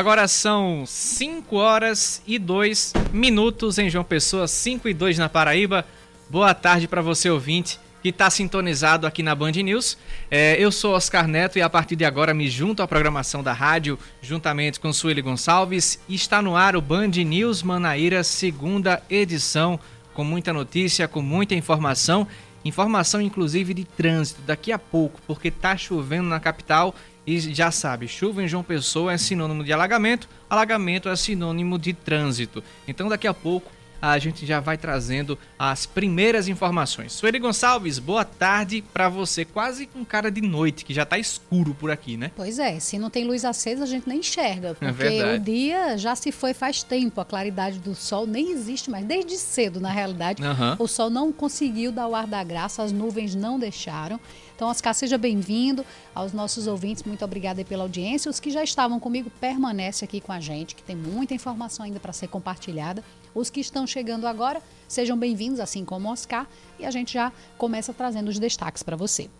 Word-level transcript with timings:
Agora 0.00 0.26
são 0.26 0.84
5 0.86 1.56
horas 1.56 2.22
e 2.26 2.38
2 2.38 2.94
minutos 3.12 3.78
em 3.78 3.90
João 3.90 4.02
Pessoa, 4.02 4.48
5 4.48 4.88
e 4.88 4.94
2 4.94 5.18
na 5.18 5.28
Paraíba. 5.28 5.84
Boa 6.30 6.54
tarde 6.54 6.88
para 6.88 7.02
você, 7.02 7.28
ouvinte, 7.28 7.78
que 8.02 8.08
está 8.08 8.30
sintonizado 8.30 9.06
aqui 9.06 9.22
na 9.22 9.34
Band 9.34 9.52
News. 9.52 9.98
É, 10.30 10.56
eu 10.58 10.72
sou 10.72 10.94
Oscar 10.94 11.28
Neto 11.28 11.58
e 11.58 11.62
a 11.62 11.68
partir 11.68 11.96
de 11.96 12.06
agora 12.06 12.32
me 12.32 12.48
junto 12.48 12.82
à 12.82 12.88
programação 12.88 13.42
da 13.42 13.52
rádio, 13.52 13.98
juntamente 14.22 14.80
com 14.80 14.90
Sueli 14.90 15.20
Gonçalves. 15.20 16.00
Está 16.08 16.40
no 16.40 16.56
ar 16.56 16.76
o 16.76 16.80
Band 16.80 17.08
News 17.08 17.62
Manaíra, 17.62 18.24
segunda 18.24 19.02
edição, 19.10 19.78
com 20.14 20.24
muita 20.24 20.50
notícia, 20.50 21.06
com 21.06 21.20
muita 21.20 21.54
informação. 21.54 22.26
Informação 22.64 23.20
inclusive 23.20 23.74
de 23.74 23.84
trânsito 23.84 24.40
daqui 24.46 24.72
a 24.72 24.78
pouco, 24.78 25.20
porque 25.26 25.48
está 25.48 25.76
chovendo 25.76 26.30
na 26.30 26.40
capital 26.40 26.94
e 27.26 27.38
já 27.38 27.70
sabe, 27.70 28.08
chuva 28.08 28.42
em 28.42 28.48
João 28.48 28.62
Pessoa 28.62 29.12
é 29.12 29.18
sinônimo 29.18 29.62
de 29.62 29.72
alagamento, 29.72 30.28
alagamento 30.48 31.08
é 31.08 31.16
sinônimo 31.16 31.78
de 31.78 31.92
trânsito. 31.92 32.62
Então 32.88 33.08
daqui 33.08 33.26
a 33.26 33.34
pouco 33.34 33.70
a 34.00 34.18
gente 34.18 34.46
já 34.46 34.60
vai 34.60 34.78
trazendo 34.78 35.38
as 35.58 35.84
primeiras 35.84 36.48
informações. 36.48 37.12
Sueli 37.12 37.38
Gonçalves, 37.38 37.98
boa 37.98 38.24
tarde 38.24 38.82
para 38.94 39.08
você. 39.08 39.44
Quase 39.44 39.86
com 39.86 40.04
cara 40.04 40.30
de 40.30 40.40
noite, 40.40 40.84
que 40.84 40.94
já 40.94 41.04
tá 41.04 41.18
escuro 41.18 41.74
por 41.74 41.90
aqui, 41.90 42.16
né? 42.16 42.30
Pois 42.34 42.58
é, 42.58 42.80
se 42.80 42.98
não 42.98 43.10
tem 43.10 43.26
luz 43.26 43.44
acesa, 43.44 43.84
a 43.84 43.86
gente 43.86 44.08
nem 44.08 44.20
enxerga, 44.20 44.76
é 44.80 44.92
porque 44.92 45.04
é 45.04 45.34
o 45.34 45.38
dia 45.38 45.98
já 45.98 46.14
se 46.16 46.32
foi 46.32 46.54
faz 46.54 46.82
tempo. 46.82 47.20
A 47.20 47.24
claridade 47.24 47.78
do 47.78 47.94
sol 47.94 48.26
nem 48.26 48.52
existe 48.52 48.90
mais, 48.90 49.04
desde 49.04 49.36
cedo, 49.36 49.80
na 49.80 49.90
realidade. 49.90 50.42
Uhum. 50.42 50.76
O 50.78 50.88
sol 50.88 51.10
não 51.10 51.30
conseguiu 51.32 51.92
dar 51.92 52.06
o 52.06 52.14
ar 52.14 52.26
da 52.26 52.42
graça, 52.42 52.82
as 52.82 52.92
nuvens 52.92 53.34
não 53.34 53.58
deixaram. 53.58 54.18
Então, 54.60 54.68
Oscar, 54.68 54.92
seja 54.92 55.16
bem-vindo 55.16 55.86
aos 56.14 56.34
nossos 56.34 56.66
ouvintes. 56.66 57.02
Muito 57.04 57.24
obrigada 57.24 57.64
pela 57.64 57.82
audiência. 57.82 58.30
Os 58.30 58.38
que 58.38 58.50
já 58.50 58.62
estavam 58.62 59.00
comigo, 59.00 59.30
permanece 59.40 60.04
aqui 60.04 60.20
com 60.20 60.32
a 60.32 60.38
gente, 60.38 60.74
que 60.74 60.82
tem 60.82 60.94
muita 60.94 61.32
informação 61.32 61.86
ainda 61.86 61.98
para 61.98 62.12
ser 62.12 62.28
compartilhada. 62.28 63.02
Os 63.34 63.48
que 63.48 63.58
estão 63.58 63.86
chegando 63.86 64.26
agora, 64.26 64.60
sejam 64.86 65.16
bem-vindos, 65.16 65.60
assim 65.60 65.82
como 65.82 66.12
Oscar, 66.12 66.46
e 66.78 66.84
a 66.84 66.90
gente 66.90 67.14
já 67.14 67.32
começa 67.56 67.94
trazendo 67.94 68.28
os 68.28 68.38
destaques 68.38 68.82
para 68.82 68.96
você. 68.96 69.30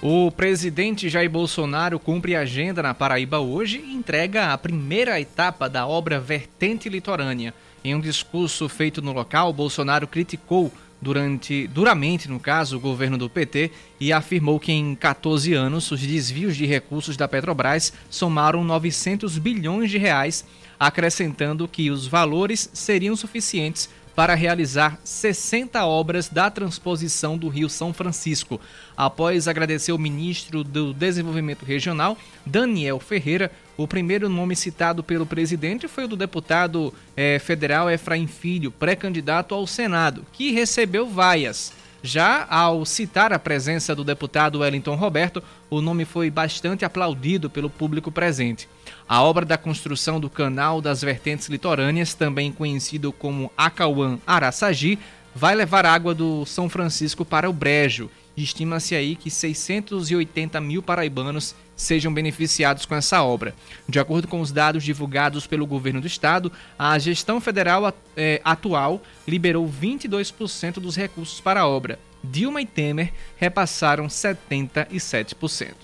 O 0.00 0.30
presidente 0.30 1.08
Jair 1.08 1.28
Bolsonaro 1.28 1.98
cumpre 1.98 2.36
agenda 2.36 2.80
na 2.80 2.94
Paraíba 2.94 3.40
hoje 3.40 3.78
e 3.84 3.92
entrega 3.92 4.52
a 4.52 4.58
primeira 4.58 5.20
etapa 5.20 5.68
da 5.68 5.84
obra 5.84 6.20
Vertente 6.20 6.88
Litorânea. 6.88 7.52
Em 7.82 7.92
um 7.92 8.00
discurso 8.00 8.68
feito 8.68 9.02
no 9.02 9.12
local, 9.12 9.52
Bolsonaro 9.52 10.06
criticou 10.06 10.70
durante, 11.04 11.66
duramente, 11.68 12.28
no 12.28 12.40
caso, 12.40 12.78
o 12.78 12.80
governo 12.80 13.18
do 13.18 13.28
PT 13.28 13.70
e 14.00 14.12
afirmou 14.12 14.58
que 14.58 14.72
em 14.72 14.94
14 14.94 15.52
anos 15.52 15.90
os 15.90 16.00
desvios 16.00 16.56
de 16.56 16.64
recursos 16.64 17.16
da 17.16 17.28
Petrobras 17.28 17.92
somaram 18.08 18.64
900 18.64 19.36
bilhões 19.38 19.90
de 19.90 19.98
reais 19.98 20.44
acrescentando 20.80 21.68
que 21.68 21.90
os 21.90 22.06
valores 22.06 22.70
seriam 22.72 23.14
suficientes 23.14 23.88
para 24.14 24.34
realizar 24.34 24.98
60 25.04 25.84
obras 25.84 26.28
da 26.28 26.50
transposição 26.50 27.36
do 27.36 27.48
Rio 27.48 27.68
São 27.68 27.92
Francisco. 27.92 28.60
Após 28.96 29.48
agradecer 29.48 29.92
o 29.92 29.98
ministro 29.98 30.62
do 30.62 30.94
Desenvolvimento 30.94 31.64
Regional, 31.64 32.16
Daniel 32.46 33.00
Ferreira, 33.00 33.50
o 33.76 33.88
primeiro 33.88 34.28
nome 34.28 34.54
citado 34.54 35.02
pelo 35.02 35.26
presidente 35.26 35.88
foi 35.88 36.04
o 36.04 36.08
do 36.08 36.16
deputado 36.16 36.94
eh, 37.16 37.38
federal 37.38 37.90
Efraim 37.90 38.26
Filho, 38.26 38.70
pré-candidato 38.70 39.54
ao 39.54 39.66
Senado, 39.66 40.24
que 40.32 40.52
recebeu 40.52 41.08
vaias. 41.08 41.72
Já 42.06 42.46
ao 42.50 42.84
citar 42.84 43.32
a 43.32 43.38
presença 43.38 43.94
do 43.94 44.04
deputado 44.04 44.58
Wellington 44.58 44.94
Roberto, 44.94 45.42
o 45.70 45.80
nome 45.80 46.04
foi 46.04 46.30
bastante 46.30 46.84
aplaudido 46.84 47.48
pelo 47.48 47.70
público 47.70 48.12
presente. 48.12 48.68
A 49.08 49.22
obra 49.22 49.44
da 49.44 49.56
construção 49.56 50.20
do 50.20 50.28
Canal 50.28 50.82
das 50.82 51.00
Vertentes 51.00 51.48
Litorâneas, 51.48 52.12
também 52.12 52.52
conhecido 52.52 53.10
como 53.10 53.50
Acauã 53.56 54.18
Araçagi, 54.26 54.98
vai 55.34 55.54
levar 55.54 55.86
água 55.86 56.14
do 56.14 56.44
São 56.44 56.68
Francisco 56.68 57.24
para 57.24 57.48
o 57.48 57.52
Brejo. 57.54 58.10
Estima-se 58.36 58.94
aí 58.94 59.14
que 59.14 59.30
680 59.30 60.60
mil 60.60 60.82
paraibanos 60.82 61.54
sejam 61.76 62.12
beneficiados 62.12 62.84
com 62.86 62.94
essa 62.94 63.22
obra. 63.22 63.54
De 63.88 63.98
acordo 63.98 64.26
com 64.26 64.40
os 64.40 64.50
dados 64.50 64.82
divulgados 64.82 65.46
pelo 65.46 65.66
governo 65.66 66.00
do 66.00 66.06
estado, 66.06 66.50
a 66.78 66.98
gestão 66.98 67.40
federal 67.40 67.92
é, 68.16 68.40
atual 68.44 69.00
liberou 69.26 69.68
22% 69.68 70.74
dos 70.74 70.96
recursos 70.96 71.40
para 71.40 71.60
a 71.60 71.68
obra. 71.68 71.98
Dilma 72.22 72.60
e 72.60 72.66
Temer 72.66 73.12
repassaram 73.36 74.06
77%. 74.06 75.74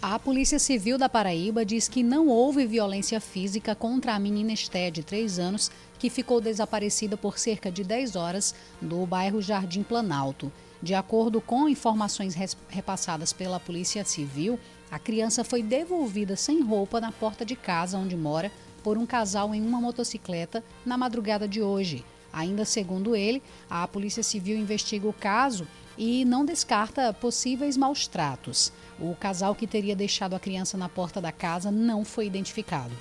A 0.00 0.18
Polícia 0.18 0.58
Civil 0.58 0.98
da 0.98 1.08
Paraíba 1.08 1.64
diz 1.64 1.88
que 1.88 2.02
não 2.02 2.26
houve 2.26 2.66
violência 2.66 3.20
física 3.20 3.72
contra 3.74 4.14
a 4.14 4.18
menina 4.18 4.52
Esté, 4.52 4.90
de 4.90 5.02
3 5.02 5.38
anos, 5.38 5.70
que 5.96 6.10
ficou 6.10 6.40
desaparecida 6.40 7.16
por 7.16 7.38
cerca 7.38 7.70
de 7.70 7.84
10 7.84 8.16
horas 8.16 8.52
no 8.80 9.06
bairro 9.06 9.40
Jardim 9.40 9.84
Planalto. 9.84 10.50
De 10.82 10.94
acordo 10.94 11.40
com 11.40 11.68
informações 11.68 12.34
repassadas 12.68 13.32
pela 13.32 13.60
Polícia 13.60 14.04
Civil, 14.04 14.58
a 14.90 14.98
criança 14.98 15.44
foi 15.44 15.62
devolvida 15.62 16.34
sem 16.34 16.60
roupa 16.60 17.00
na 17.00 17.12
porta 17.12 17.44
de 17.44 17.54
casa 17.54 17.96
onde 17.96 18.16
mora 18.16 18.50
por 18.82 18.98
um 18.98 19.06
casal 19.06 19.54
em 19.54 19.64
uma 19.64 19.80
motocicleta 19.80 20.64
na 20.84 20.98
madrugada 20.98 21.46
de 21.46 21.62
hoje. 21.62 22.04
Ainda 22.32 22.64
segundo 22.64 23.14
ele, 23.14 23.40
a 23.70 23.86
Polícia 23.86 24.24
Civil 24.24 24.56
investiga 24.56 25.06
o 25.06 25.12
caso 25.12 25.68
e 25.96 26.24
não 26.24 26.44
descarta 26.44 27.12
possíveis 27.12 27.76
maus 27.76 28.08
tratos. 28.08 28.72
O 28.98 29.14
casal 29.14 29.54
que 29.54 29.68
teria 29.68 29.94
deixado 29.94 30.34
a 30.34 30.40
criança 30.40 30.76
na 30.76 30.88
porta 30.88 31.20
da 31.20 31.30
casa 31.30 31.70
não 31.70 32.04
foi 32.04 32.26
identificado. 32.26 32.92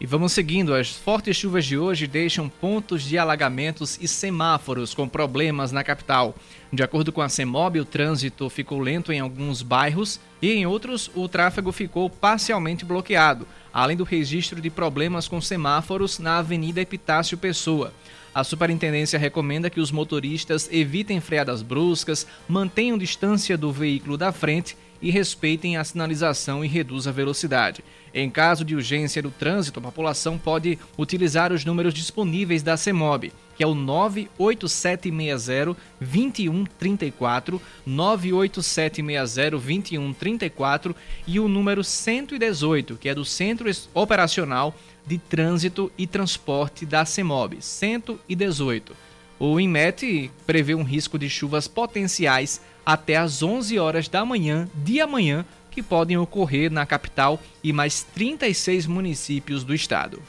E 0.00 0.06
vamos 0.06 0.30
seguindo, 0.30 0.74
as 0.74 0.90
fortes 0.90 1.36
chuvas 1.36 1.66
de 1.66 1.76
hoje 1.76 2.06
deixam 2.06 2.48
pontos 2.48 3.02
de 3.02 3.18
alagamentos 3.18 3.98
e 4.00 4.06
semáforos 4.06 4.94
com 4.94 5.08
problemas 5.08 5.72
na 5.72 5.82
capital. 5.82 6.36
De 6.72 6.84
acordo 6.84 7.10
com 7.10 7.20
a 7.20 7.28
CEMOB, 7.28 7.80
o 7.80 7.84
trânsito 7.84 8.48
ficou 8.48 8.78
lento 8.78 9.12
em 9.12 9.18
alguns 9.18 9.60
bairros 9.60 10.20
e 10.40 10.52
em 10.52 10.64
outros 10.66 11.10
o 11.16 11.28
tráfego 11.28 11.72
ficou 11.72 12.08
parcialmente 12.08 12.84
bloqueado, 12.84 13.44
além 13.72 13.96
do 13.96 14.04
registro 14.04 14.60
de 14.60 14.70
problemas 14.70 15.26
com 15.26 15.40
semáforos 15.40 16.20
na 16.20 16.38
Avenida 16.38 16.80
Epitácio 16.80 17.36
Pessoa. 17.36 17.92
A 18.32 18.44
superintendência 18.44 19.18
recomenda 19.18 19.68
que 19.68 19.80
os 19.80 19.90
motoristas 19.90 20.68
evitem 20.70 21.20
freadas 21.20 21.60
bruscas, 21.60 22.24
mantenham 22.46 22.96
distância 22.96 23.58
do 23.58 23.72
veículo 23.72 24.16
da 24.16 24.30
frente 24.30 24.76
e 25.00 25.10
respeitem 25.10 25.76
a 25.76 25.84
sinalização 25.84 26.64
e 26.64 26.68
reduzam 26.68 27.12
a 27.12 27.14
velocidade. 27.14 27.84
Em 28.12 28.30
caso 28.30 28.64
de 28.64 28.74
urgência 28.74 29.22
do 29.22 29.30
trânsito, 29.30 29.78
a 29.78 29.82
população 29.82 30.38
pode 30.38 30.78
utilizar 30.96 31.52
os 31.52 31.64
números 31.64 31.94
disponíveis 31.94 32.62
da 32.62 32.76
CEMOB, 32.76 33.32
que 33.56 33.62
é 33.62 33.66
o 33.66 33.74
98760 33.74 35.76
2134, 36.00 37.60
98760 37.86 39.50
2134 39.50 40.96
e 41.26 41.38
o 41.38 41.48
número 41.48 41.84
118, 41.84 42.96
que 42.96 43.08
é 43.08 43.14
do 43.14 43.24
Centro 43.24 43.70
Operacional 43.92 44.74
de 45.06 45.18
Trânsito 45.18 45.92
e 45.96 46.06
Transporte 46.06 46.86
da 46.86 47.04
CEMOB, 47.04 47.58
118. 47.60 49.08
O 49.40 49.60
INMET 49.60 50.32
prevê 50.44 50.74
um 50.74 50.82
risco 50.82 51.16
de 51.16 51.30
chuvas 51.30 51.68
potenciais 51.68 52.60
até 52.88 53.18
às 53.18 53.42
11 53.42 53.78
horas 53.78 54.08
da 54.08 54.24
manhã 54.24 54.66
de 54.74 54.98
amanhã 54.98 55.44
que 55.70 55.82
podem 55.82 56.16
ocorrer 56.16 56.72
na 56.72 56.86
capital 56.86 57.38
e 57.62 57.70
mais 57.70 58.02
36 58.02 58.86
municípios 58.86 59.62
do 59.62 59.74
estado. 59.74 60.22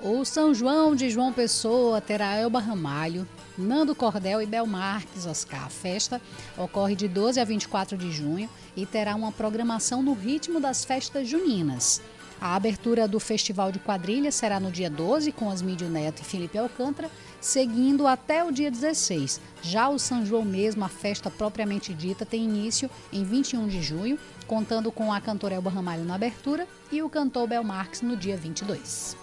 O 0.00 0.24
São 0.24 0.54
João 0.54 0.94
de 0.94 1.10
João 1.10 1.32
Pessoa 1.32 2.00
terá 2.00 2.36
Elba 2.36 2.60
Ramalho, 2.60 3.26
Nando 3.58 3.92
Cordel 3.92 4.40
e 4.40 4.46
Bel 4.46 4.66
Marques 4.66 5.26
Oscar. 5.26 5.64
A 5.64 5.68
festa 5.68 6.22
ocorre 6.56 6.94
de 6.94 7.08
12 7.08 7.40
a 7.40 7.44
24 7.44 7.98
de 7.98 8.12
junho 8.12 8.48
e 8.76 8.86
terá 8.86 9.16
uma 9.16 9.32
programação 9.32 10.00
no 10.00 10.12
ritmo 10.12 10.60
das 10.60 10.84
festas 10.84 11.28
juninas. 11.28 12.00
A 12.40 12.54
abertura 12.54 13.08
do 13.08 13.18
Festival 13.18 13.72
de 13.72 13.78
Quadrilhas 13.78 14.34
será 14.34 14.60
no 14.60 14.70
dia 14.70 14.90
12, 14.90 15.32
com 15.32 15.50
Asmídio 15.50 15.88
Neto 15.88 16.20
e 16.20 16.24
Felipe 16.24 16.58
Alcântara, 16.58 17.10
seguindo 17.46 18.08
até 18.08 18.44
o 18.44 18.50
dia 18.50 18.72
16. 18.72 19.40
Já 19.62 19.88
o 19.88 20.00
São 20.00 20.26
João 20.26 20.44
mesmo, 20.44 20.84
a 20.84 20.88
festa 20.88 21.30
propriamente 21.30 21.94
dita, 21.94 22.26
tem 22.26 22.42
início 22.42 22.90
em 23.12 23.22
21 23.22 23.68
de 23.68 23.80
junho, 23.80 24.18
contando 24.48 24.90
com 24.90 25.12
a 25.12 25.20
cantora 25.20 25.54
Elba 25.54 25.70
Ramalho 25.70 26.04
na 26.04 26.16
abertura 26.16 26.66
e 26.90 27.00
o 27.02 27.08
cantor 27.08 27.46
Bel 27.46 27.62
Marques 27.62 28.02
no 28.02 28.16
dia 28.16 28.36
22. 28.36 29.16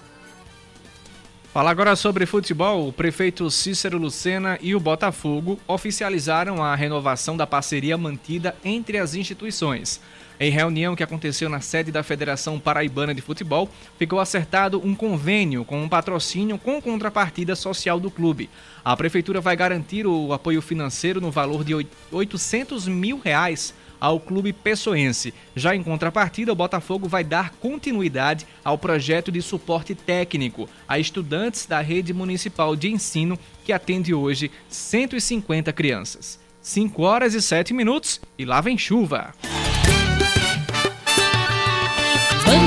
Fala 1.54 1.70
agora 1.70 1.98
sobre 1.98 2.26
futebol. 2.26 2.88
O 2.88 2.94
prefeito 2.94 3.52
Cícero 3.52 3.98
Lucena 3.98 4.58
e 4.62 4.74
o 4.74 4.80
Botafogo 4.80 5.60
oficializaram 5.68 6.64
a 6.64 6.74
renovação 6.76 7.36
da 7.36 7.46
parceria 7.46 7.98
mantida 7.98 8.56
entre 8.64 8.98
as 8.98 9.16
instituições. 9.16 10.00
Em 10.44 10.50
reunião 10.50 10.94
que 10.94 11.02
aconteceu 11.02 11.48
na 11.48 11.62
sede 11.62 11.90
da 11.90 12.04
Federação 12.04 12.60
Paraibana 12.60 13.16
de 13.16 13.22
Futebol, 13.22 13.70
ficou 13.98 14.20
acertado 14.20 14.78
um 14.86 14.94
convênio 14.94 15.64
com 15.64 15.82
um 15.82 15.88
patrocínio 15.88 16.58
com 16.58 16.82
contrapartida 16.82 17.56
social 17.56 17.98
do 17.98 18.12
clube. 18.12 18.50
A 18.84 18.94
prefeitura 18.98 19.40
vai 19.40 19.56
garantir 19.56 20.06
o 20.06 20.34
apoio 20.34 20.62
financeiro 20.62 21.22
no 21.22 21.32
valor 21.32 21.64
de 21.64 21.88
800 22.12 22.90
mil 22.90 23.22
reais 23.24 23.74
ao 24.02 24.20
clube 24.20 24.52
pessoense. 24.52 25.34
Já 25.56 25.78
em 25.78 25.82
contrapartida, 25.82 26.52
o 26.52 26.56
Botafogo 26.56 27.08
vai 27.08 27.24
dar 27.24 27.52
continuidade 27.52 28.46
ao 28.66 28.78
projeto 28.78 29.32
de 29.32 29.42
suporte 29.42 29.96
técnico 29.96 30.68
a 30.86 31.00
estudantes 31.00 31.66
da 31.66 31.80
rede 31.80 32.14
municipal 32.14 32.76
de 32.76 32.92
ensino 32.92 33.40
que 33.64 33.72
atende 33.72 34.14
hoje 34.14 34.52
150 34.68 35.72
crianças. 35.72 36.38
5 36.62 37.02
horas 37.02 37.34
e 37.34 37.42
7 37.42 37.74
minutos 37.74 38.20
e 38.38 38.44
lá 38.44 38.60
vem 38.60 38.78
chuva. 38.78 39.34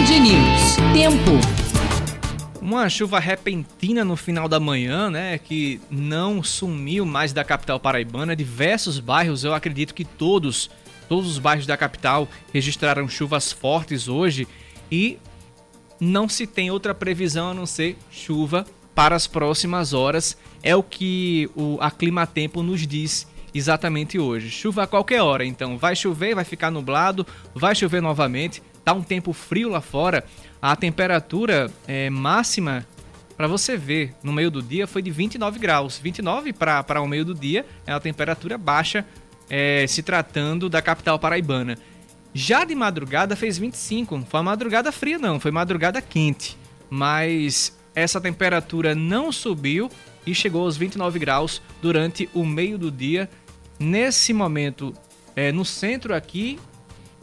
Band 0.06 0.20
News. 0.20 0.76
Tempo. 0.92 2.60
Uma 2.62 2.88
chuva 2.88 3.18
repentina 3.18 4.04
no 4.04 4.14
final 4.14 4.48
da 4.48 4.60
manhã, 4.60 5.10
né, 5.10 5.36
que 5.36 5.80
não 5.90 6.44
sumiu 6.44 7.04
mais 7.04 7.32
da 7.32 7.42
capital 7.42 7.80
paraibana. 7.80 8.36
Diversos 8.36 9.00
bairros, 9.00 9.42
eu 9.42 9.52
acredito 9.52 9.92
que 9.92 10.04
todos 10.04 10.70
Todos 11.08 11.30
os 11.30 11.38
bairros 11.38 11.66
da 11.66 11.76
capital 11.76 12.28
registraram 12.52 13.08
chuvas 13.08 13.52
fortes 13.52 14.08
hoje 14.08 14.46
e 14.90 15.18
não 16.00 16.28
se 16.28 16.48
tem 16.48 16.68
outra 16.68 16.94
previsão 16.94 17.50
a 17.50 17.54
não 17.54 17.64
ser 17.64 17.96
chuva 18.10 18.66
para 18.92 19.14
as 19.14 19.26
próximas 19.26 19.92
horas. 19.92 20.36
É 20.64 20.74
o 20.74 20.82
que 20.82 21.48
o 21.54 21.78
a 21.80 21.92
Clima 21.92 22.26
Tempo 22.26 22.62
nos 22.62 22.84
diz 22.86 23.26
exatamente 23.54 24.18
hoje. 24.18 24.50
Chuva 24.50 24.82
a 24.82 24.86
qualquer 24.86 25.22
hora, 25.22 25.44
então 25.44 25.78
vai 25.78 25.94
chover, 25.94 26.34
vai 26.34 26.44
ficar 26.44 26.72
nublado, 26.72 27.24
vai 27.54 27.74
chover 27.74 28.02
novamente. 28.02 28.62
Tá 28.86 28.92
um 28.92 29.02
tempo 29.02 29.32
frio 29.32 29.68
lá 29.68 29.80
fora. 29.80 30.24
A 30.62 30.76
temperatura 30.76 31.68
é, 31.88 32.08
máxima 32.08 32.86
para 33.36 33.48
você 33.48 33.76
ver 33.76 34.14
no 34.22 34.32
meio 34.32 34.48
do 34.48 34.62
dia 34.62 34.86
foi 34.86 35.02
de 35.02 35.10
29 35.10 35.58
graus. 35.58 35.98
29 35.98 36.52
para 36.52 37.00
o 37.00 37.08
meio 37.08 37.24
do 37.24 37.34
dia 37.34 37.66
é 37.84 37.92
a 37.92 37.98
temperatura 37.98 38.56
baixa 38.56 39.04
é, 39.50 39.84
se 39.88 40.04
tratando 40.04 40.68
da 40.68 40.80
capital 40.80 41.18
paraibana. 41.18 41.76
Já 42.32 42.64
de 42.64 42.76
madrugada 42.76 43.34
fez 43.34 43.58
25, 43.58 44.18
não 44.18 44.24
foi 44.24 44.38
uma 44.38 44.52
madrugada 44.52 44.92
fria 44.92 45.18
não, 45.18 45.40
foi 45.40 45.50
madrugada 45.50 46.00
quente, 46.00 46.56
mas 46.88 47.76
essa 47.92 48.20
temperatura 48.20 48.94
não 48.94 49.32
subiu 49.32 49.90
e 50.24 50.32
chegou 50.32 50.62
aos 50.62 50.76
29 50.76 51.18
graus 51.18 51.60
durante 51.82 52.30
o 52.32 52.46
meio 52.46 52.78
do 52.78 52.92
dia. 52.92 53.28
Nesse 53.80 54.32
momento, 54.32 54.94
é, 55.34 55.50
no 55.50 55.64
centro 55.64 56.14
aqui, 56.14 56.56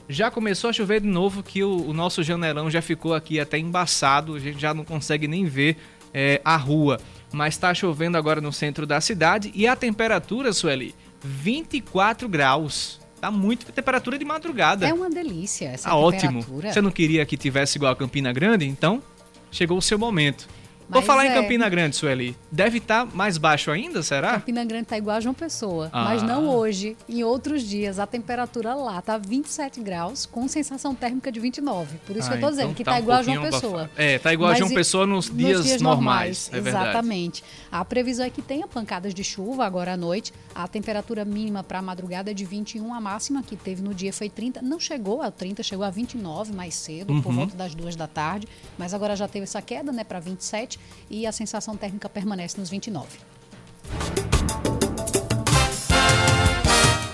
já 0.07 0.29
começou 0.29 0.69
a 0.69 0.73
chover 0.73 1.01
de 1.01 1.07
novo, 1.07 1.41
que 1.41 1.63
o, 1.63 1.87
o, 1.87 1.93
nosso 1.93 2.23
janelão 2.23 2.69
já 2.69 2.81
ficou 2.81 3.13
aqui 3.13 3.39
até 3.39 3.57
embaçado, 3.57 4.35
a 4.35 4.39
gente 4.39 4.59
já 4.59 4.73
não 4.73 4.83
consegue 4.83 5.27
nem 5.27 5.45
ver 5.45 5.77
é, 6.13 6.41
a 6.43 6.57
rua. 6.57 6.99
Mas 7.31 7.55
está 7.55 7.73
chovendo 7.73 8.17
agora 8.17 8.39
no 8.39 8.53
centro 8.53 8.85
da 8.85 9.01
cidade 9.01 9.51
e 9.55 9.67
a 9.67 9.75
temperatura, 9.75 10.53
Sueli, 10.53 10.93
24 11.23 12.27
graus. 12.29 13.01
Tá 13.19 13.31
muito 13.31 13.71
temperatura 13.71 14.17
de 14.17 14.25
madrugada. 14.25 14.87
É 14.87 14.93
uma 14.93 15.09
delícia 15.09 15.69
essa 15.69 15.89
tá 15.89 15.95
ótimo. 15.95 16.41
Você 16.41 16.81
não 16.81 16.91
queria 16.91 17.25
que 17.25 17.37
tivesse 17.37 17.77
igual 17.77 17.93
a 17.93 17.95
Campina 17.95 18.33
Grande? 18.33 18.67
Então, 18.67 19.01
chegou 19.49 19.77
o 19.77 19.81
seu 19.81 19.97
momento. 19.97 20.47
Vou 20.93 21.01
falar 21.01 21.25
é... 21.25 21.29
em 21.29 21.33
Campina 21.33 21.67
Grande, 21.69 21.95
Sueli. 21.95 22.35
Deve 22.51 22.77
estar 22.77 23.05
tá 23.05 23.11
mais 23.13 23.37
baixo 23.37 23.71
ainda, 23.71 24.03
será? 24.03 24.33
Campina 24.33 24.63
Grande 24.63 24.83
está 24.83 24.97
igual 24.97 25.17
a 25.17 25.19
João 25.19 25.33
Pessoa, 25.33 25.89
ah. 25.91 26.03
mas 26.05 26.21
não 26.23 26.47
hoje. 26.47 26.95
Em 27.09 27.23
outros 27.23 27.63
dias, 27.63 27.99
a 27.99 28.07
temperatura 28.07 28.73
lá 28.73 29.01
tá 29.01 29.17
27 29.17 29.81
graus, 29.81 30.25
com 30.25 30.47
sensação 30.47 30.93
térmica 30.93 31.31
de 31.31 31.39
29. 31.39 31.97
Por 32.05 32.15
isso 32.15 32.27
ah, 32.27 32.31
que 32.31 32.37
eu 32.37 32.41
tô 32.41 32.49
dizendo 32.49 32.65
então 32.65 32.75
que 32.75 32.83
tá, 32.83 32.91
tá 32.91 32.97
um 32.97 33.01
igual 33.01 33.19
a 33.19 33.23
João 33.23 33.41
Pessoa. 33.41 33.91
É, 33.95 34.19
tá 34.19 34.33
igual 34.33 34.49
mas 34.49 34.57
a 34.57 34.59
João 34.59 34.73
Pessoa 34.73 35.07
nos, 35.07 35.29
nos 35.29 35.37
dias, 35.37 35.63
dias, 35.63 35.81
normais. 35.81 36.49
normais. 36.51 36.67
É 36.67 36.69
exatamente. 36.69 37.43
A 37.71 37.83
previsão 37.83 38.25
é 38.25 38.29
que 38.29 38.41
tenha 38.41 38.67
pancadas 38.67 39.13
de 39.13 39.23
chuva 39.23 39.65
agora 39.65 39.93
à 39.93 39.97
noite. 39.97 40.33
A 40.53 40.67
temperatura 40.67 41.25
mínima 41.25 41.63
para 41.63 41.79
a 41.79 41.81
madrugada 41.81 42.31
é 42.31 42.33
de 42.33 42.45
21, 42.45 42.93
a 42.93 43.01
máxima 43.01 43.41
que 43.41 43.55
teve 43.55 43.81
no 43.81 43.93
dia 43.93 44.13
foi 44.13 44.29
30. 44.29 44.61
Não 44.61 44.79
chegou 44.79 45.21
a 45.21 45.31
30, 45.31 45.63
chegou 45.63 45.85
a 45.85 45.89
29 45.89 46.53
mais 46.53 46.75
cedo, 46.75 47.13
uhum. 47.13 47.21
por 47.21 47.33
volta 47.33 47.55
das 47.55 47.73
duas 47.73 47.95
da 47.95 48.07
tarde, 48.07 48.47
mas 48.77 48.93
agora 48.93 49.15
já 49.15 49.27
teve 49.27 49.43
essa 49.43 49.61
queda, 49.61 49.91
né, 49.91 50.03
para 50.03 50.19
27 50.19 50.79
e 51.09 51.25
a 51.25 51.31
sensação 51.31 51.75
térmica 51.75 52.09
permanece 52.09 52.59
nos 52.59 52.69
29. 52.69 53.07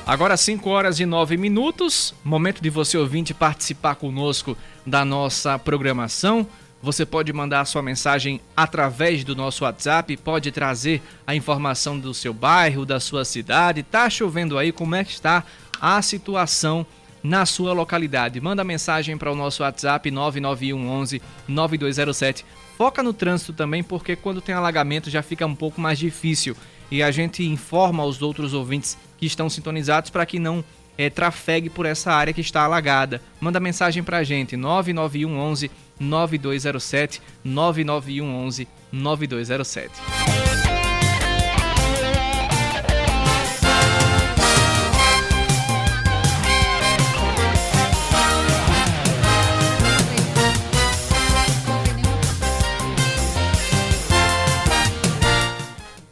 Agora 0.10 0.36
5 0.36 0.68
horas 0.68 1.00
e 1.00 1.06
9 1.06 1.38
minutos, 1.38 2.16
momento 2.24 2.63
de 2.63 2.69
você 2.71 2.98
ouvinte 2.98 3.31
participar 3.31 3.94
conosco 3.94 4.57
da 4.83 5.06
nossa 5.06 5.60
programação. 5.60 6.48
Você 6.81 7.06
pode 7.06 7.31
mandar 7.31 7.62
a 7.62 7.66
sua 7.66 7.83
mensagem 7.83 8.42
através 8.57 9.24
do 9.24 9.36
nosso 9.36 9.66
WhatsApp, 9.66 10.18
pode 10.18 10.51
trazer 10.51 11.04
a 11.27 11.36
informação 11.36 12.00
do 12.00 12.12
seu 12.12 12.33
bairro, 12.33 12.88
da 12.88 13.00
sua 13.00 13.24
cidade. 13.24 13.83
Tá 13.83 14.10
chovendo 14.10 14.57
aí, 14.57 14.71
como 14.71 14.95
é 14.95 15.04
que 15.04 15.12
está 15.12 15.44
a 15.80 16.01
situação 16.01 16.83
na 17.21 17.45
sua 17.45 17.71
localidade? 17.74 18.42
Manda 18.42 18.63
mensagem 18.63 19.16
para 19.16 19.31
o 19.31 19.36
nosso 19.36 19.62
WhatsApp 19.62 20.10
991 20.10 20.89
11 20.89 21.21
9207 21.48 22.45
Foca 22.79 23.03
no 23.03 23.11
trânsito 23.11 23.51
também, 23.51 23.83
porque 23.83 24.15
quando 24.15 24.39
tem 24.39 24.55
alagamento 24.55 25.09
já 25.09 25.21
fica 25.21 25.45
um 25.45 25.53
pouco 25.53 25.81
mais 25.81 25.99
difícil. 25.99 26.55
E 26.89 27.03
a 27.03 27.11
gente 27.11 27.43
informa 27.43 28.03
aos 28.03 28.21
outros 28.21 28.53
ouvintes 28.53 28.97
que 29.17 29.25
estão 29.25 29.49
sintonizados 29.49 30.09
para 30.09 30.25
que 30.25 30.39
não 30.39 30.63
é, 30.97 31.09
trafegue 31.09 31.69
por 31.69 31.85
essa 31.85 32.13
área 32.13 32.31
que 32.31 32.39
está 32.39 32.61
alagada. 32.61 33.21
Manda 33.41 33.59
mensagem 33.59 34.01
para 34.01 34.19
a 34.19 34.23
gente, 34.23 34.55
991 34.55 35.37
11 35.37 35.71
9207, 35.99 37.21
991 37.43 38.45
11 38.45 38.67
9207. 38.93 40.48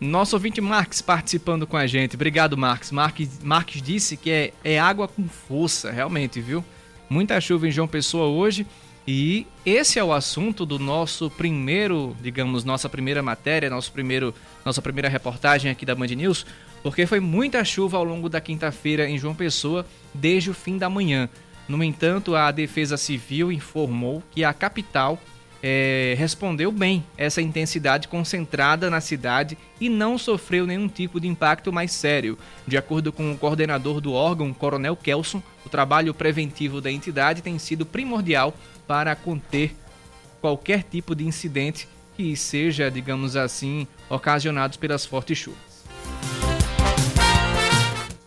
Nosso 0.08 0.38
ouvinte 0.38 0.62
Marques 0.62 1.02
participando 1.02 1.68
com 1.68 1.76
a 1.76 1.86
gente. 1.86 2.16
Obrigado, 2.16 2.58
Marques. 2.58 2.92
Marques, 2.92 3.82
disse 3.82 4.16
que 4.16 4.32
é, 4.32 4.54
é 4.64 4.80
água 4.80 5.06
com 5.06 5.28
força, 5.28 5.92
realmente, 5.92 6.40
viu? 6.40 6.64
Muita 7.10 7.42
chuva 7.42 7.68
em 7.68 7.72
João 7.72 7.90
Pessoa 7.90 8.28
hoje. 8.28 8.66
E 9.06 9.46
esse 9.66 10.00
é 10.00 10.04
o 10.04 10.14
assunto 10.14 10.66
do 10.66 10.80
nosso 10.80 11.30
primeiro, 11.30 12.16
digamos, 12.22 12.64
nossa 12.64 12.88
primeira 12.88 13.22
matéria, 13.22 13.70
nosso 13.70 13.92
primeiro, 13.92 14.34
nossa 14.64 14.82
primeira 14.82 15.10
reportagem 15.10 15.70
aqui 15.70 15.86
da 15.86 15.94
Band 15.94 16.08
News, 16.08 16.46
porque 16.82 17.06
foi 17.06 17.20
muita 17.20 17.64
chuva 17.66 17.98
ao 17.98 18.04
longo 18.06 18.30
da 18.30 18.40
quinta-feira 18.40 19.10
em 19.10 19.18
João 19.18 19.36
Pessoa, 19.36 19.86
desde 20.14 20.50
o 20.50 20.54
fim 20.54 20.78
da 20.78 20.90
manhã. 20.90 21.30
No 21.68 21.84
entanto, 21.84 22.34
a 22.34 22.50
Defesa 22.50 22.96
Civil 22.96 23.52
informou 23.52 24.24
que 24.32 24.46
a 24.46 24.54
capital 24.54 25.20
é, 25.62 26.16
respondeu 26.18 26.72
bem 26.72 27.04
essa 27.18 27.42
intensidade 27.42 28.08
concentrada 28.08 28.90
na 28.90 29.02
cidade 29.02 29.58
e 29.80 29.90
não 29.90 30.18
sofreu 30.18 30.66
nenhum 30.66 30.88
tipo 30.88 31.20
de 31.20 31.28
impacto 31.28 31.74
mais 31.74 31.92
sério. 31.92 32.38
De 32.66 32.78
acordo 32.78 33.12
com 33.12 33.32
o 33.32 33.38
coordenador 33.38 34.00
do 34.00 34.14
órgão, 34.14 34.54
Coronel 34.54 34.96
Kelson, 34.96 35.42
o 35.66 35.70
trabalho 35.70 36.14
preventivo 36.14 36.80
da 36.80 36.92
entidade 36.92 37.42
tem 37.42 37.58
sido 37.58 37.86
primordial 37.86 38.54
para 38.88 39.16
conter 39.16 39.76
qualquer 40.40 40.84
tipo 40.84 41.16
de 41.16 41.26
incidente 41.26 41.88
que 42.16 42.36
seja, 42.36 42.90
digamos 42.90 43.36
assim, 43.36 43.88
ocasionado 44.10 44.80
pelas 44.80 45.06
fortes 45.06 45.38
chuvas. 45.38 45.67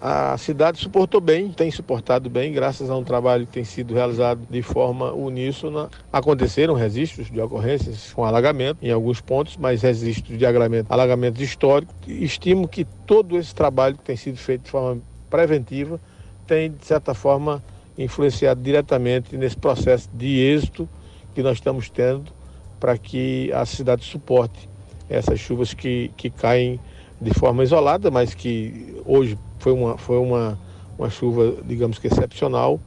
A 0.02 0.38
cidade 0.38 0.78
suportou 0.78 1.20
bem, 1.20 1.52
tem 1.52 1.70
suportado 1.70 2.30
bem, 2.30 2.54
graças 2.54 2.88
a 2.88 2.96
um 2.96 3.04
trabalho 3.04 3.46
que 3.46 3.52
tem 3.52 3.64
sido 3.64 3.92
realizado 3.92 4.40
de 4.48 4.62
forma 4.62 5.12
uníssona. 5.12 5.90
Aconteceram 6.10 6.72
registros 6.72 7.30
de 7.30 7.38
ocorrências 7.38 8.10
com 8.14 8.24
alagamento 8.24 8.78
em 8.80 8.90
alguns 8.90 9.20
pontos, 9.20 9.58
mas 9.58 9.82
registros 9.82 10.38
de 10.38 10.46
alagamento, 10.46 10.90
alagamentos 10.90 11.42
históricos. 11.42 11.94
Estimo 12.08 12.66
que 12.66 12.86
todo 13.06 13.36
esse 13.36 13.54
trabalho 13.54 13.98
que 13.98 14.04
tem 14.04 14.16
sido 14.16 14.38
feito 14.38 14.62
de 14.62 14.70
forma 14.70 15.02
preventiva 15.28 16.00
tem, 16.46 16.70
de 16.70 16.86
certa 16.86 17.12
forma, 17.12 17.62
influenciado 17.98 18.62
diretamente 18.62 19.36
nesse 19.36 19.58
processo 19.58 20.08
de 20.14 20.40
êxito 20.40 20.88
que 21.34 21.42
nós 21.42 21.58
estamos 21.58 21.90
tendo 21.90 22.32
para 22.80 22.96
que 22.96 23.52
a 23.52 23.66
cidade 23.66 24.02
suporte 24.02 24.66
essas 25.10 25.38
chuvas 25.38 25.74
que, 25.74 26.10
que 26.16 26.30
caem 26.30 26.80
de 27.20 27.34
forma 27.34 27.62
isolada, 27.62 28.10
mas 28.10 28.32
que 28.32 28.96
hoje 29.04 29.36
foi 29.60 29.72
uma, 29.72 29.96
foi 29.96 30.18
uma, 30.18 30.58
uma 30.98 31.08
chuva, 31.08 31.62
digamos 31.62 31.98
que 31.98 32.08
excepcional. 32.08 32.80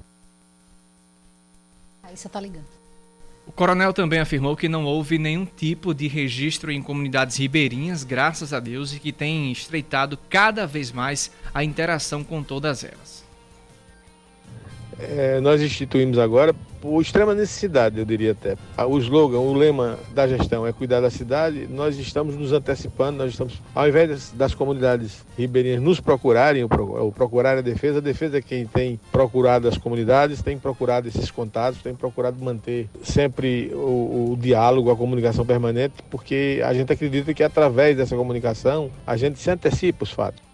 Aí 2.01 2.17
você 2.17 2.27
está 2.27 2.39
ligando. 2.39 2.65
O 3.45 3.51
coronel 3.51 3.93
também 3.93 4.19
afirmou 4.19 4.55
que 4.55 4.69
não 4.69 4.85
houve 4.85 5.17
nenhum 5.17 5.45
tipo 5.45 5.93
de 5.93 6.07
registro 6.07 6.71
em 6.71 6.81
comunidades 6.81 7.37
ribeirinhas, 7.37 8.03
graças 8.03 8.53
a 8.53 8.59
Deus, 8.59 8.93
e 8.93 8.99
que 8.99 9.11
tem 9.11 9.51
estreitado 9.51 10.17
cada 10.29 10.65
vez 10.65 10.91
mais 10.91 11.29
a 11.53 11.63
interação 11.63 12.23
com 12.23 12.41
todas 12.41 12.83
elas. 12.83 13.22
É, 14.99 15.39
nós 15.39 15.61
instituímos 15.61 16.17
agora 16.17 16.53
por 16.83 17.01
extrema 17.01 17.33
necessidade, 17.33 17.97
eu 17.97 18.03
diria 18.03 18.33
até. 18.33 18.57
O 18.85 18.97
slogan, 18.97 19.39
o 19.39 19.53
lema 19.53 19.97
da 20.13 20.27
gestão 20.27 20.67
é 20.67 20.73
cuidar 20.73 20.99
da 20.99 21.09
cidade. 21.09 21.65
Nós 21.69 21.97
estamos 21.97 22.35
nos 22.35 22.51
antecipando, 22.51 23.19
nós 23.19 23.31
estamos, 23.31 23.61
ao 23.73 23.87
invés 23.87 24.09
das, 24.09 24.31
das 24.31 24.53
comunidades 24.53 25.25
ribeirinhas 25.37 25.81
nos 25.81 26.01
procurarem, 26.01 26.65
o, 26.65 27.11
procurar 27.13 27.57
a 27.57 27.61
defesa, 27.61 27.99
a 27.99 28.01
defesa 28.01 28.39
é 28.39 28.41
quem 28.41 28.65
tem 28.65 28.99
procurado 29.13 29.65
as 29.65 29.77
comunidades, 29.77 30.41
tem 30.41 30.57
procurado 30.57 31.07
esses 31.07 31.31
contatos, 31.31 31.81
tem 31.81 31.95
procurado 31.95 32.43
manter 32.43 32.89
sempre 33.01 33.71
o, 33.73 34.33
o 34.33 34.37
diálogo, 34.37 34.91
a 34.91 34.95
comunicação 34.95 35.45
permanente, 35.45 35.95
porque 36.11 36.61
a 36.65 36.73
gente 36.73 36.91
acredita 36.91 37.33
que 37.33 37.43
através 37.43 37.95
dessa 37.95 38.17
comunicação 38.17 38.91
a 39.07 39.15
gente 39.15 39.39
se 39.39 39.49
antecipa 39.49 40.03
os 40.03 40.11
fatos. 40.11 40.52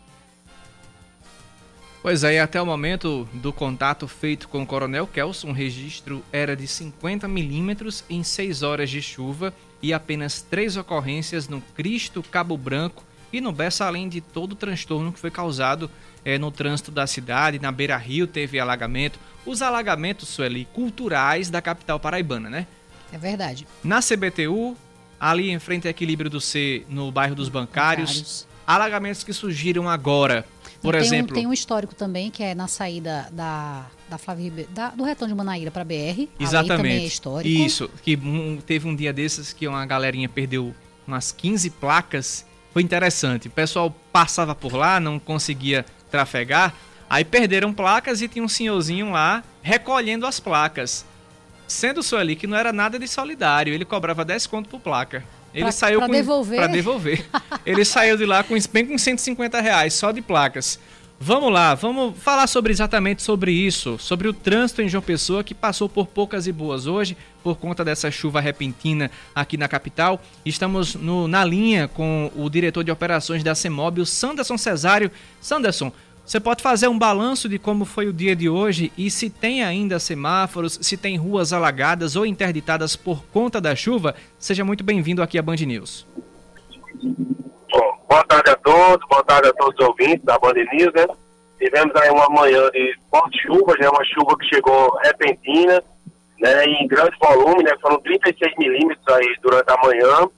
Pois 2.01 2.23
é, 2.23 2.35
e 2.35 2.39
até 2.39 2.61
o 2.61 2.65
momento 2.65 3.27
do 3.33 3.51
contato 3.51 4.07
feito 4.07 4.47
com 4.47 4.63
o 4.63 4.65
Coronel 4.65 5.05
Kelson, 5.05 5.49
o 5.49 5.53
registro 5.53 6.23
era 6.31 6.55
de 6.55 6.65
50 6.65 7.27
milímetros 7.27 8.05
em 8.09 8.23
6 8.23 8.63
horas 8.63 8.89
de 8.89 9.01
chuva 9.01 9.53
e 9.81 9.93
apenas 9.93 10.41
três 10.41 10.77
ocorrências 10.77 11.49
no 11.49 11.59
Cristo, 11.75 12.23
Cabo 12.23 12.57
Branco 12.57 13.03
e 13.33 13.41
no 13.41 13.51
Bessa, 13.51 13.85
além 13.85 14.07
de 14.07 14.21
todo 14.21 14.53
o 14.53 14.55
transtorno 14.55 15.11
que 15.11 15.19
foi 15.19 15.29
causado 15.29 15.91
é, 16.23 16.37
no 16.37 16.51
trânsito 16.51 16.89
da 16.89 17.05
cidade. 17.05 17.59
Na 17.59 17.71
Beira 17.71 17.97
Rio 17.97 18.25
teve 18.25 18.59
alagamento. 18.59 19.19
Os 19.45 19.61
alagamentos, 19.61 20.29
Sueli, 20.29 20.65
culturais 20.73 21.49
da 21.49 21.61
capital 21.61 21.99
paraibana, 21.99 22.49
né? 22.49 22.65
É 23.11 23.17
verdade. 23.17 23.67
Na 23.83 23.99
CBTU, 23.99 24.75
ali 25.19 25.49
em 25.49 25.59
frente 25.59 25.85
ao 25.85 25.91
equilíbrio 25.91 26.29
do 26.29 26.39
C, 26.39 26.85
no 26.89 27.11
bairro 27.11 27.35
dos 27.35 27.49
bancários, 27.49 28.09
bancários. 28.09 28.47
alagamentos 28.65 29.23
que 29.23 29.33
surgiram 29.33 29.89
agora 29.89 30.45
por 30.81 30.93
tem 30.93 31.01
exemplo. 31.01 31.31
Um, 31.31 31.35
tem 31.35 31.47
um 31.47 31.53
histórico 31.53 31.93
também, 31.93 32.31
que 32.31 32.41
é 32.41 32.55
na 32.55 32.67
saída 32.67 33.27
da, 33.31 33.85
da 34.09 34.17
Flávia 34.17 34.43
Ribeiro, 34.45 34.71
da, 34.71 34.89
do 34.89 35.03
retão 35.03 35.27
de 35.27 35.33
Manaíra 35.33 35.71
para 35.71 35.83
BR. 35.83 36.27
Exatamente. 36.39 36.67
também 36.77 37.03
é 37.03 37.05
histórico. 37.05 37.49
Isso, 37.49 37.89
que 38.03 38.15
um, 38.15 38.57
teve 38.65 38.87
um 38.87 38.95
dia 38.95 39.11
desses 39.11 39.53
que 39.53 39.67
uma 39.67 39.85
galerinha 39.85 40.29
perdeu 40.29 40.73
umas 41.05 41.31
15 41.31 41.69
placas. 41.71 42.45
Foi 42.71 42.81
interessante. 42.81 43.47
O 43.47 43.51
pessoal 43.51 43.93
passava 44.11 44.55
por 44.55 44.73
lá, 44.73 44.99
não 44.99 45.19
conseguia 45.19 45.85
trafegar. 46.09 46.73
Aí 47.09 47.25
perderam 47.25 47.73
placas 47.73 48.21
e 48.21 48.27
tinha 48.27 48.45
um 48.45 48.49
senhorzinho 48.49 49.11
lá 49.11 49.43
recolhendo 49.61 50.25
as 50.25 50.39
placas. 50.39 51.05
Sendo 51.67 52.01
o 52.01 52.15
ali 52.15 52.35
que 52.35 52.47
não 52.47 52.57
era 52.57 52.71
nada 52.71 52.97
de 52.97 53.07
solidário, 53.07 53.73
ele 53.73 53.85
cobrava 53.85 54.25
10 54.25 54.47
conto 54.47 54.69
por 54.69 54.79
placa. 54.79 55.23
Ele 55.53 55.63
pra, 55.63 55.71
saiu 55.71 55.99
pra 55.99 56.07
com. 56.07 56.13
Devolver. 56.13 56.57
Pra 56.57 56.67
devolver. 56.67 57.25
Ele 57.65 57.83
saiu 57.85 58.17
de 58.17 58.25
lá 58.25 58.43
com 58.43 58.55
bem 58.71 58.85
com 58.85 58.97
150 58.97 59.59
reais, 59.61 59.93
só 59.93 60.11
de 60.11 60.21
placas. 60.21 60.79
Vamos 61.21 61.51
lá, 61.51 61.75
vamos 61.75 62.17
falar 62.17 62.47
sobre 62.47 62.71
exatamente 62.71 63.21
sobre 63.21 63.51
isso, 63.51 63.97
sobre 63.99 64.29
o 64.29 64.33
trânsito 64.33 64.81
em 64.81 64.87
João 64.87 65.01
Pessoa 65.01 65.43
que 65.43 65.53
passou 65.53 65.89
por 65.89 66.07
poucas 66.07 66.47
e 66.47 66.51
boas 66.51 66.87
hoje 66.87 67.17
por 67.43 67.57
conta 67.57 67.83
dessa 67.83 68.09
chuva 68.09 68.39
repentina 68.39 69.11
aqui 69.35 69.57
na 69.57 69.67
capital. 69.67 70.21
Estamos 70.45 70.95
no, 70.95 71.27
na 71.27 71.43
linha 71.43 71.89
com 71.89 72.31
o 72.37 72.49
diretor 72.49 72.85
de 72.85 72.91
operações 72.91 73.43
da 73.43 73.53
CEMOB, 73.53 73.99
o 73.99 74.05
Sanderson 74.05 74.57
Cesário. 74.57 75.11
Sanderson, 75.41 75.91
você 76.29 76.39
pode 76.39 76.61
fazer 76.61 76.87
um 76.87 76.99
balanço 76.99 77.49
de 77.49 77.57
como 77.57 77.85
foi 77.85 78.05
o 78.05 78.13
dia 78.13 78.35
de 78.35 78.47
hoje 78.47 78.93
e 78.95 79.09
se 79.09 79.31
tem 79.31 79.63
ainda 79.63 79.97
semáforos, 79.97 80.77
se 80.79 80.95
tem 80.95 81.17
ruas 81.17 81.51
alagadas 81.51 82.15
ou 82.15 82.23
interditadas 82.23 82.95
por 82.95 83.25
conta 83.33 83.59
da 83.59 83.75
chuva? 83.75 84.13
Seja 84.37 84.63
muito 84.63 84.83
bem-vindo 84.83 85.23
aqui 85.23 85.39
à 85.39 85.41
Band 85.41 85.55
News. 85.55 86.05
Bom, 87.01 87.97
boa 88.07 88.23
tarde 88.25 88.51
a 88.51 88.55
todos, 88.57 89.07
boa 89.09 89.23
tarde 89.23 89.47
a 89.47 89.53
todos 89.53 89.73
os 89.79 89.87
ouvintes 89.87 90.23
da 90.23 90.37
Band 90.37 90.53
News, 90.53 90.93
né? 90.93 91.07
Tivemos 91.57 91.95
aí 91.95 92.11
uma 92.11 92.29
manhã 92.29 92.69
de 92.69 92.93
forte 93.09 93.41
chuva, 93.41 93.73
né? 93.79 93.89
Uma 93.89 94.05
chuva 94.05 94.37
que 94.37 94.45
chegou 94.53 94.99
repentina, 95.03 95.83
né? 96.39 96.63
Em 96.65 96.87
grande 96.87 97.17
volume, 97.19 97.63
né? 97.63 97.71
Foram 97.81 97.99
36 98.01 98.53
milímetros 98.59 99.15
aí 99.15 99.35
durante 99.41 99.71
a 99.71 99.77
manhã, 99.83 100.29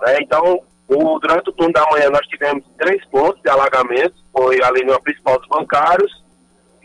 né? 0.00 0.18
Então, 0.20 0.60
o, 0.88 1.18
durante 1.18 1.50
o 1.50 1.52
turno 1.52 1.72
da 1.72 1.84
manhã 1.90 2.08
nós 2.10 2.26
tivemos 2.26 2.64
três 2.78 3.04
pontos 3.06 3.40
de 3.42 3.50
alagamento, 3.50 4.14
foi 4.32 4.62
ali 4.62 4.84
no 4.84 5.00
principal 5.02 5.38
dos 5.38 5.48
bancários, 5.48 6.10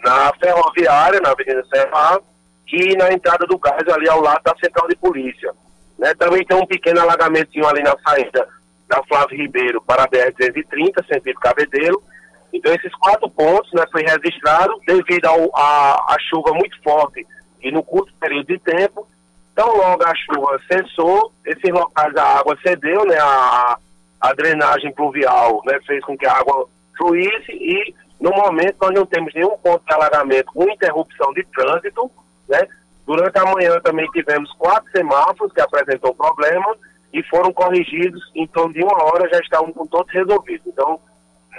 na 0.03 0.33
ferroviária, 0.33 1.21
na 1.21 1.31
Avenida 1.31 1.63
Serra, 1.73 2.19
e 2.67 2.97
na 2.97 3.13
entrada 3.13 3.45
do 3.45 3.57
gás 3.57 3.87
ali 3.87 4.09
ao 4.09 4.19
lado 4.19 4.41
da 4.43 4.55
central 4.57 4.87
de 4.87 4.95
polícia. 4.95 5.53
Né? 5.97 6.13
Também 6.15 6.43
tem 6.45 6.57
um 6.57 6.65
pequeno 6.65 6.99
alagamentinho 6.99 7.67
ali 7.67 7.81
na 7.81 7.95
saída 8.05 8.47
da 8.89 9.01
Flávio 9.03 9.37
Ribeiro 9.37 9.81
para 9.81 10.03
a 10.03 10.07
BR-230, 10.07 11.07
sentido 11.07 11.39
Cabedelo. 11.39 12.03
Então 12.51 12.73
esses 12.73 12.93
quatro 12.95 13.29
pontos 13.29 13.71
né, 13.73 13.85
foi 13.91 14.03
registrado 14.03 14.73
devido 14.85 15.27
à 15.55 16.15
chuva 16.29 16.51
muito 16.53 16.81
forte 16.83 17.25
e 17.61 17.71
no 17.71 17.83
curto 17.83 18.13
período 18.19 18.47
de 18.47 18.59
tempo. 18.59 19.07
Então 19.51 19.77
logo 19.77 20.03
a 20.03 20.13
chuva 20.15 20.59
cessou, 20.67 21.31
esses 21.45 21.71
locais 21.71 22.15
a 22.15 22.39
água 22.39 22.57
cedeu, 22.65 23.05
né, 23.05 23.17
a, 23.19 23.77
a 24.23 24.33
drenagem 24.33 24.93
pluvial 24.93 25.61
né, 25.65 25.77
fez 25.85 26.01
com 26.05 26.17
que 26.17 26.25
a 26.25 26.31
água 26.31 26.65
fluísse 26.97 27.51
e, 27.51 27.93
no 28.21 28.31
momento, 28.31 28.77
nós 28.81 28.91
não 28.91 29.05
temos 29.05 29.33
nenhum 29.33 29.57
ponto 29.57 29.83
de 29.85 29.93
alagamento 29.93 30.45
com 30.53 30.63
interrupção 30.63 31.33
de 31.33 31.45
trânsito. 31.47 32.09
Né? 32.47 32.65
Durante 33.05 33.37
a 33.37 33.45
manhã 33.45 33.77
também 33.81 34.09
tivemos 34.11 34.49
quatro 34.53 34.89
semáforos 34.91 35.51
que 35.51 35.59
apresentou 35.59 36.15
problema 36.15 36.73
e 37.11 37.21
foram 37.23 37.51
corrigidos 37.51 38.21
em 38.33 38.47
torno 38.47 38.73
de 38.73 38.81
uma 38.81 39.03
hora, 39.03 39.29
já 39.29 39.39
estavam 39.41 39.73
com 39.73 39.85
todos 39.85 40.11
resolvidos. 40.13 40.65
Então, 40.67 40.97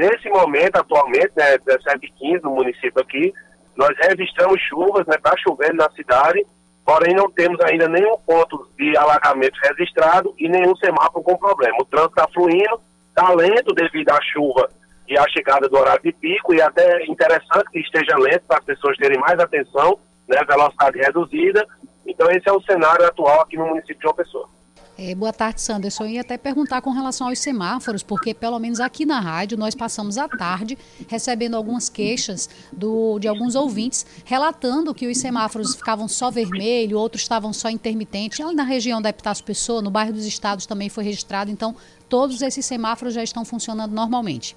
nesse 0.00 0.30
momento, 0.30 0.76
atualmente, 0.76 1.32
né, 1.36 1.58
17 1.58 2.06
e 2.06 2.10
15 2.12 2.44
no 2.44 2.54
município 2.54 2.98
aqui, 2.98 3.30
nós 3.76 3.94
registramos 4.08 4.58
chuvas, 4.62 5.06
né, 5.06 5.16
está 5.16 5.36
chovendo 5.36 5.74
na 5.74 5.90
cidade, 5.90 6.46
porém 6.84 7.14
não 7.14 7.30
temos 7.30 7.58
ainda 7.60 7.88
nenhum 7.88 8.16
ponto 8.18 8.68
de 8.78 8.96
alagamento 8.96 9.58
registrado 9.62 10.34
e 10.38 10.48
nenhum 10.48 10.76
semáforo 10.76 11.24
com 11.24 11.36
problema. 11.36 11.76
O 11.80 11.84
trânsito 11.84 12.14
está 12.18 12.28
fluindo, 12.32 12.80
está 13.08 13.32
lento 13.32 13.74
devido 13.74 14.10
à 14.10 14.20
chuva 14.22 14.68
e 15.08 15.18
à 15.18 15.26
chegada 15.28 15.68
do 15.68 15.76
horário 15.76 16.02
de 16.02 16.12
pico, 16.12 16.54
e 16.54 16.60
até 16.60 17.04
interessante 17.06 17.70
que 17.70 17.80
esteja 17.80 18.16
lento 18.18 18.44
para 18.46 18.58
as 18.58 18.64
pessoas 18.64 18.96
terem 18.96 19.18
mais 19.18 19.38
atenção, 19.38 19.98
né, 20.28 20.42
velocidade 20.46 20.98
reduzida. 20.98 21.66
Então 22.06 22.30
esse 22.30 22.48
é 22.48 22.52
o 22.52 22.60
cenário 22.62 23.06
atual 23.06 23.40
aqui 23.40 23.56
no 23.56 23.66
município 23.66 23.96
de 23.96 24.02
João 24.02 24.14
Pessoa. 24.14 24.48
É, 24.96 25.12
boa 25.12 25.32
tarde, 25.32 25.60
Sanderson. 25.60 26.04
Eu 26.04 26.10
ia 26.10 26.20
até 26.20 26.38
perguntar 26.38 26.80
com 26.80 26.90
relação 26.90 27.26
aos 27.26 27.40
semáforos, 27.40 28.04
porque 28.04 28.32
pelo 28.32 28.60
menos 28.60 28.78
aqui 28.78 29.04
na 29.04 29.18
rádio 29.18 29.58
nós 29.58 29.74
passamos 29.74 30.16
a 30.16 30.28
tarde 30.28 30.78
recebendo 31.08 31.56
algumas 31.56 31.88
queixas 31.88 32.48
do, 32.72 33.18
de 33.18 33.26
alguns 33.26 33.56
ouvintes 33.56 34.06
relatando 34.24 34.94
que 34.94 35.08
os 35.08 35.18
semáforos 35.18 35.74
ficavam 35.74 36.06
só 36.06 36.30
vermelho, 36.30 36.96
outros 36.96 37.22
estavam 37.22 37.52
só 37.52 37.68
intermitentes. 37.68 38.40
Ali 38.40 38.54
na 38.54 38.62
região 38.62 39.02
da 39.02 39.08
Epitácio 39.08 39.44
Pessoa, 39.44 39.82
no 39.82 39.90
bairro 39.90 40.12
dos 40.12 40.26
Estados 40.26 40.64
também 40.64 40.88
foi 40.88 41.02
registrado, 41.02 41.50
então 41.50 41.74
todos 42.08 42.40
esses 42.40 42.64
semáforos 42.64 43.14
já 43.14 43.22
estão 43.22 43.44
funcionando 43.44 43.90
normalmente. 43.90 44.56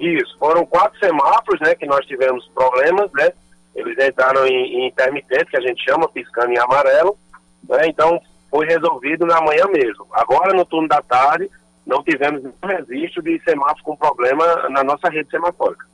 Isso, 0.00 0.36
foram 0.40 0.66
quatro 0.66 0.98
semáforos 0.98 1.60
né, 1.60 1.76
que 1.76 1.86
nós 1.86 2.04
tivemos 2.06 2.48
problemas, 2.52 3.08
né? 3.12 3.30
Eles 3.76 3.96
entraram 4.04 4.44
em, 4.44 4.80
em 4.80 4.88
intermitente, 4.88 5.46
que 5.46 5.56
a 5.56 5.60
gente 5.60 5.82
chama, 5.84 6.08
piscando 6.08 6.50
em 6.50 6.58
amarelo. 6.58 7.16
Né? 7.68 7.86
Então, 7.86 8.20
foi 8.52 8.66
resolvido 8.66 9.24
na 9.24 9.40
manhã 9.40 9.64
mesmo. 9.72 10.06
Agora, 10.12 10.54
no 10.54 10.66
turno 10.66 10.86
da 10.86 11.00
tarde, 11.00 11.50
não 11.86 12.04
tivemos 12.04 12.42
nenhum 12.42 12.54
registro 12.62 13.22
de 13.22 13.42
semáforo 13.42 13.82
com 13.82 13.96
problema 13.96 14.68
na 14.68 14.84
nossa 14.84 15.08
rede 15.08 15.30
semafórica. 15.30 15.90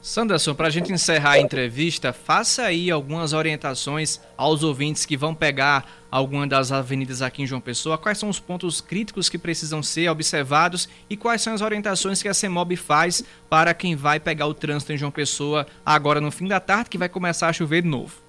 Sanderson, 0.00 0.54
para 0.54 0.66
a 0.66 0.70
gente 0.70 0.92
encerrar 0.92 1.32
a 1.32 1.38
entrevista, 1.38 2.12
faça 2.12 2.62
aí 2.62 2.90
algumas 2.90 3.32
orientações 3.32 4.20
aos 4.36 4.62
ouvintes 4.62 5.06
que 5.06 5.16
vão 5.16 5.34
pegar 5.34 5.86
alguma 6.10 6.46
das 6.46 6.70
avenidas 6.70 7.22
aqui 7.22 7.42
em 7.42 7.46
João 7.46 7.60
Pessoa. 7.60 7.98
Quais 7.98 8.18
são 8.18 8.28
os 8.28 8.38
pontos 8.38 8.80
críticos 8.80 9.28
que 9.28 9.38
precisam 9.38 9.82
ser 9.82 10.08
observados 10.10 10.88
e 11.08 11.16
quais 11.16 11.42
são 11.42 11.54
as 11.54 11.62
orientações 11.62 12.22
que 12.22 12.28
a 12.28 12.34
CEMOB 12.34 12.76
faz 12.76 13.24
para 13.48 13.74
quem 13.74 13.96
vai 13.96 14.20
pegar 14.20 14.46
o 14.46 14.54
trânsito 14.54 14.92
em 14.92 14.98
João 14.98 15.10
Pessoa 15.10 15.66
agora 15.84 16.20
no 16.20 16.30
fim 16.30 16.48
da 16.48 16.60
tarde, 16.60 16.90
que 16.90 16.98
vai 16.98 17.08
começar 17.08 17.48
a 17.48 17.52
chover 17.52 17.82
de 17.82 17.88
novo? 17.88 18.23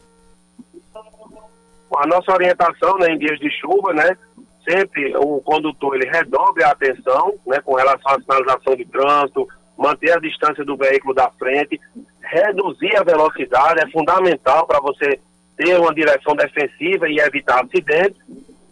A 1.98 2.08
nossa 2.08 2.32
orientação 2.32 2.98
né, 2.98 3.12
em 3.12 3.18
dias 3.18 3.40
de 3.40 3.50
chuva, 3.52 3.94
né, 3.94 4.18
sempre 4.68 5.16
o 5.18 5.42
condutor 5.42 5.96
ele 5.96 6.10
redobre 6.10 6.64
a 6.64 6.72
atenção 6.72 7.34
né, 7.46 7.60
com 7.64 7.76
relação 7.76 8.14
à 8.14 8.20
sinalização 8.20 8.76
de 8.76 8.86
trânsito, 8.86 9.48
manter 9.78 10.12
a 10.12 10.20
distância 10.20 10.64
do 10.64 10.76
veículo 10.76 11.14
da 11.14 11.30
frente, 11.32 11.80
reduzir 12.22 12.96
a 12.98 13.04
velocidade 13.04 13.82
é 13.82 13.92
fundamental 13.92 14.66
para 14.66 14.80
você 14.80 15.20
ter 15.58 15.80
uma 15.80 15.94
direção 15.94 16.36
defensiva 16.36 17.08
e 17.10 17.20
evitar 17.20 17.64
acidentes. 17.64 18.20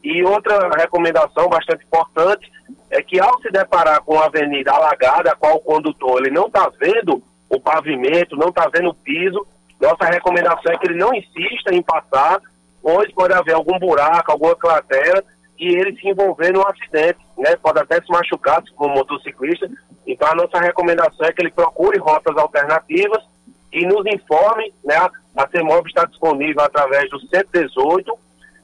E 0.03 0.21
outra 0.23 0.69
recomendação 0.77 1.47
bastante 1.47 1.85
importante 1.85 2.51
é 2.89 3.01
que 3.01 3.19
ao 3.19 3.39
se 3.41 3.49
deparar 3.49 4.01
com 4.01 4.19
a 4.19 4.25
avenida 4.25 4.71
alagada, 4.71 5.31
a 5.31 5.35
qual 5.35 5.55
o 5.55 5.61
condutor 5.61 6.19
ele 6.19 6.31
não 6.31 6.47
está 6.47 6.69
vendo 6.77 7.23
o 7.49 7.59
pavimento, 7.59 8.35
não 8.35 8.49
está 8.49 8.69
vendo 8.73 8.89
o 8.89 8.93
piso, 8.93 9.45
nossa 9.79 10.05
recomendação 10.05 10.71
é 10.71 10.77
que 10.77 10.87
ele 10.87 10.99
não 10.99 11.13
insista 11.13 11.73
em 11.73 11.81
passar, 11.81 12.39
pois 12.83 13.11
pode 13.13 13.33
haver 13.33 13.55
algum 13.55 13.79
buraco, 13.79 14.31
alguma 14.31 14.55
cratera, 14.55 15.25
e 15.57 15.69
ele 15.69 15.97
se 15.97 16.07
envolver 16.09 16.51
num 16.51 16.67
acidente, 16.67 17.19
né? 17.37 17.55
Pode 17.55 17.79
até 17.79 18.01
se 18.01 18.11
machucar 18.11 18.61
como 18.75 18.95
motociclista. 18.95 19.71
Então 20.05 20.27
a 20.27 20.35
nossa 20.35 20.59
recomendação 20.59 21.25
é 21.25 21.31
que 21.31 21.41
ele 21.41 21.51
procure 21.51 21.97
rotas 21.97 22.35
alternativas 22.35 23.23
e 23.71 23.85
nos 23.85 24.05
informe, 24.05 24.73
né? 24.83 24.97
A 25.35 25.47
CEMOB 25.47 25.87
está 25.87 26.03
disponível 26.03 26.61
através 26.61 27.09
do 27.09 27.17
118 27.27 28.19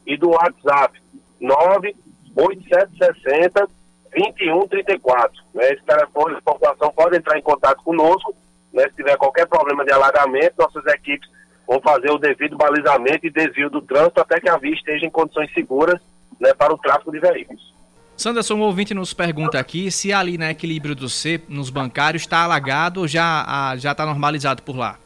e 0.05 0.17
do 0.17 0.31
WhatsApp 0.31 1.01
98760 1.39 3.69
2134. 4.11 5.43
Né? 5.53 5.71
Esse 5.71 5.83
telefone, 5.83 6.35
a 6.35 6.41
população 6.41 6.91
pode 6.91 7.15
entrar 7.15 7.38
em 7.38 7.41
contato 7.41 7.81
conosco, 7.83 8.35
né? 8.73 8.83
Se 8.89 8.95
tiver 8.95 9.15
qualquer 9.17 9.47
problema 9.47 9.85
de 9.85 9.93
alagamento, 9.93 10.55
nossas 10.57 10.85
equipes 10.88 11.29
vão 11.69 11.79
fazer 11.81 12.09
o 12.09 12.17
devido 12.17 12.57
balizamento 12.57 13.27
e 13.27 13.29
desvio 13.29 13.69
do 13.69 13.79
trânsito 13.79 14.19
até 14.19 14.39
que 14.39 14.49
a 14.49 14.57
via 14.57 14.73
esteja 14.73 15.05
em 15.05 15.09
condições 15.11 15.53
seguras 15.53 16.01
né, 16.39 16.51
para 16.51 16.73
o 16.73 16.77
tráfego 16.79 17.11
de 17.11 17.19
veículos. 17.19 17.75
Sanderson, 18.17 18.55
um 18.55 18.61
ouvinte 18.61 18.95
nos 18.95 19.13
pergunta 19.13 19.59
aqui 19.59 19.91
se 19.91 20.11
ali 20.11 20.35
na 20.35 20.49
equilíbrio 20.49 20.95
do 20.95 21.07
C, 21.07 21.39
nos 21.47 21.69
bancários, 21.69 22.23
está 22.23 22.43
alagado 22.43 23.01
ou 23.01 23.07
já 23.07 23.71
está 23.75 24.03
normalizado 24.03 24.63
por 24.63 24.75
lá? 24.75 24.97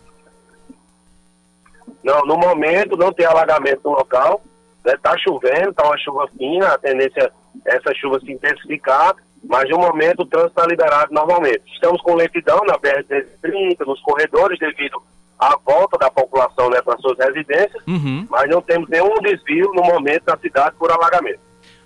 Não, 2.02 2.26
no 2.26 2.38
momento 2.38 2.96
não 2.96 3.12
tem 3.12 3.26
alagamento 3.26 3.82
no 3.84 3.92
local. 3.92 4.42
Está 4.86 5.12
né, 5.12 5.18
chovendo, 5.20 5.70
está 5.70 5.84
uma 5.84 5.98
chuva 5.98 6.28
fina, 6.38 6.70
a 6.70 6.78
tendência 6.78 7.32
é 7.66 7.76
essa 7.76 7.94
chuva 7.94 8.20
se 8.22 8.32
intensificar, 8.32 9.16
mas 9.44 9.70
no 9.70 9.78
momento 9.78 10.22
o 10.22 10.26
trânsito 10.26 10.60
está 10.60 10.66
liberado 10.66 11.14
normalmente. 11.14 11.64
Estamos 11.74 12.02
com 12.02 12.16
lentidão 12.16 12.62
na 12.66 12.78
BR-130, 12.80 13.86
nos 13.86 14.02
corredores, 14.02 14.58
devido 14.60 15.02
à 15.44 15.58
volta 15.66 15.98
da 15.98 16.10
população 16.10 16.70
né, 16.70 16.82
para 16.82 16.98
suas 17.00 17.18
residências, 17.18 17.84
uhum. 17.86 18.26
mas 18.30 18.50
não 18.50 18.62
temos 18.62 18.88
nenhum 18.90 19.14
desvio 19.22 19.72
no 19.74 19.84
momento 19.84 20.24
na 20.26 20.38
cidade 20.38 20.76
por 20.78 20.92
alagamento. 20.92 21.40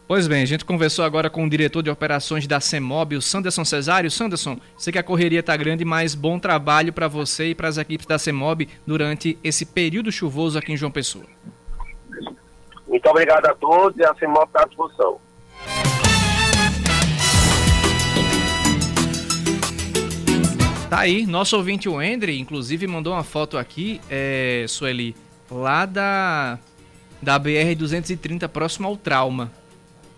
Pois 0.08 0.26
bem, 0.26 0.42
a 0.42 0.46
gente 0.46 0.64
conversou 0.64 1.04
agora 1.04 1.30
com 1.30 1.44
o 1.44 1.50
diretor 1.50 1.82
de 1.82 1.90
operações 1.90 2.48
da 2.48 2.62
CEMOB, 2.62 3.18
o 3.18 3.22
Sanderson 3.22 3.66
Cesário. 3.66 4.10
Sanderson, 4.10 4.58
sei 4.78 4.94
que 4.94 5.00
a 5.00 5.04
correria 5.04 5.42
está 5.42 5.58
grande, 5.58 5.84
mas 5.84 6.16
bom 6.16 6.40
trabalho 6.40 6.94
para 6.94 7.10
você 7.10 7.48
e 7.50 7.56
para 7.56 7.68
as 7.68 7.78
equipes 7.78 8.06
da 8.06 8.18
CEMOB 8.18 8.70
durante 8.86 9.38
esse 9.44 9.66
período 9.66 10.10
chuvoso 10.10 10.58
aqui 10.58 10.72
em 10.72 10.78
João 10.78 10.92
Pessoa. 10.92 11.26
Muito 12.88 13.10
obrigado 13.10 13.48
a 13.48 13.56
todos 13.56 13.98
e 13.98 14.06
a 14.06 14.16
CEMOB 14.16 14.46
está 14.46 14.64
à 14.64 14.66
disposição. 14.66 15.20
Tá 20.90 21.00
aí, 21.00 21.26
nosso 21.26 21.58
ouvinte, 21.58 21.90
o 21.90 22.02
Endre, 22.02 22.40
inclusive 22.40 22.88
mandou 22.88 23.12
uma 23.12 23.24
foto 23.24 23.58
aqui, 23.58 24.00
é, 24.10 24.64
Sueli, 24.70 25.18
lá 25.52 25.86
da, 25.86 26.58
da 27.22 27.38
BR-230, 27.38 28.48
próximo 28.48 28.88
ao 28.88 28.96
trauma. 28.96 29.52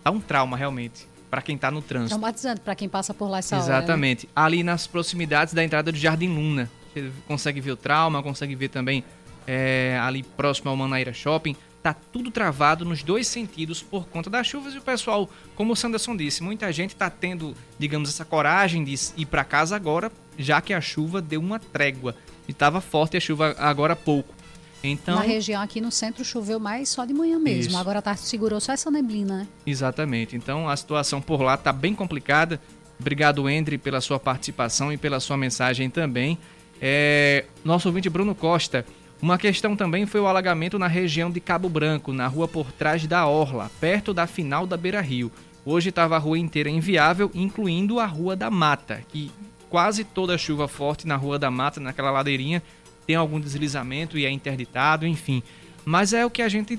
Tá 0.04 0.12
um 0.12 0.20
trauma, 0.20 0.56
realmente, 0.56 1.08
para 1.28 1.42
quem 1.42 1.58
tá 1.58 1.72
no 1.72 1.82
trânsito. 1.82 2.10
Traumatizante 2.10 2.60
para 2.60 2.76
quem 2.76 2.88
passa 2.88 3.12
por 3.12 3.28
lá 3.28 3.38
essa 3.38 3.56
Exatamente. 3.56 4.26
Hora, 4.26 4.46
né? 4.46 4.46
Ali 4.46 4.62
nas 4.62 4.86
proximidades 4.86 5.52
da 5.52 5.64
entrada 5.64 5.90
do 5.90 5.98
Jardim 5.98 6.28
Luna. 6.28 6.70
Você 6.94 7.10
consegue 7.26 7.60
ver 7.60 7.72
o 7.72 7.76
trauma, 7.76 8.22
consegue 8.22 8.54
ver 8.54 8.68
também 8.68 9.02
é, 9.48 9.98
ali 10.00 10.22
próximo 10.22 10.70
ao 10.70 10.76
Manaíra 10.76 11.12
Shopping. 11.12 11.56
Tá 11.82 11.92
tudo 11.92 12.30
travado 12.30 12.84
nos 12.84 13.02
dois 13.02 13.26
sentidos 13.26 13.82
por 13.82 14.06
conta 14.06 14.30
das 14.30 14.46
chuvas 14.46 14.74
e 14.74 14.78
o 14.78 14.82
pessoal, 14.82 15.28
como 15.56 15.72
o 15.72 15.76
Sanderson 15.76 16.16
disse, 16.16 16.44
muita 16.44 16.70
gente 16.72 16.94
tá 16.94 17.10
tendo, 17.10 17.56
digamos, 17.76 18.08
essa 18.08 18.24
coragem 18.24 18.84
de 18.84 18.94
ir 19.16 19.26
para 19.26 19.42
casa 19.42 19.74
agora, 19.74 20.12
já 20.38 20.60
que 20.60 20.72
a 20.72 20.80
chuva 20.80 21.20
deu 21.20 21.40
uma 21.40 21.58
trégua. 21.58 22.14
E 22.48 22.52
estava 22.52 22.80
forte 22.80 23.16
a 23.16 23.20
chuva 23.20 23.54
agora 23.58 23.92
há 23.92 23.96
pouco. 23.96 24.34
Então, 24.82 25.16
Na 25.16 25.20
região 25.20 25.60
aqui 25.60 25.80
no 25.80 25.90
centro 25.90 26.24
choveu 26.24 26.58
mais 26.58 26.88
só 26.88 27.04
de 27.04 27.12
manhã 27.12 27.38
mesmo. 27.38 27.70
Isso. 27.72 27.78
Agora 27.78 28.00
tá, 28.00 28.16
segurou 28.16 28.58
só 28.60 28.72
essa 28.72 28.90
neblina, 28.90 29.38
né? 29.40 29.48
Exatamente. 29.66 30.36
Então 30.36 30.68
a 30.68 30.76
situação 30.76 31.20
por 31.20 31.42
lá 31.42 31.56
tá 31.56 31.72
bem 31.72 31.94
complicada. 31.94 32.60
Obrigado, 32.98 33.48
Endre, 33.48 33.78
pela 33.78 34.00
sua 34.00 34.18
participação 34.18 34.92
e 34.92 34.96
pela 34.96 35.20
sua 35.20 35.36
mensagem 35.36 35.88
também. 35.90 36.38
É, 36.80 37.44
nosso 37.64 37.88
ouvinte 37.88 38.08
Bruno 38.08 38.34
Costa. 38.34 38.84
Uma 39.22 39.36
questão 39.36 39.76
também 39.76 40.06
foi 40.06 40.20
o 40.20 40.26
alagamento 40.26 40.78
na 40.78 40.86
região 40.86 41.30
de 41.30 41.40
Cabo 41.40 41.68
Branco, 41.68 42.10
na 42.10 42.26
rua 42.26 42.48
por 42.48 42.72
trás 42.72 43.06
da 43.06 43.26
Orla, 43.26 43.70
perto 43.78 44.14
da 44.14 44.26
final 44.26 44.66
da 44.66 44.78
Beira 44.78 45.02
Rio. 45.02 45.30
Hoje 45.62 45.90
estava 45.90 46.16
a 46.16 46.18
rua 46.18 46.38
inteira 46.38 46.70
inviável, 46.70 47.30
incluindo 47.34 48.00
a 48.00 48.06
Rua 48.06 48.34
da 48.34 48.50
Mata, 48.50 49.02
que 49.08 49.30
quase 49.70 50.04
toda 50.04 50.36
chuva 50.36 50.68
forte 50.68 51.06
na 51.06 51.16
Rua 51.16 51.38
da 51.38 51.50
Mata, 51.50 51.80
naquela 51.80 52.10
ladeirinha, 52.10 52.62
tem 53.06 53.16
algum 53.16 53.40
deslizamento 53.40 54.18
e 54.18 54.26
é 54.26 54.30
interditado, 54.30 55.06
enfim. 55.06 55.42
Mas 55.84 56.12
é 56.12 56.26
o 56.26 56.30
que 56.30 56.42
a 56.42 56.48
gente 56.48 56.78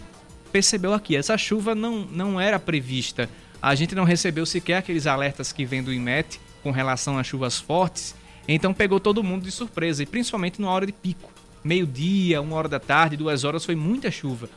percebeu 0.52 0.94
aqui. 0.94 1.16
Essa 1.16 1.38
chuva 1.38 1.74
não, 1.74 2.06
não 2.06 2.40
era 2.40 2.60
prevista. 2.60 3.30
A 3.62 3.74
gente 3.74 3.96
não 3.96 4.04
recebeu 4.04 4.46
sequer 4.46 4.78
aqueles 4.78 5.08
alertas 5.08 5.52
que 5.52 5.66
vem 5.66 5.82
do 5.82 5.94
IMET 5.94 6.40
com 6.62 6.72
relação 6.72 7.18
a 7.18 7.24
chuvas 7.24 7.60
fortes. 7.60 8.14
Então 8.48 8.74
pegou 8.74 9.00
todo 9.00 9.24
mundo 9.24 9.44
de 9.44 9.52
surpresa, 9.52 10.04
e 10.04 10.06
principalmente 10.06 10.60
numa 10.60 10.72
hora 10.72 10.86
de 10.86 10.92
pico. 10.92 11.32
Meio-dia, 11.64 12.42
uma 12.42 12.56
hora 12.56 12.68
da 12.68 12.80
tarde, 12.80 13.16
duas 13.16 13.44
horas, 13.44 13.64
foi 13.64 13.76
muita 13.76 14.12
chuva. 14.12 14.50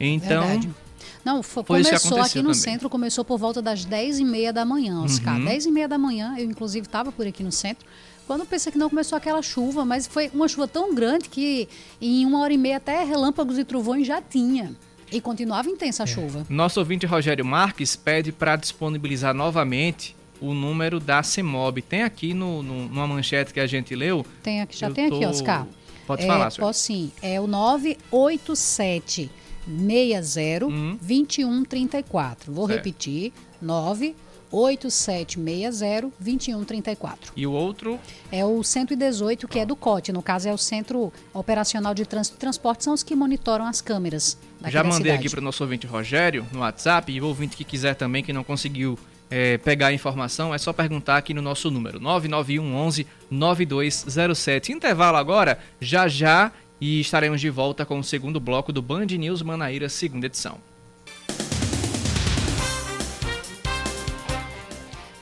Então. 0.00 0.46
Verdade. 0.46 0.85
Não, 1.24 1.42
foi, 1.42 1.64
foi 1.64 1.82
começou 1.82 2.20
aqui 2.20 2.38
no 2.38 2.44
também. 2.44 2.54
centro, 2.54 2.90
começou 2.90 3.24
por 3.24 3.38
volta 3.38 3.60
das 3.60 3.84
10 3.84 4.20
e 4.20 4.24
meia 4.24 4.52
da 4.52 4.64
manhã, 4.64 5.02
Oscar. 5.02 5.36
Uhum. 5.36 5.44
10 5.44 5.66
e 5.66 5.70
meia 5.70 5.88
da 5.88 5.98
manhã, 5.98 6.34
eu 6.38 6.44
inclusive 6.44 6.86
estava 6.86 7.10
por 7.10 7.26
aqui 7.26 7.42
no 7.42 7.52
centro. 7.52 7.86
Quando 8.26 8.40
eu 8.40 8.46
pensei 8.46 8.72
que 8.72 8.78
não 8.78 8.88
começou 8.88 9.16
aquela 9.16 9.40
chuva, 9.40 9.84
mas 9.84 10.06
foi 10.06 10.30
uma 10.34 10.48
chuva 10.48 10.66
tão 10.66 10.94
grande 10.94 11.28
que 11.28 11.68
em 12.00 12.26
uma 12.26 12.40
hora 12.40 12.52
e 12.52 12.58
meia 12.58 12.78
até 12.78 13.04
relâmpagos 13.04 13.56
e 13.56 13.64
trovões 13.64 14.06
já 14.06 14.20
tinha. 14.20 14.74
E 15.12 15.20
continuava 15.20 15.70
intensa 15.70 16.02
a 16.02 16.04
é. 16.04 16.06
chuva. 16.06 16.46
Nosso 16.48 16.80
ouvinte 16.80 17.06
Rogério 17.06 17.44
Marques 17.44 17.94
pede 17.94 18.32
para 18.32 18.56
disponibilizar 18.56 19.32
novamente 19.32 20.16
o 20.40 20.52
número 20.52 20.98
da 20.98 21.22
CEMOB. 21.22 21.82
Tem 21.82 22.02
aqui 22.02 22.34
no, 22.34 22.62
no, 22.62 22.88
numa 22.88 23.06
manchete 23.06 23.52
que 23.54 23.60
a 23.60 23.66
gente 23.66 23.94
leu? 23.94 24.26
Tem 24.42 24.60
aqui, 24.60 24.76
já 24.76 24.88
eu 24.88 24.94
tem 24.94 25.08
tô... 25.08 25.16
aqui, 25.16 25.26
Oscar. 25.26 25.66
Pode 26.06 26.24
é, 26.24 26.26
falar, 26.26 26.50
senhor. 26.50 26.66
Posso 26.66 26.80
sim. 26.80 27.12
É 27.22 27.40
o 27.40 27.46
987 27.46 29.30
60 29.66 30.66
uhum. 30.66 30.98
2134. 31.00 32.52
Vou 32.52 32.66
certo. 32.66 32.78
repetir. 32.78 33.32
9 33.60 34.14
8760-2134. 34.52 37.16
E 37.36 37.46
o 37.46 37.52
outro? 37.52 38.00
É 38.30 38.44
o 38.44 38.62
118, 38.62 39.48
que 39.48 39.58
é 39.58 39.64
do 39.66 39.74
COT. 39.74 40.12
No 40.12 40.22
caso, 40.22 40.48
é 40.48 40.52
o 40.52 40.58
Centro 40.58 41.12
Operacional 41.34 41.92
de 41.94 42.06
Trânsito 42.06 42.36
e 42.36 42.40
Transporte. 42.40 42.84
São 42.84 42.94
os 42.94 43.02
que 43.02 43.16
monitoram 43.16 43.66
as 43.66 43.80
câmeras. 43.80 44.38
Já 44.66 44.84
mandei 44.84 44.98
cidade. 44.98 45.18
aqui 45.18 45.30
para 45.30 45.40
o 45.40 45.42
nosso 45.42 45.62
ouvinte 45.62 45.86
Rogério 45.86 46.46
no 46.52 46.58
WhatsApp. 46.60 47.12
E 47.12 47.20
o 47.20 47.26
ouvinte 47.26 47.56
que 47.56 47.64
quiser 47.64 47.94
também, 47.94 48.22
que 48.22 48.32
não 48.32 48.44
conseguiu 48.44 48.98
é, 49.30 49.58
pegar 49.58 49.88
a 49.88 49.92
informação, 49.92 50.54
é 50.54 50.58
só 50.58 50.72
perguntar 50.72 51.16
aqui 51.16 51.34
no 51.34 51.42
nosso 51.42 51.70
número: 51.70 52.00
991 52.00 52.74
11 52.74 53.06
9207. 53.30 54.72
Intervalo 54.72 55.16
agora, 55.16 55.58
já 55.80 56.08
já. 56.08 56.52
E 56.80 57.00
estaremos 57.00 57.40
de 57.40 57.48
volta 57.48 57.86
com 57.86 57.98
o 57.98 58.04
segundo 58.04 58.38
bloco 58.38 58.70
do 58.70 58.82
Band 58.82 59.06
News 59.06 59.40
Manaíra, 59.40 59.88
segunda 59.88 60.26
edição. 60.26 60.58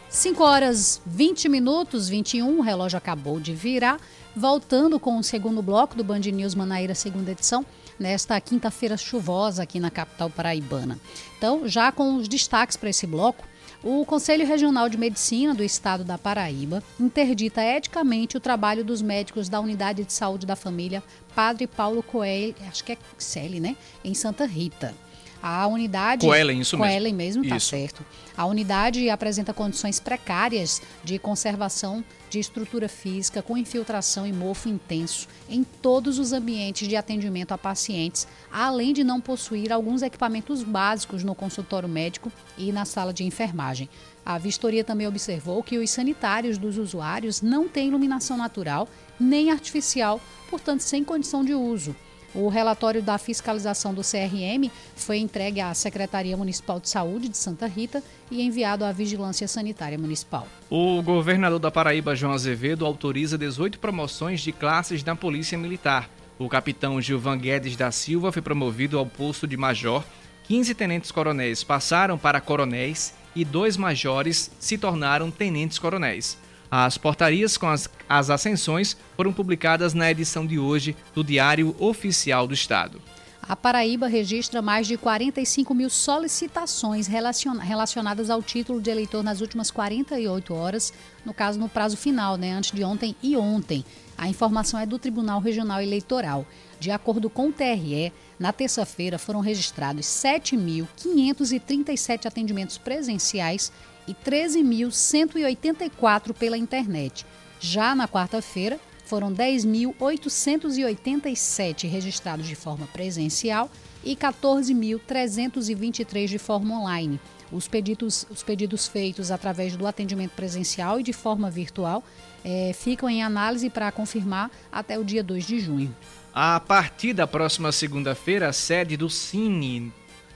5 0.09 0.43
horas 0.43 1.01
20 1.07 1.49
minutos, 1.49 2.09
21, 2.09 2.59
o 2.59 2.62
relógio 2.62 2.97
acabou 2.97 3.38
de 3.38 3.55
virar. 3.55 4.01
Voltando 4.35 4.99
com 4.99 5.17
o 5.17 5.23
segundo 5.23 5.62
bloco 5.62 5.97
do 5.97 6.03
Band 6.03 6.21
News 6.21 6.57
Manaíra, 6.57 6.95
segunda 6.95 7.31
edição, 7.31 7.64
nesta 8.01 8.40
quinta-feira 8.40 8.97
chuvosa 8.97 9.62
aqui 9.62 9.79
na 9.79 9.93
capital 9.93 10.29
paraibana. 10.29 10.99
Então, 11.38 11.69
já 11.69 11.93
com 11.93 12.17
os 12.17 12.27
destaques 12.27 12.77
para 12.77 12.90
esse 12.90 13.07
bloco, 13.07 13.47
o 13.85 14.03
Conselho 14.07 14.47
Regional 14.47 14.88
de 14.88 14.97
Medicina 14.97 15.55
do 15.55 15.62
Estado 15.62 16.03
da 16.03 16.16
Paraíba 16.16 16.83
interdita 16.99 17.62
eticamente 17.62 18.35
o 18.35 18.40
trabalho 18.40 18.83
dos 18.83 19.03
médicos 19.03 19.47
da 19.47 19.61
Unidade 19.61 20.05
de 20.05 20.12
Saúde 20.12 20.47
da 20.47 20.57
Família 20.57 21.03
Padre 21.35 21.66
Paulo 21.66 22.03
Coelho, 22.03 22.55
acho 22.66 22.83
que 22.83 22.92
é 22.92 22.99
Celi, 23.18 23.61
né? 23.61 23.77
Em 24.03 24.14
Santa 24.14 24.47
Rita. 24.47 24.94
A 25.42 25.66
unidade. 25.66 26.27
Coelen, 26.27 26.61
isso 26.61 26.79
mesmo. 26.79 26.90
Coelen 26.90 27.12
mesmo, 27.12 27.47
tá 27.47 27.61
certo. 27.61 28.03
A 28.35 28.47
unidade 28.47 29.11
apresenta 29.11 29.53
condições 29.53 30.01
precárias 30.01 30.81
de 31.03 31.18
conservação 31.18 32.03
de 32.35 32.40
estrutura 32.40 32.88
física 32.88 33.40
com 33.40 33.57
infiltração 33.57 34.27
e 34.27 34.33
mofo 34.33 34.68
intenso 34.68 35.29
em 35.49 35.62
todos 35.62 36.18
os 36.18 36.33
ambientes 36.33 36.88
de 36.88 36.97
atendimento 36.97 37.53
a 37.53 37.59
pacientes, 37.59 38.27
além 38.51 38.92
de 38.92 39.05
não 39.05 39.20
possuir 39.20 39.73
alguns 39.73 40.03
equipamentos 40.03 40.64
básicos 40.64 41.23
no 41.23 41.33
consultório 41.33 41.88
médico 41.88 42.33
e 42.59 42.73
na 42.73 42.85
sala 42.85 43.12
de 43.12 43.23
enfermagem. 43.23 43.88
A 44.27 44.37
vistoria 44.37 44.83
também 44.83 45.07
observou 45.07 45.62
que 45.62 45.79
os 45.79 45.90
sanitários 45.90 46.59
dos 46.59 46.77
usuários 46.77 47.40
não 47.40 47.68
têm 47.68 47.87
iluminação 47.87 48.37
natural 48.37 48.88
nem 49.20 49.53
artificial, 49.53 50.20
portanto, 50.51 50.81
sem 50.81 51.05
condição 51.05 51.44
de 51.44 51.55
uso. 51.55 51.94
O 52.35 52.49
relatório 52.49 53.01
da 53.01 53.16
fiscalização 53.16 53.94
do 53.94 54.03
CRM 54.03 54.68
foi 54.97 55.18
entregue 55.18 55.61
à 55.61 55.73
Secretaria 55.73 56.37
Municipal 56.37 56.81
de 56.81 56.88
Saúde 56.88 57.29
de 57.29 57.37
Santa 57.37 57.66
Rita 57.66 58.03
e 58.29 58.42
enviado 58.42 58.85
à 58.85 58.90
Vigilância 58.90 59.47
Sanitária 59.47 59.97
Municipal. 59.97 60.49
O 60.68 61.01
governador 61.01 61.61
da 61.61 61.70
Paraíba, 61.70 62.16
João 62.16 62.33
Azevedo, 62.33 62.85
autoriza 62.85 63.38
18 63.38 63.79
promoções 63.79 64.40
de 64.40 64.51
classes 64.51 65.03
da 65.03 65.14
Polícia 65.14 65.57
Militar. 65.57 66.11
O 66.37 66.49
capitão 66.49 67.01
Gilvan 67.01 67.38
Guedes 67.38 67.77
da 67.77 67.92
Silva 67.92 68.33
foi 68.33 68.42
promovido 68.42 68.99
ao 68.99 69.07
posto 69.07 69.47
de 69.47 69.57
major, 69.57 70.05
15 70.49 70.75
tenentes-coronéis 70.75 71.64
passaram 71.64 72.18
para 72.18 72.40
coronéis 72.40 73.14
e 73.35 73.44
dois 73.44 73.77
majores 73.77 74.51
se 74.59 74.77
tornaram 74.77 75.31
tenentes-coronéis. 75.31 76.37
As 76.77 76.99
portarias 76.99 77.57
com 77.57 77.69
as, 77.69 77.89
as 78.09 78.31
ascensões 78.31 78.97
foram 79.17 79.33
publicadas 79.33 79.95
na 79.95 80.11
edição 80.11 80.45
de 80.45 80.59
hoje 80.59 80.97
do 81.15 81.23
Diário 81.23 81.73
Oficial 81.79 82.49
do 82.49 82.55
Estado. 82.55 83.01
A 83.41 83.55
Paraíba 83.55 84.09
registra 84.09 84.61
mais 84.61 84.89
de 84.89 84.97
45 84.97 85.73
mil 85.73 85.89
solicitações 85.89 87.07
relacionadas 87.07 88.29
ao 88.29 88.43
título 88.43 88.81
de 88.81 88.91
eleitor 88.91 89.23
nas 89.23 89.41
últimas 89.41 89.71
48 89.71 90.53
horas, 90.53 90.93
no 91.25 91.33
caso 91.33 91.61
no 91.61 91.69
prazo 91.69 91.97
final, 91.97 92.37
né, 92.37 92.51
antes 92.51 92.73
de 92.73 92.83
ontem 92.83 93.15
e 93.23 93.37
ontem. 93.37 93.85
A 94.19 94.29
informação 94.29 94.81
é 94.81 94.85
do 94.85 94.99
Tribunal 94.99 95.39
Regional 95.39 95.81
Eleitoral. 95.81 96.45
De 96.81 96.91
acordo 96.91 97.31
com 97.31 97.51
o 97.51 97.53
TRE, 97.53 98.13
na 98.37 98.53
terça-feira 98.53 99.17
foram 99.17 99.39
registrados 99.39 100.07
7.537 100.07 102.27
atendimentos 102.27 102.79
presenciais 102.79 103.71
e 104.07 104.14
13.184 104.14 106.33
pela 106.33 106.57
internet. 106.57 107.27
Já 107.61 107.95
na 107.95 108.09
quarta-feira, 108.09 108.81
foram 109.05 109.31
10.887 109.33 111.88
registrados 111.88 112.47
de 112.47 112.55
forma 112.55 112.87
presencial 112.87 113.69
e 114.03 114.17
14.323 114.17 116.27
de 116.27 116.38
forma 116.38 116.81
online. 116.81 117.21
Os 117.53 117.69
pedidos, 117.69 118.27
os 118.31 118.43
pedidos 118.43 118.88
feitos 118.88 119.31
através 119.31 119.77
do 119.77 119.87
atendimento 119.87 120.33
presencial 120.33 120.99
e 120.99 121.03
de 121.03 121.12
forma 121.12 121.51
virtual 121.51 122.03
é, 122.45 122.73
ficam 122.75 123.09
em 123.09 123.23
análise 123.23 123.71
para 123.71 123.93
confirmar 123.93 124.51
até 124.73 124.99
o 124.99 125.05
dia 125.05 125.23
2 125.23 125.47
de 125.47 125.61
junho. 125.61 125.95
A 126.35 126.59
partir 126.59 127.12
da 127.12 127.27
próxima 127.27 127.71
segunda-feira, 127.71 128.49
a 128.49 128.53
sede 128.53 128.97
do 128.97 129.09
Cine 129.09 129.93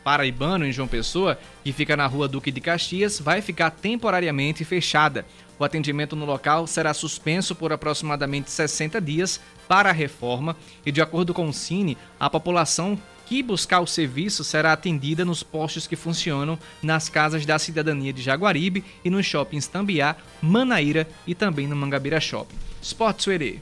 Paraibano, 0.08 0.64
em 0.64 0.72
João 0.72 0.88
Pessoa, 0.88 1.38
que 1.62 1.70
fica 1.70 1.94
na 1.94 2.06
rua 2.06 2.26
Duque 2.26 2.50
de 2.50 2.62
Caxias, 2.62 3.20
vai 3.20 3.42
ficar 3.42 3.70
temporariamente 3.70 4.64
fechada. 4.64 5.26
O 5.58 5.64
atendimento 5.64 6.16
no 6.16 6.24
local 6.24 6.66
será 6.66 6.94
suspenso 6.94 7.54
por 7.54 7.74
aproximadamente 7.74 8.50
60 8.50 9.02
dias 9.02 9.38
para 9.68 9.90
a 9.90 9.92
reforma 9.92 10.56
e, 10.86 10.90
de 10.90 11.02
acordo 11.02 11.34
com 11.34 11.46
o 11.46 11.52
Cine, 11.52 11.98
a 12.18 12.30
população 12.30 12.98
que 13.26 13.42
buscar 13.42 13.80
o 13.80 13.86
serviço 13.86 14.42
será 14.42 14.72
atendida 14.72 15.26
nos 15.26 15.42
postos 15.42 15.86
que 15.86 15.94
funcionam 15.94 16.58
nas 16.82 17.10
casas 17.10 17.44
da 17.44 17.58
cidadania 17.58 18.10
de 18.10 18.22
Jaguaribe 18.22 18.82
e 19.04 19.10
nos 19.10 19.26
shoppings 19.26 19.66
Tambiá, 19.66 20.16
Manaíra 20.40 21.06
e 21.26 21.34
também 21.34 21.66
no 21.66 21.76
Mangabeira 21.76 22.18
Shopping. 22.18 22.56
Esporte 22.80 23.24
Suerê. 23.24 23.58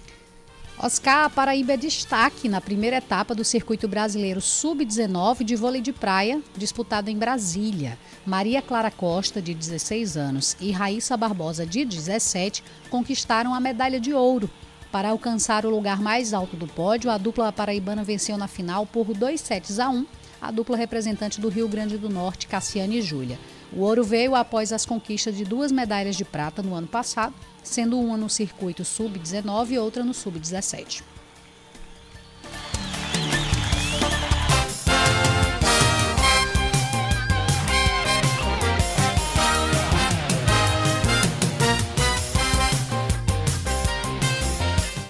Oscar 0.79 1.31
Paraíba 1.31 1.73
é 1.73 1.77
destaque 1.77 2.51
na 2.51 2.61
primeira 2.61 2.97
etapa 2.97 3.35
do 3.35 3.43
Circuito 3.43 3.89
Brasileiro 3.89 4.43
Sub-19 4.43 5.43
de 5.43 5.57
vôlei 5.57 5.81
de 5.81 5.91
praia, 5.91 6.43
disputado 6.55 7.09
em 7.09 7.17
Brasília. 7.17 7.99
Maria 8.27 8.61
Clara 8.61 8.91
Costa, 8.91 9.41
de 9.41 9.55
16 9.55 10.19
anos, 10.19 10.55
e 10.61 10.71
Raíssa 10.73 11.17
Barbosa, 11.17 11.65
de 11.65 11.83
17, 11.83 12.63
conquistaram 12.91 13.55
a 13.55 13.61
medalha 13.61 13.99
de 13.99 14.13
ouro. 14.13 14.51
Para 14.93 15.09
alcançar 15.09 15.65
o 15.65 15.71
lugar 15.71 15.99
mais 15.99 16.35
alto 16.35 16.57
do 16.57 16.67
pódio, 16.67 17.11
a 17.11 17.17
dupla 17.17 17.51
paraibana 17.51 18.05
venceu 18.05 18.37
na 18.37 18.47
final 18.47 18.85
por 18.85 19.15
2 19.15 19.41
sets 19.41 19.79
a 19.79 19.89
1 19.89 20.07
a 20.39 20.51
dupla 20.51 20.77
representante 20.77 21.41
do 21.41 21.49
Rio 21.49 21.67
Grande 21.67 21.97
do 21.97 22.11
Norte, 22.11 22.47
Cassiane 22.47 22.99
e 22.99 23.03
Júlia. 23.03 23.39
O 23.73 23.81
ouro 23.81 24.05
veio 24.05 24.35
após 24.35 24.73
as 24.73 24.85
conquistas 24.85 25.35
de 25.35 25.45
duas 25.45 25.73
medalhas 25.73 26.17
de 26.17 26.25
prata 26.25 26.63
no 26.63 26.75
ano 26.75 26.87
passado, 26.87 27.35
sendo 27.67 27.99
uma 27.99 28.17
no 28.17 28.31
circuito 28.31 28.85
sub-19 28.85 29.71
e 29.71 29.79
outra 29.79 30.05
no 30.05 30.15
sub-17. 30.15 31.03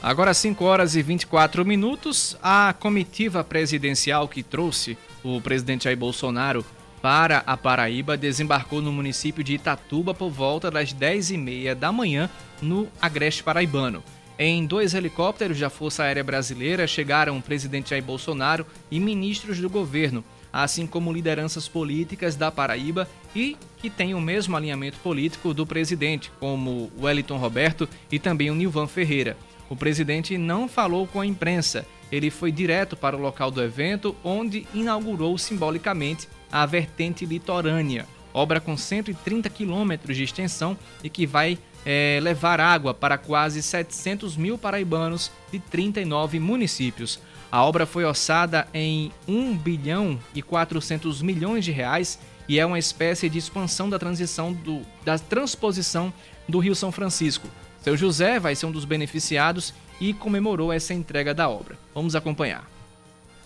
Agora 0.06 0.32
5 0.32 0.64
horas 0.64 0.94
e 0.94 1.02
24 1.02 1.64
minutos, 1.64 2.36
a 2.40 2.72
comitiva 2.78 3.42
presidencial 3.42 4.28
que 4.28 4.40
trouxe 4.40 4.96
o 5.24 5.40
presidente 5.40 5.84
Jair 5.84 5.96
Bolsonaro 5.96 6.64
para 7.06 7.44
a 7.46 7.56
Paraíba 7.56 8.16
desembarcou 8.16 8.82
no 8.82 8.92
município 8.92 9.44
de 9.44 9.54
Itatuba 9.54 10.12
por 10.12 10.28
volta 10.28 10.72
das 10.72 10.92
10h30 10.92 11.72
da 11.72 11.92
manhã 11.92 12.28
no 12.60 12.88
Agreste 13.00 13.44
Paraibano. 13.44 14.02
Em 14.36 14.66
dois 14.66 14.92
helicópteros 14.92 15.60
da 15.60 15.70
Força 15.70 16.02
Aérea 16.02 16.24
Brasileira 16.24 16.84
chegaram 16.84 17.38
o 17.38 17.40
presidente 17.40 17.90
Jair 17.90 18.02
Bolsonaro 18.02 18.66
e 18.90 18.98
ministros 18.98 19.60
do 19.60 19.70
governo, 19.70 20.24
assim 20.52 20.84
como 20.84 21.12
lideranças 21.12 21.68
políticas 21.68 22.34
da 22.34 22.50
Paraíba 22.50 23.08
e 23.36 23.56
que 23.78 23.88
têm 23.88 24.12
o 24.12 24.20
mesmo 24.20 24.56
alinhamento 24.56 24.98
político 24.98 25.54
do 25.54 25.64
presidente, 25.64 26.32
como 26.40 26.90
Wellington 27.00 27.36
Roberto 27.36 27.88
e 28.10 28.18
também 28.18 28.50
o 28.50 28.54
Nilvan 28.56 28.88
Ferreira. 28.88 29.36
O 29.70 29.76
presidente 29.76 30.36
não 30.36 30.68
falou 30.68 31.06
com 31.06 31.20
a 31.20 31.26
imprensa, 31.26 31.86
ele 32.10 32.30
foi 32.30 32.50
direto 32.50 32.96
para 32.96 33.16
o 33.16 33.20
local 33.20 33.52
do 33.52 33.62
evento, 33.62 34.16
onde 34.24 34.66
inaugurou 34.74 35.38
simbolicamente 35.38 36.26
a 36.50 36.64
vertente 36.66 37.24
litorânea, 37.24 38.06
obra 38.32 38.60
com 38.60 38.76
130 38.76 39.48
quilômetros 39.48 40.16
de 40.16 40.22
extensão 40.22 40.76
e 41.02 41.08
que 41.08 41.26
vai 41.26 41.58
é, 41.84 42.18
levar 42.20 42.60
água 42.60 42.92
para 42.92 43.16
quase 43.16 43.62
700 43.62 44.36
mil 44.36 44.58
paraibanos 44.58 45.30
de 45.52 45.58
39 45.58 46.38
municípios. 46.40 47.20
A 47.50 47.64
obra 47.64 47.86
foi 47.86 48.04
orçada 48.04 48.66
em 48.74 49.12
1 49.26 49.56
bilhão 49.56 50.18
e 50.34 50.42
400 50.42 51.22
milhões 51.22 51.64
de 51.64 51.70
reais 51.70 52.18
e 52.48 52.58
é 52.58 52.66
uma 52.66 52.78
espécie 52.78 53.28
de 53.28 53.38
expansão 53.38 53.88
da 53.88 53.98
transição 53.98 54.52
do, 54.52 54.82
da 55.04 55.18
transposição 55.18 56.12
do 56.48 56.58
Rio 56.58 56.74
São 56.74 56.92
Francisco. 56.92 57.48
Seu 57.80 57.96
José 57.96 58.40
vai 58.40 58.54
ser 58.54 58.66
um 58.66 58.72
dos 58.72 58.84
beneficiados 58.84 59.72
e 60.00 60.12
comemorou 60.12 60.72
essa 60.72 60.92
entrega 60.92 61.32
da 61.32 61.48
obra. 61.48 61.78
Vamos 61.94 62.14
acompanhar. 62.16 62.75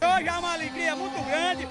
Hoje 0.02 0.28
é 0.28 0.32
uma 0.32 0.52
alegria 0.54 0.96
muito 0.96 1.22
grande. 1.24 1.68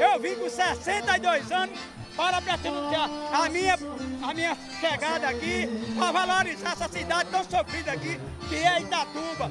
Eu 0.00 0.20
vim 0.20 0.36
com 0.36 0.48
62 0.48 1.50
anos 1.50 1.78
para 2.16 2.40
prestigiar 2.40 3.10
a 3.32 3.48
minha, 3.48 3.76
a 4.22 4.34
minha 4.34 4.56
chegada 4.80 5.28
aqui, 5.28 5.68
para 5.96 6.12
valorizar 6.12 6.72
essa 6.72 6.88
cidade 6.88 7.30
tão 7.30 7.42
sofrida 7.42 7.92
aqui, 7.92 8.20
que 8.48 8.54
é 8.54 8.80
Itatuba. 8.82 9.50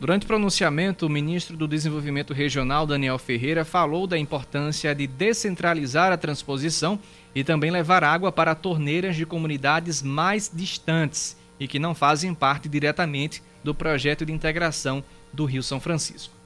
Durante 0.00 0.24
o 0.24 0.26
pronunciamento, 0.26 1.06
o 1.06 1.10
ministro 1.10 1.56
do 1.56 1.68
Desenvolvimento 1.68 2.32
Regional, 2.32 2.86
Daniel 2.86 3.18
Ferreira, 3.18 3.64
falou 3.64 4.06
da 4.06 4.18
importância 4.18 4.94
de 4.94 5.06
descentralizar 5.06 6.12
a 6.12 6.16
transposição 6.16 6.98
e 7.34 7.44
também 7.44 7.70
levar 7.70 8.02
água 8.02 8.32
para 8.32 8.54
torneiras 8.54 9.16
de 9.16 9.26
comunidades 9.26 10.02
mais 10.02 10.50
distantes 10.52 11.36
e 11.58 11.66
que 11.66 11.78
não 11.78 11.94
fazem 11.94 12.32
parte 12.34 12.68
diretamente 12.68 13.42
do 13.62 13.74
projeto 13.74 14.24
de 14.24 14.32
integração 14.32 15.02
do 15.32 15.44
Rio 15.44 15.62
São 15.62 15.80
Francisco. 15.80 16.37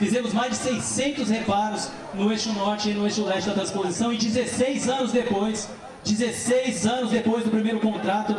Fizemos 0.00 0.32
mais 0.32 0.52
de 0.52 0.56
600 0.56 1.28
reparos 1.28 1.90
no 2.14 2.32
eixo 2.32 2.50
norte 2.54 2.88
e 2.88 2.94
no 2.94 3.04
eixo 3.04 3.22
leste 3.22 3.48
da 3.48 3.52
transposição 3.52 4.10
e 4.10 4.16
16 4.16 4.88
anos 4.88 5.12
depois, 5.12 5.68
16 6.06 6.86
anos 6.86 7.10
depois 7.10 7.44
do 7.44 7.50
primeiro 7.50 7.78
contrato, 7.80 8.34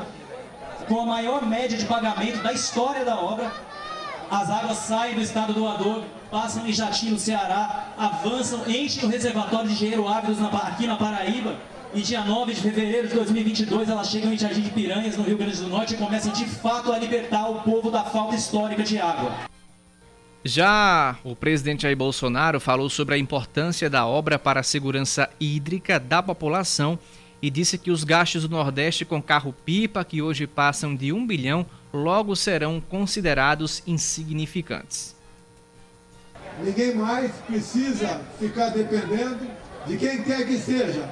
com 0.87 1.01
a 1.01 1.05
maior 1.05 1.45
média 1.45 1.77
de 1.77 1.85
pagamento 1.85 2.41
da 2.41 2.51
história 2.51 3.05
da 3.05 3.15
obra, 3.15 3.51
as 4.31 4.49
águas 4.49 4.77
saem 4.79 5.13
do 5.13 5.21
estado 5.21 5.53
doador, 5.53 6.01
passam 6.31 6.65
em 6.65 6.73
Jati, 6.73 7.11
no 7.11 7.19
Ceará, 7.19 7.89
avançam, 7.95 8.67
enchem 8.67 9.05
o 9.05 9.07
reservatório 9.07 9.67
de 9.67 9.75
Engenheiro 9.75 10.07
Ávidos 10.07 10.39
aqui 10.41 10.87
na 10.87 10.95
Paraíba, 10.95 11.57
e 11.93 12.01
dia 12.01 12.21
9 12.21 12.55
de 12.55 12.61
fevereiro 12.61 13.07
de 13.07 13.13
2022 13.13 13.87
elas 13.87 14.09
chegam 14.09 14.33
em 14.33 14.37
Jardim 14.37 14.61
de 14.61 14.71
Piranhas, 14.71 15.15
no 15.15 15.23
Rio 15.23 15.37
Grande 15.37 15.57
do 15.57 15.67
Norte, 15.67 15.93
e 15.93 15.97
começam 15.97 16.33
de 16.33 16.45
fato 16.45 16.91
a 16.91 16.97
libertar 16.97 17.51
o 17.51 17.61
povo 17.61 17.91
da 17.91 18.03
falta 18.03 18.33
histórica 18.33 18.81
de 18.81 18.97
água. 18.97 19.51
Já 20.43 21.17
o 21.23 21.35
presidente 21.35 21.83
Jair 21.83 21.95
Bolsonaro 21.95 22.59
falou 22.59 22.89
sobre 22.89 23.13
a 23.13 23.17
importância 23.17 23.87
da 23.87 24.07
obra 24.07 24.39
para 24.39 24.61
a 24.61 24.63
segurança 24.63 25.29
hídrica 25.39 25.99
da 25.99 26.23
população 26.23 26.97
e 27.39 27.49
disse 27.49 27.77
que 27.77 27.91
os 27.91 28.03
gastos 28.03 28.43
do 28.43 28.49
Nordeste 28.49 29.05
com 29.05 29.21
carro-pipa, 29.21 30.03
que 30.03 30.21
hoje 30.21 30.47
passam 30.47 30.95
de 30.95 31.13
um 31.13 31.27
bilhão, 31.27 31.65
logo 31.93 32.35
serão 32.35 32.81
considerados 32.81 33.83
insignificantes. 33.85 35.15
Ninguém 36.63 36.95
mais 36.95 37.31
precisa 37.47 38.21
ficar 38.39 38.69
dependendo 38.69 39.47
de 39.85 39.97
quem 39.97 40.23
quer 40.23 40.45
que 40.47 40.57
seja 40.57 41.07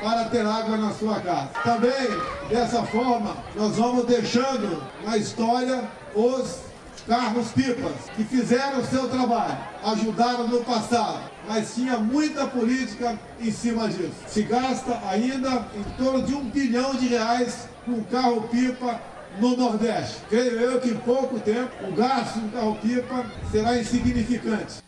para 0.00 0.24
ter 0.24 0.44
água 0.44 0.76
na 0.76 0.92
sua 0.92 1.20
casa. 1.20 1.48
Também, 1.62 2.08
dessa 2.48 2.82
forma, 2.84 3.36
nós 3.54 3.76
vamos 3.76 4.06
deixando 4.06 4.82
na 5.04 5.16
história 5.16 5.84
os 6.14 6.63
carros-pipas, 7.06 8.10
que 8.16 8.24
fizeram 8.24 8.80
o 8.80 8.84
seu 8.84 9.08
trabalho, 9.08 9.56
ajudaram 9.84 10.48
no 10.48 10.64
passado, 10.64 11.30
mas 11.48 11.74
tinha 11.74 11.98
muita 11.98 12.46
política 12.46 13.18
em 13.40 13.50
cima 13.50 13.88
disso. 13.88 14.14
Se 14.26 14.42
gasta 14.42 15.00
ainda 15.08 15.66
em 15.76 15.82
torno 15.96 16.22
de 16.22 16.34
um 16.34 16.44
bilhão 16.44 16.94
de 16.94 17.08
reais 17.08 17.68
com 17.84 18.02
carro-pipa 18.04 19.00
no 19.38 19.56
Nordeste. 19.56 20.18
Creio 20.28 20.60
eu 20.60 20.80
que 20.80 20.90
em 20.90 20.96
pouco 20.96 21.38
tempo 21.40 21.70
o 21.88 21.92
gasto 21.92 22.38
do 22.38 22.52
carro-pipa 22.52 23.26
será 23.50 23.78
insignificante. 23.78 24.82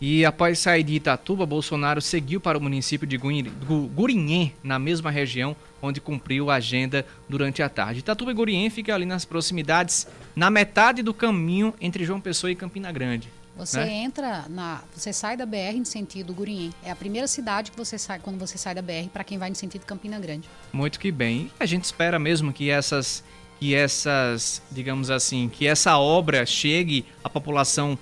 E 0.00 0.24
após 0.24 0.58
sair 0.58 0.82
de 0.82 0.94
Itatuba, 0.94 1.44
Bolsonaro 1.44 2.00
seguiu 2.00 2.40
para 2.40 2.56
o 2.56 2.60
município 2.60 3.06
de 3.06 3.18
Gurinhém, 3.18 4.54
na 4.62 4.78
mesma 4.78 5.10
região 5.10 5.54
onde 5.82 6.00
cumpriu 6.00 6.50
a 6.50 6.54
agenda 6.54 7.04
durante 7.28 7.62
a 7.62 7.68
tarde. 7.68 8.00
Itatuba 8.00 8.30
e 8.30 8.34
Gurinhém 8.34 8.70
fica 8.70 8.94
ali 8.94 9.04
nas 9.04 9.24
proximidades, 9.24 10.06
na 10.34 10.50
metade 10.50 11.02
do 11.02 11.12
caminho 11.12 11.74
entre 11.80 12.04
João 12.04 12.20
Pessoa 12.20 12.50
e 12.50 12.54
Campina 12.54 12.90
Grande. 12.90 13.28
Você 13.56 13.78
né? 13.78 13.92
entra 13.92 14.46
na, 14.48 14.82
você 14.94 15.12
sai 15.12 15.36
da 15.36 15.44
BR 15.44 15.76
em 15.76 15.84
sentido 15.84 16.32
Gurinhém. 16.32 16.72
É 16.82 16.90
a 16.90 16.96
primeira 16.96 17.26
cidade 17.26 17.70
que 17.70 17.76
você 17.76 17.98
sai 17.98 18.18
quando 18.18 18.38
você 18.38 18.56
sai 18.56 18.74
da 18.74 18.80
BR 18.80 19.08
para 19.12 19.22
quem 19.22 19.36
vai 19.36 19.50
no 19.50 19.56
sentido 19.56 19.84
Campina 19.84 20.18
Grande. 20.18 20.48
Muito 20.72 20.98
que 20.98 21.12
bem. 21.12 21.50
E 21.60 21.62
a 21.62 21.66
gente 21.66 21.84
espera 21.84 22.18
mesmo 22.18 22.54
que 22.54 22.70
essas 22.70 23.22
que 23.58 23.74
essas, 23.74 24.62
digamos 24.70 25.10
assim, 25.10 25.50
que 25.50 25.66
essa 25.66 25.98
obra 25.98 26.46
chegue 26.46 27.04
à 27.22 27.28
população 27.28 27.98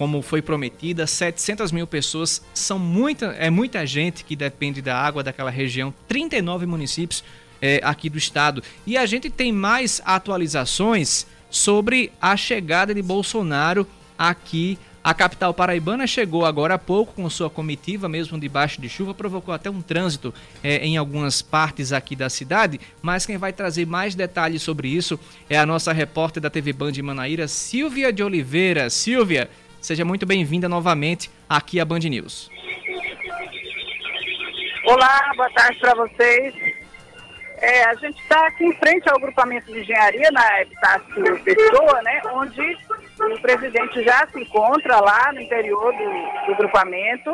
como 0.00 0.22
foi 0.22 0.40
prometida, 0.40 1.06
700 1.06 1.70
mil 1.70 1.86
pessoas 1.86 2.40
são 2.54 2.78
muita, 2.78 3.26
é 3.38 3.50
muita 3.50 3.84
gente 3.84 4.24
que 4.24 4.34
depende 4.34 4.80
da 4.80 4.96
água 4.96 5.22
daquela 5.22 5.50
região, 5.50 5.92
39 6.08 6.64
municípios 6.64 7.22
é, 7.60 7.82
aqui 7.84 8.08
do 8.08 8.16
estado. 8.16 8.62
E 8.86 8.96
a 8.96 9.04
gente 9.04 9.28
tem 9.28 9.52
mais 9.52 10.00
atualizações 10.02 11.26
sobre 11.50 12.10
a 12.18 12.34
chegada 12.34 12.94
de 12.94 13.02
Bolsonaro 13.02 13.86
aqui 14.18 14.78
a 15.02 15.14
capital 15.14 15.54
paraibana 15.54 16.06
chegou 16.06 16.44
agora 16.44 16.74
há 16.74 16.78
pouco 16.78 17.14
com 17.14 17.30
sua 17.30 17.48
comitiva, 17.48 18.06
mesmo 18.06 18.38
debaixo 18.38 18.82
de 18.82 18.86
chuva, 18.86 19.14
provocou 19.14 19.54
até 19.54 19.70
um 19.70 19.80
trânsito 19.80 20.32
é, 20.62 20.84
em 20.84 20.98
algumas 20.98 21.40
partes 21.40 21.90
aqui 21.90 22.14
da 22.14 22.28
cidade. 22.28 22.78
Mas 23.00 23.24
quem 23.24 23.38
vai 23.38 23.50
trazer 23.50 23.86
mais 23.86 24.14
detalhes 24.14 24.60
sobre 24.60 24.88
isso 24.88 25.18
é 25.48 25.58
a 25.58 25.64
nossa 25.64 25.90
repórter 25.90 26.42
da 26.42 26.50
TV 26.50 26.74
Band 26.74 26.92
de 26.92 27.00
Manaíra, 27.00 27.48
Silvia 27.48 28.12
de 28.12 28.22
Oliveira. 28.22 28.90
Silvia, 28.90 29.48
seja 29.80 30.04
muito 30.04 30.26
bem-vinda 30.26 30.68
novamente 30.68 31.30
aqui 31.48 31.80
à 31.80 31.84
Band 31.84 32.00
News. 32.00 32.50
Olá, 34.84 35.32
boa 35.36 35.50
tarde 35.50 35.78
para 35.80 35.94
vocês. 35.94 36.54
É, 37.58 37.84
a 37.84 37.94
gente 37.94 38.18
está 38.20 38.46
aqui 38.46 38.64
em 38.64 38.72
frente 38.74 39.08
ao 39.10 39.18
grupamento 39.18 39.70
de 39.72 39.80
engenharia 39.80 40.30
na 40.30 40.62
Epitácio 40.62 41.44
Pessoa, 41.44 42.02
né, 42.02 42.22
onde 42.32 42.78
o 43.20 43.40
presidente 43.40 44.02
já 44.02 44.26
se 44.28 44.40
encontra 44.40 44.98
lá 45.00 45.32
no 45.32 45.40
interior 45.40 45.92
do, 45.92 46.46
do 46.46 46.56
grupamento. 46.56 47.30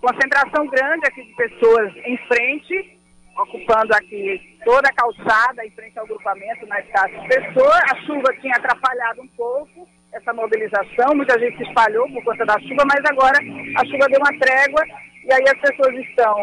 Concentração 0.00 0.66
grande 0.68 1.06
aqui 1.06 1.24
de 1.24 1.34
pessoas 1.34 1.92
em 2.04 2.16
frente, 2.28 2.98
ocupando 3.36 3.94
aqui 3.94 4.58
toda 4.64 4.88
a 4.88 4.92
calçada 4.92 5.64
em 5.64 5.70
frente 5.70 5.98
ao 5.98 6.06
grupamento 6.06 6.66
na 6.66 6.78
Epitácio 6.78 7.28
Pessoa. 7.28 7.78
A 7.90 7.96
chuva 8.04 8.32
tinha 8.40 8.54
atrapalhado 8.56 9.22
um 9.22 9.28
pouco 9.28 9.88
essa 10.18 10.32
mobilização, 10.32 11.14
muita 11.14 11.38
gente 11.38 11.56
se 11.56 11.62
espalhou 11.62 12.08
por 12.10 12.24
conta 12.24 12.44
da 12.44 12.58
chuva, 12.60 12.82
mas 12.86 13.04
agora 13.04 13.38
a 13.76 13.84
chuva 13.86 14.06
deu 14.08 14.20
uma 14.20 14.38
trégua 14.38 14.82
e 15.24 15.32
aí 15.32 15.44
as 15.48 15.60
pessoas 15.60 15.94
estão 15.94 16.36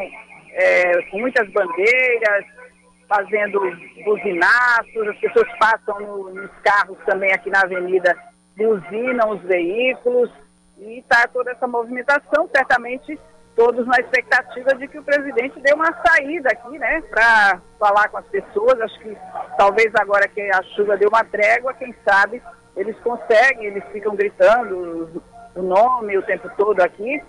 é, 0.53 1.01
com 1.11 1.19
muitas 1.19 1.47
bandeiras, 1.51 2.45
fazendo 3.07 3.59
buzinaços, 4.03 5.07
as 5.09 5.17
pessoas 5.19 5.47
passam 5.59 5.99
no, 5.99 6.33
nos 6.33 6.51
carros 6.63 6.97
também 7.05 7.31
aqui 7.33 7.49
na 7.49 7.61
avenida, 7.61 8.15
buzinam 8.57 9.31
os 9.31 9.41
veículos 9.41 10.31
e 10.77 10.99
está 10.99 11.27
toda 11.27 11.51
essa 11.51 11.67
movimentação, 11.67 12.49
certamente 12.55 13.19
todos 13.55 13.85
na 13.87 13.97
expectativa 13.99 14.75
de 14.75 14.87
que 14.87 14.99
o 14.99 15.03
presidente 15.03 15.59
dê 15.61 15.73
uma 15.73 15.93
saída 16.05 16.49
aqui, 16.51 16.77
né, 16.77 17.01
para 17.09 17.61
falar 17.79 18.09
com 18.09 18.17
as 18.17 18.25
pessoas. 18.27 18.79
Acho 18.81 18.99
que 18.99 19.17
talvez 19.57 19.91
agora 19.95 20.27
que 20.27 20.41
a 20.41 20.61
chuva 20.75 20.97
deu 20.97 21.07
uma 21.07 21.23
trégua, 21.23 21.73
quem 21.73 21.95
sabe 22.03 22.41
eles 22.75 22.97
conseguem, 22.99 23.65
eles 23.65 23.83
ficam 23.91 24.15
gritando 24.15 25.21
o 25.55 25.61
nome 25.61 26.17
o 26.17 26.23
tempo 26.23 26.49
todo 26.57 26.81
aqui, 26.81 27.21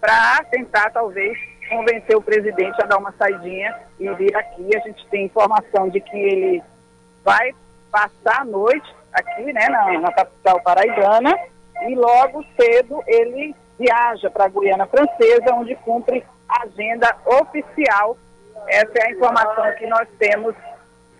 para 0.00 0.44
tentar 0.50 0.90
talvez 0.90 1.36
convencer 1.68 2.16
o 2.16 2.22
presidente 2.22 2.80
a 2.82 2.86
dar 2.86 2.98
uma 2.98 3.12
saidinha 3.12 3.74
e 3.98 4.08
vir 4.14 4.36
aqui. 4.36 4.76
A 4.76 4.80
gente 4.80 5.06
tem 5.08 5.26
informação 5.26 5.88
de 5.88 6.00
que 6.00 6.16
ele 6.16 6.62
vai 7.24 7.54
passar 7.90 8.40
a 8.40 8.44
noite 8.44 8.94
aqui, 9.12 9.52
né, 9.52 9.68
na, 9.68 10.00
na 10.00 10.12
capital 10.12 10.60
paraibana, 10.60 11.38
e 11.86 11.94
logo 11.94 12.44
cedo 12.60 13.02
ele 13.06 13.54
viaja 13.78 14.30
para 14.30 14.44
a 14.44 14.48
Guiana 14.48 14.86
Francesa, 14.86 15.54
onde 15.54 15.74
cumpre 15.76 16.24
a 16.48 16.64
agenda 16.64 17.16
oficial. 17.24 18.16
Essa 18.68 18.92
é 18.98 19.06
a 19.06 19.10
informação 19.10 19.72
que 19.76 19.86
nós 19.86 20.08
temos 20.18 20.54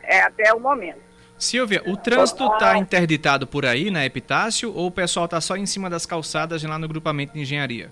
é, 0.02 0.20
até 0.20 0.52
o 0.52 0.60
momento. 0.60 1.03
Silvia, 1.38 1.82
o 1.86 1.96
trânsito 1.96 2.46
está 2.46 2.76
interditado 2.78 3.46
por 3.46 3.66
aí 3.66 3.90
na 3.90 4.04
Epitácio 4.04 4.74
ou 4.74 4.86
o 4.86 4.90
pessoal 4.90 5.26
está 5.26 5.40
só 5.40 5.56
em 5.56 5.66
cima 5.66 5.90
das 5.90 6.06
calçadas 6.06 6.62
lá 6.62 6.78
no 6.78 6.88
grupamento 6.88 7.34
de 7.34 7.40
engenharia? 7.40 7.90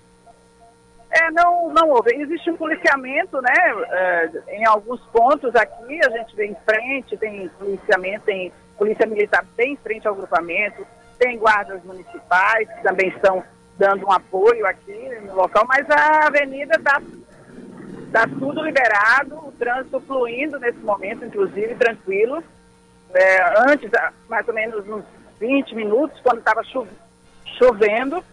É, 1.11 1.29
não, 1.29 1.71
não 1.71 1.89
houve. 1.89 2.11
Existe 2.15 2.49
um 2.49 2.57
policiamento, 2.57 3.39
né? 3.39 3.53
É, 3.91 4.29
em 4.57 4.65
alguns 4.65 4.99
pontos 5.11 5.55
aqui, 5.55 5.99
a 6.03 6.09
gente 6.09 6.35
vê 6.35 6.47
em 6.47 6.55
frente, 6.65 7.15
tem 7.17 7.47
policiamento, 7.49 8.25
tem 8.25 8.51
polícia 8.77 9.05
militar 9.05 9.45
bem 9.55 9.73
em 9.73 9.77
frente 9.77 10.07
ao 10.07 10.15
grupamento, 10.15 10.87
tem 11.19 11.37
guardas 11.37 11.83
municipais 11.83 12.67
que 12.67 12.81
também 12.81 13.09
estão 13.09 13.43
dando 13.77 14.07
um 14.07 14.11
apoio 14.11 14.65
aqui 14.65 15.19
no 15.25 15.35
local, 15.35 15.65
mas 15.67 15.87
a 15.89 16.27
avenida 16.27 16.75
está 16.77 16.99
tá 18.11 18.27
tudo 18.27 18.63
liberado, 18.63 19.35
o 19.35 19.51
trânsito 19.51 19.99
fluindo 20.01 20.59
nesse 20.59 20.79
momento, 20.79 21.25
inclusive, 21.25 21.75
tranquilo. 21.75 22.43
É, 23.13 23.71
antes, 23.71 23.89
mais 24.27 24.47
ou 24.47 24.53
menos 24.53 24.87
uns 24.87 25.03
20 25.39 25.75
minutos, 25.75 26.19
quando 26.21 26.39
estava 26.39 26.61
chovendo, 27.57 28.23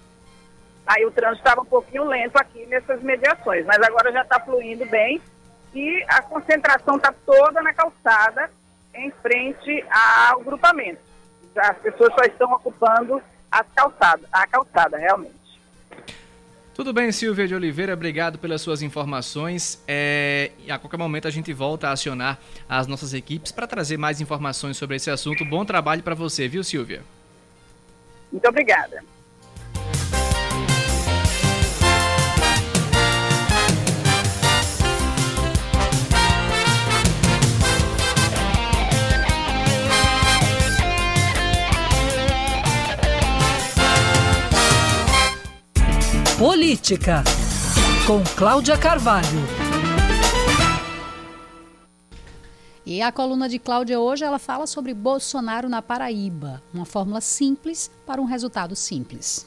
Aí 0.90 1.06
o 1.06 1.10
trânsito 1.12 1.38
estava 1.38 1.60
um 1.60 1.66
pouquinho 1.66 2.04
lento 2.04 2.36
aqui 2.36 2.66
nessas 2.66 3.00
mediações, 3.00 3.64
mas 3.64 3.78
agora 3.80 4.10
já 4.10 4.22
está 4.22 4.40
fluindo 4.40 4.84
bem 4.86 5.20
e 5.72 6.04
a 6.08 6.20
concentração 6.22 6.96
está 6.96 7.14
toda 7.24 7.62
na 7.62 7.72
calçada 7.72 8.50
em 8.92 9.08
frente 9.22 9.84
ao 10.28 10.40
grupamento. 10.40 11.00
As 11.56 11.78
pessoas 11.78 12.12
só 12.14 12.22
estão 12.24 12.52
ocupando 12.52 13.22
as 13.52 13.64
calçadas, 13.72 14.26
a 14.32 14.46
calçada, 14.48 14.96
realmente. 14.96 15.39
Tudo 16.80 16.94
bem, 16.94 17.12
Silvia 17.12 17.46
de 17.46 17.54
Oliveira, 17.54 17.92
obrigado 17.92 18.38
pelas 18.38 18.62
suas 18.62 18.80
informações. 18.80 19.84
É, 19.86 20.50
a 20.66 20.78
qualquer 20.78 20.96
momento 20.96 21.28
a 21.28 21.30
gente 21.30 21.52
volta 21.52 21.88
a 21.88 21.92
acionar 21.92 22.40
as 22.66 22.86
nossas 22.86 23.12
equipes 23.12 23.52
para 23.52 23.66
trazer 23.66 23.98
mais 23.98 24.18
informações 24.18 24.78
sobre 24.78 24.96
esse 24.96 25.10
assunto. 25.10 25.44
Bom 25.44 25.62
trabalho 25.62 26.02
para 26.02 26.14
você, 26.14 26.48
viu, 26.48 26.64
Silvia? 26.64 27.02
Muito 28.32 28.48
obrigada. 28.48 29.04
Política, 46.40 47.22
com 48.06 48.24
Cláudia 48.34 48.74
Carvalho. 48.78 49.26
E 52.86 53.02
a 53.02 53.12
coluna 53.12 53.46
de 53.46 53.58
Cláudia 53.58 54.00
hoje 54.00 54.24
ela 54.24 54.38
fala 54.38 54.66
sobre 54.66 54.94
Bolsonaro 54.94 55.68
na 55.68 55.82
Paraíba, 55.82 56.62
uma 56.72 56.86
fórmula 56.86 57.20
simples 57.20 57.90
para 58.06 58.22
um 58.22 58.24
resultado 58.24 58.74
simples. 58.74 59.46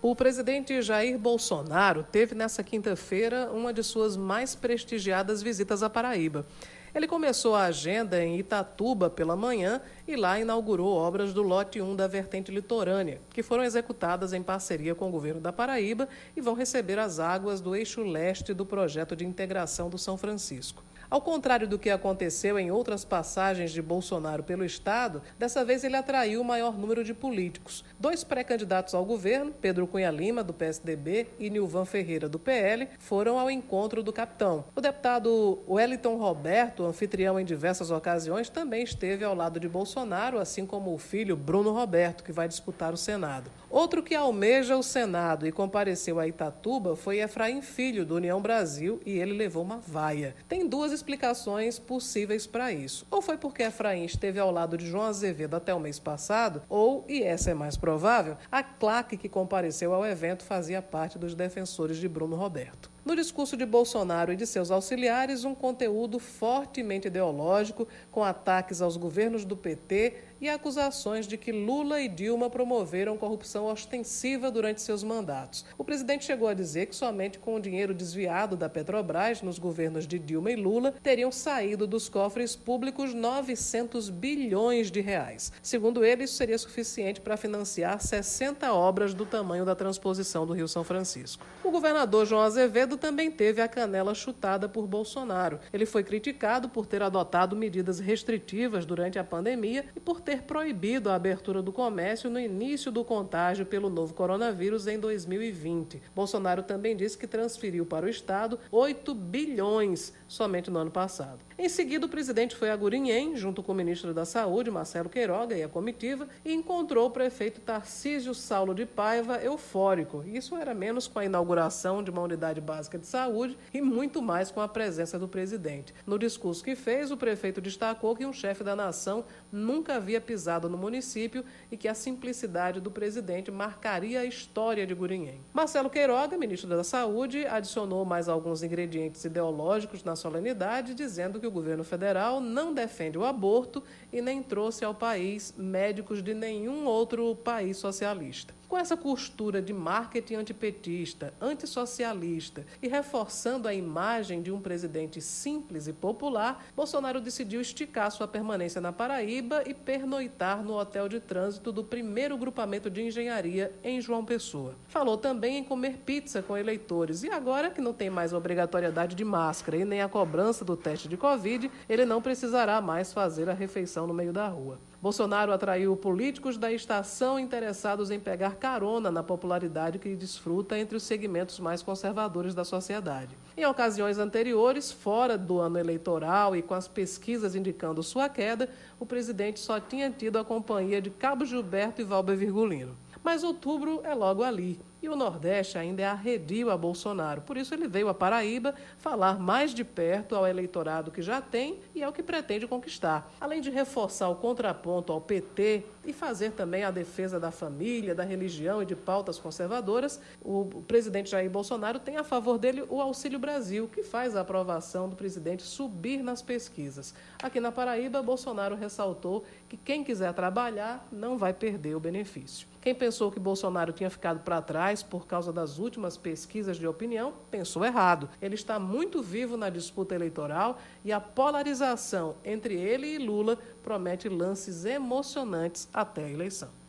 O 0.00 0.14
presidente 0.14 0.80
Jair 0.80 1.18
Bolsonaro 1.18 2.04
teve 2.04 2.36
nessa 2.36 2.62
quinta-feira 2.62 3.50
uma 3.50 3.72
de 3.72 3.82
suas 3.82 4.16
mais 4.16 4.54
prestigiadas 4.54 5.42
visitas 5.42 5.82
à 5.82 5.90
Paraíba. 5.90 6.46
Ele 6.94 7.06
começou 7.06 7.54
a 7.54 7.64
agenda 7.64 8.22
em 8.22 8.38
Itatuba 8.38 9.08
pela 9.08 9.34
manhã 9.34 9.80
e 10.06 10.14
lá 10.14 10.38
inaugurou 10.38 10.94
obras 10.94 11.32
do 11.32 11.40
lote 11.40 11.80
1 11.80 11.96
da 11.96 12.06
vertente 12.06 12.52
litorânea, 12.52 13.18
que 13.30 13.42
foram 13.42 13.64
executadas 13.64 14.34
em 14.34 14.42
parceria 14.42 14.94
com 14.94 15.08
o 15.08 15.10
governo 15.10 15.40
da 15.40 15.52
Paraíba 15.52 16.06
e 16.36 16.40
vão 16.42 16.52
receber 16.52 16.98
as 16.98 17.18
águas 17.18 17.62
do 17.62 17.74
eixo 17.74 18.02
leste 18.02 18.52
do 18.52 18.66
projeto 18.66 19.16
de 19.16 19.24
integração 19.24 19.88
do 19.88 19.96
São 19.96 20.18
Francisco. 20.18 20.82
Ao 21.12 21.20
contrário 21.20 21.68
do 21.68 21.78
que 21.78 21.90
aconteceu 21.90 22.58
em 22.58 22.70
outras 22.70 23.04
passagens 23.04 23.70
de 23.70 23.82
Bolsonaro 23.82 24.42
pelo 24.42 24.64
Estado, 24.64 25.20
dessa 25.38 25.62
vez 25.62 25.84
ele 25.84 25.94
atraiu 25.94 26.40
o 26.40 26.44
maior 26.44 26.74
número 26.78 27.04
de 27.04 27.12
políticos. 27.12 27.84
Dois 28.00 28.24
pré-candidatos 28.24 28.94
ao 28.94 29.04
governo, 29.04 29.52
Pedro 29.60 29.86
Cunha 29.86 30.10
Lima, 30.10 30.42
do 30.42 30.54
PSDB, 30.54 31.26
e 31.38 31.50
Nilvan 31.50 31.84
Ferreira, 31.84 32.30
do 32.30 32.38
PL, 32.38 32.88
foram 32.98 33.38
ao 33.38 33.50
encontro 33.50 34.02
do 34.02 34.10
capitão. 34.10 34.64
O 34.74 34.80
deputado 34.80 35.58
Wellington 35.68 36.16
Roberto, 36.16 36.82
anfitrião 36.82 37.38
em 37.38 37.44
diversas 37.44 37.90
ocasiões, 37.90 38.48
também 38.48 38.82
esteve 38.82 39.22
ao 39.22 39.34
lado 39.34 39.60
de 39.60 39.68
Bolsonaro, 39.68 40.38
assim 40.38 40.64
como 40.64 40.94
o 40.94 40.98
filho 40.98 41.36
Bruno 41.36 41.74
Roberto, 41.74 42.24
que 42.24 42.32
vai 42.32 42.48
disputar 42.48 42.90
o 42.90 42.96
Senado. 42.96 43.50
Outro 43.68 44.02
que 44.02 44.14
almeja 44.14 44.78
o 44.78 44.82
Senado 44.82 45.46
e 45.46 45.52
compareceu 45.52 46.18
a 46.18 46.26
Itatuba 46.26 46.96
foi 46.96 47.18
Efraim 47.18 47.60
Filho, 47.60 48.06
do 48.06 48.16
União 48.16 48.40
Brasil, 48.40 48.98
e 49.04 49.18
ele 49.18 49.34
levou 49.34 49.62
uma 49.62 49.76
vaia. 49.76 50.34
Tem 50.48 50.66
duas 50.66 51.01
explicações 51.02 51.80
possíveis 51.80 52.46
para 52.46 52.72
isso. 52.72 53.04
Ou 53.10 53.20
foi 53.20 53.36
porque 53.36 53.64
Efraim 53.64 54.04
esteve 54.04 54.38
ao 54.38 54.52
lado 54.52 54.76
de 54.76 54.86
João 54.86 55.04
Azevedo 55.04 55.56
até 55.56 55.74
o 55.74 55.80
mês 55.80 55.98
passado, 55.98 56.62
ou, 56.68 57.04
e 57.08 57.22
essa 57.22 57.50
é 57.50 57.54
mais 57.54 57.76
provável, 57.76 58.36
a 58.50 58.62
claque 58.62 59.16
que 59.16 59.28
compareceu 59.28 59.92
ao 59.92 60.06
evento 60.06 60.44
fazia 60.44 60.80
parte 60.80 61.18
dos 61.18 61.34
defensores 61.34 61.96
de 61.96 62.08
Bruno 62.08 62.36
Roberto. 62.36 62.91
No 63.04 63.16
discurso 63.16 63.56
de 63.56 63.66
Bolsonaro 63.66 64.32
e 64.32 64.36
de 64.36 64.46
seus 64.46 64.70
auxiliares, 64.70 65.44
um 65.44 65.56
conteúdo 65.56 66.20
fortemente 66.20 67.08
ideológico, 67.08 67.88
com 68.12 68.22
ataques 68.22 68.80
aos 68.80 68.96
governos 68.96 69.44
do 69.44 69.56
PT 69.56 70.14
e 70.40 70.48
acusações 70.48 71.26
de 71.26 71.36
que 71.36 71.50
Lula 71.50 72.00
e 72.00 72.08
Dilma 72.08 72.48
promoveram 72.48 73.16
corrupção 73.16 73.66
ostensiva 73.66 74.50
durante 74.52 74.82
seus 74.82 75.02
mandatos. 75.02 75.64
O 75.76 75.84
presidente 75.84 76.24
chegou 76.24 76.46
a 76.46 76.54
dizer 76.54 76.86
que 76.86 76.96
somente 76.96 77.40
com 77.40 77.56
o 77.56 77.60
dinheiro 77.60 77.92
desviado 77.92 78.56
da 78.56 78.68
Petrobras 78.68 79.42
nos 79.42 79.58
governos 79.58 80.06
de 80.06 80.18
Dilma 80.18 80.52
e 80.52 80.56
Lula 80.56 80.94
teriam 81.02 81.30
saído 81.30 81.88
dos 81.88 82.08
cofres 82.08 82.54
públicos 82.54 83.14
900 83.14 84.10
bilhões 84.10 84.90
de 84.90 85.00
reais. 85.00 85.52
Segundo 85.60 86.04
ele, 86.04 86.24
isso 86.24 86.34
seria 86.34 86.58
suficiente 86.58 87.20
para 87.20 87.36
financiar 87.36 88.00
60 88.00 88.72
obras 88.72 89.12
do 89.12 89.26
tamanho 89.26 89.64
da 89.64 89.74
transposição 89.74 90.46
do 90.46 90.52
Rio 90.52 90.68
São 90.68 90.84
Francisco. 90.84 91.44
O 91.62 91.70
governador 91.70 92.26
João 92.26 92.42
Azevedo 92.42 92.91
também 92.96 93.30
teve 93.30 93.60
a 93.60 93.68
canela 93.68 94.14
chutada 94.14 94.68
por 94.68 94.86
Bolsonaro. 94.86 95.60
Ele 95.72 95.86
foi 95.86 96.02
criticado 96.02 96.68
por 96.68 96.86
ter 96.86 97.02
adotado 97.02 97.56
medidas 97.56 97.98
restritivas 97.98 98.84
durante 98.84 99.18
a 99.18 99.24
pandemia 99.24 99.84
e 99.94 100.00
por 100.00 100.20
ter 100.20 100.42
proibido 100.42 101.10
a 101.10 101.14
abertura 101.14 101.62
do 101.62 101.72
comércio 101.72 102.30
no 102.30 102.38
início 102.38 102.90
do 102.90 103.04
contágio 103.04 103.66
pelo 103.66 103.88
novo 103.88 104.14
coronavírus 104.14 104.86
em 104.86 104.98
2020. 104.98 106.02
Bolsonaro 106.14 106.62
também 106.62 106.96
disse 106.96 107.18
que 107.18 107.26
transferiu 107.26 107.86
para 107.86 108.06
o 108.06 108.08
Estado 108.08 108.58
8 108.70 109.14
bilhões 109.14 110.12
somente 110.26 110.70
no 110.70 110.78
ano 110.78 110.90
passado. 110.90 111.38
Em 111.62 111.68
seguida, 111.68 112.06
o 112.06 112.08
presidente 112.08 112.56
foi 112.56 112.70
a 112.70 112.76
Gurinhém, 112.76 113.36
junto 113.36 113.62
com 113.62 113.70
o 113.70 113.74
ministro 113.76 114.12
da 114.12 114.24
Saúde, 114.24 114.68
Marcelo 114.68 115.08
Queiroga, 115.08 115.56
e 115.56 115.62
a 115.62 115.68
comitiva, 115.68 116.26
e 116.44 116.52
encontrou 116.52 117.06
o 117.06 117.10
prefeito 117.12 117.60
Tarcísio 117.60 118.34
Saulo 118.34 118.74
de 118.74 118.84
Paiva 118.84 119.36
eufórico. 119.36 120.24
Isso 120.26 120.56
era 120.56 120.74
menos 120.74 121.06
com 121.06 121.20
a 121.20 121.24
inauguração 121.24 122.02
de 122.02 122.10
uma 122.10 122.20
unidade 122.20 122.60
básica 122.60 122.98
de 122.98 123.06
saúde 123.06 123.56
e 123.72 123.80
muito 123.80 124.20
mais 124.20 124.50
com 124.50 124.60
a 124.60 124.66
presença 124.66 125.20
do 125.20 125.28
presidente. 125.28 125.94
No 126.04 126.18
discurso 126.18 126.64
que 126.64 126.74
fez, 126.74 127.12
o 127.12 127.16
prefeito 127.16 127.60
destacou 127.60 128.16
que 128.16 128.26
um 128.26 128.32
chefe 128.32 128.64
da 128.64 128.74
nação 128.74 129.24
nunca 129.52 129.94
havia 129.94 130.20
pisado 130.20 130.68
no 130.68 130.76
município 130.76 131.44
e 131.70 131.76
que 131.76 131.86
a 131.86 131.94
simplicidade 131.94 132.80
do 132.80 132.90
presidente 132.90 133.52
marcaria 133.52 134.18
a 134.18 134.24
história 134.24 134.84
de 134.84 134.94
Gurinhém. 134.94 135.40
Marcelo 135.52 135.88
Queiroga, 135.88 136.36
ministro 136.36 136.68
da 136.68 136.82
Saúde, 136.82 137.46
adicionou 137.46 138.04
mais 138.04 138.28
alguns 138.28 138.64
ingredientes 138.64 139.24
ideológicos 139.24 140.02
na 140.02 140.16
solenidade, 140.16 140.92
dizendo 140.92 141.38
que 141.38 141.46
o 141.46 141.51
governo 141.52 141.84
federal 141.84 142.40
não 142.40 142.74
defende 142.74 143.16
o 143.16 143.24
aborto 143.24 143.82
e 144.12 144.20
nem 144.20 144.42
trouxe 144.42 144.84
ao 144.84 144.94
país 144.94 145.54
médicos 145.56 146.22
de 146.22 146.34
nenhum 146.34 146.86
outro 146.86 147.36
país 147.36 147.76
socialista. 147.76 148.54
Com 148.72 148.78
essa 148.78 148.96
costura 148.96 149.60
de 149.60 149.70
marketing 149.70 150.36
antipetista, 150.36 151.34
antissocialista 151.38 152.64
e 152.80 152.88
reforçando 152.88 153.68
a 153.68 153.74
imagem 153.74 154.40
de 154.40 154.50
um 154.50 154.62
presidente 154.62 155.20
simples 155.20 155.88
e 155.88 155.92
popular, 155.92 156.64
Bolsonaro 156.74 157.20
decidiu 157.20 157.60
esticar 157.60 158.10
sua 158.10 158.26
permanência 158.26 158.80
na 158.80 158.90
Paraíba 158.90 159.62
e 159.66 159.74
pernoitar 159.74 160.64
no 160.64 160.78
hotel 160.78 161.06
de 161.06 161.20
trânsito 161.20 161.70
do 161.70 161.84
primeiro 161.84 162.34
grupamento 162.38 162.88
de 162.88 163.02
engenharia 163.02 163.70
em 163.84 164.00
João 164.00 164.24
Pessoa. 164.24 164.74
Falou 164.88 165.18
também 165.18 165.58
em 165.58 165.64
comer 165.64 165.98
pizza 165.98 166.40
com 166.40 166.56
eleitores 166.56 167.22
e 167.24 167.30
agora 167.30 167.68
que 167.68 167.82
não 167.82 167.92
tem 167.92 168.08
mais 168.08 168.32
obrigatoriedade 168.32 169.14
de 169.14 169.22
máscara 169.22 169.76
e 169.76 169.84
nem 169.84 170.00
a 170.00 170.08
cobrança 170.08 170.64
do 170.64 170.78
teste 170.78 171.08
de 171.08 171.18
Covid, 171.18 171.70
ele 171.86 172.06
não 172.06 172.22
precisará 172.22 172.80
mais 172.80 173.12
fazer 173.12 173.50
a 173.50 173.52
refeição 173.52 174.06
no 174.06 174.14
meio 174.14 174.32
da 174.32 174.48
rua. 174.48 174.78
Bolsonaro 175.02 175.52
atraiu 175.52 175.96
políticos 175.96 176.56
da 176.56 176.72
estação 176.72 177.36
interessados 177.36 178.12
em 178.12 178.20
pegar 178.20 178.54
carona 178.54 179.10
na 179.10 179.20
popularidade 179.20 179.98
que 179.98 180.14
desfruta 180.14 180.78
entre 180.78 180.96
os 180.96 181.02
segmentos 181.02 181.58
mais 181.58 181.82
conservadores 181.82 182.54
da 182.54 182.64
sociedade. 182.64 183.36
Em 183.56 183.66
ocasiões 183.66 184.16
anteriores, 184.16 184.92
fora 184.92 185.36
do 185.36 185.58
ano 185.58 185.76
eleitoral 185.76 186.54
e 186.54 186.62
com 186.62 186.72
as 186.72 186.86
pesquisas 186.86 187.56
indicando 187.56 188.00
sua 188.00 188.28
queda, 188.28 188.68
o 189.00 189.04
presidente 189.04 189.58
só 189.58 189.80
tinha 189.80 190.08
tido 190.08 190.38
a 190.38 190.44
companhia 190.44 191.02
de 191.02 191.10
Cabo 191.10 191.44
Gilberto 191.44 192.00
e 192.00 192.04
Valber 192.04 192.36
Virgulino. 192.36 192.96
Mas 193.22 193.44
outubro 193.44 194.00
é 194.04 194.14
logo 194.14 194.42
ali. 194.42 194.80
E 195.02 195.08
o 195.08 195.16
Nordeste 195.16 195.76
ainda 195.76 196.02
é 196.02 196.06
arredio 196.06 196.70
a 196.70 196.76
Bolsonaro. 196.76 197.42
Por 197.42 197.56
isso 197.56 197.74
ele 197.74 197.88
veio 197.88 198.08
a 198.08 198.14
Paraíba 198.14 198.72
falar 198.98 199.36
mais 199.36 199.74
de 199.74 199.82
perto 199.82 200.36
ao 200.36 200.46
eleitorado 200.46 201.10
que 201.10 201.20
já 201.20 201.40
tem 201.40 201.80
e 201.92 202.04
ao 202.04 202.12
que 202.12 202.22
pretende 202.22 202.68
conquistar. 202.68 203.28
Além 203.40 203.60
de 203.60 203.68
reforçar 203.68 204.28
o 204.28 204.36
contraponto 204.36 205.12
ao 205.12 205.20
PT 205.20 205.84
e 206.04 206.12
fazer 206.12 206.52
também 206.52 206.84
a 206.84 206.90
defesa 206.92 207.40
da 207.40 207.50
família, 207.50 208.14
da 208.14 208.22
religião 208.22 208.80
e 208.80 208.86
de 208.86 208.94
pautas 208.94 209.40
conservadoras, 209.40 210.20
o 210.40 210.84
presidente 210.86 211.30
Jair 211.30 211.50
Bolsonaro 211.50 211.98
tem 211.98 212.16
a 212.16 212.24
favor 212.24 212.56
dele 212.56 212.84
o 212.88 213.00
Auxílio 213.00 213.40
Brasil, 213.40 213.88
que 213.92 214.04
faz 214.04 214.36
a 214.36 214.42
aprovação 214.42 215.08
do 215.08 215.16
presidente 215.16 215.64
subir 215.64 216.22
nas 216.22 216.42
pesquisas. 216.42 217.12
Aqui 217.42 217.58
na 217.58 217.72
Paraíba, 217.72 218.22
Bolsonaro 218.22 218.76
ressaltou 218.76 219.42
que 219.68 219.76
quem 219.76 220.04
quiser 220.04 220.32
trabalhar 220.32 221.08
não 221.10 221.36
vai 221.36 221.52
perder 221.52 221.96
o 221.96 222.00
benefício. 222.00 222.71
Quem 222.82 222.96
pensou 222.96 223.30
que 223.30 223.38
Bolsonaro 223.38 223.92
tinha 223.92 224.10
ficado 224.10 224.40
para 224.40 224.60
trás 224.60 225.04
por 225.04 225.24
causa 225.24 225.52
das 225.52 225.78
últimas 225.78 226.16
pesquisas 226.16 226.76
de 226.76 226.84
opinião, 226.84 227.32
pensou 227.48 227.84
errado. 227.84 228.28
Ele 228.40 228.56
está 228.56 228.76
muito 228.76 229.22
vivo 229.22 229.56
na 229.56 229.70
disputa 229.70 230.16
eleitoral 230.16 230.76
e 231.04 231.12
a 231.12 231.20
polarização 231.20 232.34
entre 232.44 232.74
ele 232.74 233.06
e 233.06 233.18
Lula 233.18 233.56
promete 233.84 234.28
lances 234.28 234.84
emocionantes 234.84 235.88
até 235.94 236.24
a 236.24 236.30
eleição. 236.30 236.81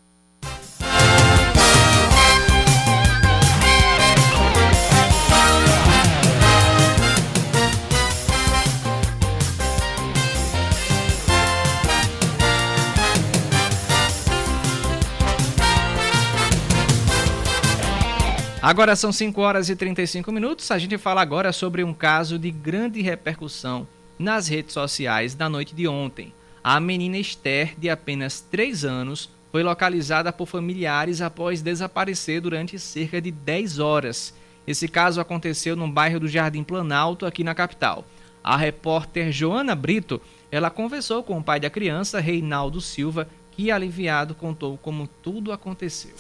Agora 18.63 18.95
são 18.95 19.11
5 19.11 19.41
horas 19.41 19.67
e 19.67 19.75
35 19.75 20.31
minutos. 20.31 20.71
A 20.71 20.77
gente 20.77 20.97
fala 20.97 21.21
agora 21.21 21.51
sobre 21.51 21.83
um 21.83 21.93
caso 21.93 22.39
de 22.39 22.49
grande 22.49 23.01
repercussão 23.01 23.85
nas 24.17 24.47
redes 24.47 24.71
sociais 24.71 25.35
da 25.35 25.49
noite 25.49 25.75
de 25.75 25.85
ontem. 25.85 26.33
A 26.63 26.79
menina 26.79 27.17
Esther, 27.17 27.77
de 27.77 27.89
apenas 27.89 28.39
3 28.39 28.85
anos, 28.85 29.29
foi 29.51 29.63
localizada 29.63 30.31
por 30.31 30.47
familiares 30.47 31.19
após 31.19 31.61
desaparecer 31.61 32.39
durante 32.39 32.79
cerca 32.79 33.19
de 33.19 33.31
10 33.31 33.79
horas. 33.79 34.33
Esse 34.65 34.87
caso 34.87 35.19
aconteceu 35.19 35.75
no 35.75 35.91
bairro 35.91 36.21
do 36.21 36.27
Jardim 36.29 36.63
Planalto, 36.63 37.25
aqui 37.25 37.43
na 37.43 37.53
capital. 37.53 38.05
A 38.41 38.55
repórter 38.55 39.29
Joana 39.29 39.75
Brito, 39.75 40.21
ela 40.49 40.69
conversou 40.69 41.21
com 41.21 41.37
o 41.37 41.43
pai 41.43 41.59
da 41.59 41.69
criança, 41.69 42.21
Reinaldo 42.21 42.79
Silva, 42.79 43.27
que 43.51 43.69
aliviado 43.69 44.33
contou 44.33 44.77
como 44.77 45.09
tudo 45.21 45.51
aconteceu. 45.51 46.15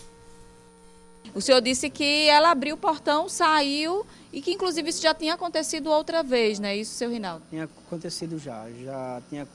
O 1.35 1.41
senhor 1.41 1.61
disse 1.61 1.89
que 1.89 2.27
ela 2.27 2.51
abriu 2.51 2.75
o 2.75 2.77
portão, 2.77 3.27
saiu 3.27 4.05
e 4.31 4.39
que 4.39 4.51
inclusive 4.51 4.89
isso 4.89 5.01
já 5.01 5.15
tinha 5.15 5.33
acontecido 5.33 5.89
outra 5.89 6.21
vez, 6.21 6.59
né? 6.59 6.75
Isso, 6.75 6.93
seu 6.93 7.09
Rinaldo? 7.09 7.43
Tinha 7.49 7.63
acontecido 7.63 8.37
já, 8.37 8.67
já 8.83 9.21
tinha 9.29 9.47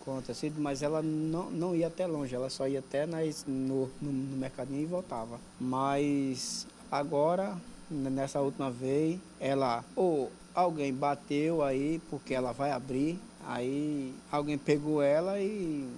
acontecido, 0.00 0.60
mas 0.60 0.82
ela 0.82 1.02
não, 1.02 1.50
não 1.50 1.74
ia 1.74 1.88
até 1.88 2.06
longe, 2.06 2.34
ela 2.34 2.48
só 2.48 2.68
ia 2.68 2.78
até 2.78 3.06
nas, 3.06 3.44
no, 3.46 3.90
no, 4.00 4.12
no 4.12 4.36
mercadinho 4.36 4.82
e 4.82 4.86
voltava. 4.86 5.40
Mas 5.58 6.64
agora, 6.90 7.56
nessa 7.90 8.40
última 8.40 8.70
vez, 8.70 9.18
ela 9.40 9.84
ou 9.96 10.30
alguém 10.54 10.94
bateu 10.94 11.62
aí 11.64 12.00
porque 12.08 12.34
ela 12.34 12.52
vai 12.52 12.70
abrir, 12.70 13.18
aí 13.44 14.14
alguém 14.30 14.56
pegou 14.56 15.02
ela 15.02 15.40
e 15.40 15.88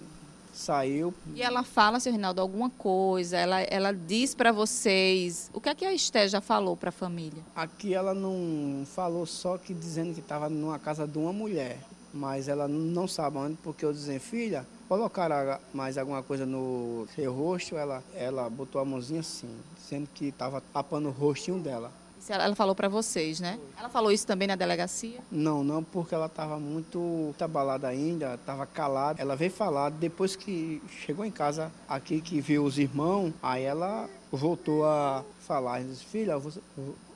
saiu. 0.57 1.12
E 1.34 1.42
ela 1.42 1.62
fala, 1.62 2.00
seu 2.00 2.12
Rinaldo, 2.12 2.40
alguma 2.40 2.70
coisa? 2.70 3.36
Ela, 3.36 3.61
ela 3.62 3.92
diz 3.92 4.34
para 4.34 4.52
vocês. 4.52 5.50
O 5.52 5.61
que 5.61 5.68
é 5.68 5.74
que 5.74 5.84
a 5.84 5.92
Esté 5.92 6.26
já 6.28 6.40
falou 6.40 6.76
para 6.76 6.88
a 6.88 6.92
família? 6.92 7.42
Aqui 7.54 7.94
ela 7.94 8.14
não 8.14 8.86
falou 8.86 9.26
só 9.26 9.59
que 9.59 9.74
dizendo 9.74 10.14
que 10.14 10.20
estava 10.20 10.48
numa 10.48 10.78
casa 10.78 11.07
de 11.07 11.18
uma 11.18 11.32
mulher. 11.32 11.78
Mas 12.12 12.48
ela 12.48 12.66
não 12.66 13.07
sabe 13.07 13.36
onde, 13.36 13.59
porque 13.62 13.84
eu 13.84 13.92
dizia, 13.92 14.18
filha, 14.18 14.66
colocaram 14.88 15.59
mais 15.74 15.98
alguma 15.98 16.22
coisa 16.22 16.46
no 16.46 17.07
seu 17.14 17.30
rosto, 17.30 17.76
ela, 17.76 18.02
ela 18.14 18.48
botou 18.48 18.80
a 18.80 18.84
mãozinha 18.86 19.20
assim, 19.20 19.50
dizendo 19.76 20.09
que 20.14 20.26
estava 20.28 20.62
tapando 20.72 21.09
o 21.09 21.12
rostinho 21.12 21.59
dela. 21.59 21.92
Ela 22.28 22.54
falou 22.54 22.74
para 22.74 22.88
vocês, 22.88 23.40
né? 23.40 23.58
Ela 23.78 23.88
falou 23.88 24.10
isso 24.10 24.26
também 24.26 24.48
na 24.48 24.56
delegacia? 24.56 25.20
Não, 25.30 25.62
não, 25.62 25.82
porque 25.82 26.14
ela 26.14 26.26
estava 26.26 26.58
muito 26.58 27.34
abalada 27.40 27.88
ainda, 27.88 28.34
estava 28.34 28.66
calada. 28.66 29.20
Ela 29.20 29.36
veio 29.36 29.50
falar 29.50 29.90
depois 29.90 30.34
que 30.34 30.82
chegou 31.04 31.24
em 31.24 31.30
casa 31.30 31.70
aqui, 31.88 32.20
que 32.20 32.40
viu 32.40 32.64
os 32.64 32.78
irmãos, 32.78 33.32
aí 33.42 33.62
ela 33.62 34.08
voltou 34.30 34.84
a 34.84 35.24
falar. 35.40 35.82
Disse, 35.82 36.04
filha, 36.04 36.36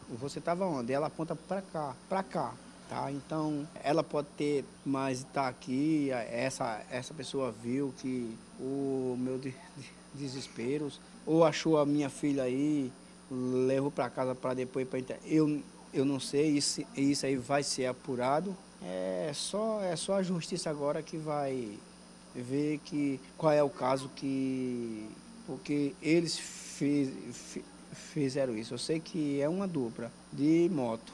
você 0.08 0.38
estava 0.38 0.64
onde? 0.64 0.92
Ela 0.92 1.08
aponta 1.08 1.34
para 1.34 1.62
cá, 1.62 1.94
para 2.08 2.22
cá. 2.22 2.52
Tá? 2.90 3.08
Então, 3.12 3.68
ela 3.84 4.02
pode 4.02 4.26
ter, 4.36 4.64
mas 4.84 5.18
está 5.18 5.46
aqui, 5.46 6.10
essa, 6.10 6.82
essa 6.90 7.14
pessoa 7.14 7.52
viu 7.52 7.94
que 7.98 8.36
o 8.58 9.16
meu 9.16 9.38
de, 9.38 9.54
de, 9.76 9.90
desespero, 10.12 10.90
ou 11.24 11.44
achou 11.44 11.78
a 11.78 11.86
minha 11.86 12.10
filha 12.10 12.42
aí, 12.42 12.90
levou 13.30 13.90
para 13.90 14.10
casa 14.10 14.34
para 14.34 14.54
depois 14.54 14.88
para 14.88 15.00
eu 15.24 15.62
eu 15.92 16.04
não 16.04 16.20
sei 16.20 16.48
isso 16.50 16.82
isso 16.96 17.26
aí 17.26 17.36
vai 17.36 17.62
ser 17.62 17.86
apurado. 17.86 18.56
É 18.82 19.30
só 19.34 19.80
é 19.82 19.94
só 19.96 20.14
a 20.14 20.22
justiça 20.22 20.70
agora 20.70 21.02
que 21.02 21.16
vai 21.16 21.78
ver 22.34 22.78
que 22.84 23.20
qual 23.36 23.52
é 23.52 23.62
o 23.62 23.70
caso 23.70 24.10
que 24.16 25.08
porque 25.46 25.94
eles 26.00 26.38
fizeram 27.92 28.56
isso. 28.56 28.74
Eu 28.74 28.78
sei 28.78 29.00
que 29.00 29.40
é 29.40 29.48
uma 29.48 29.66
dupla 29.66 30.10
de 30.32 30.68
moto. 30.72 31.12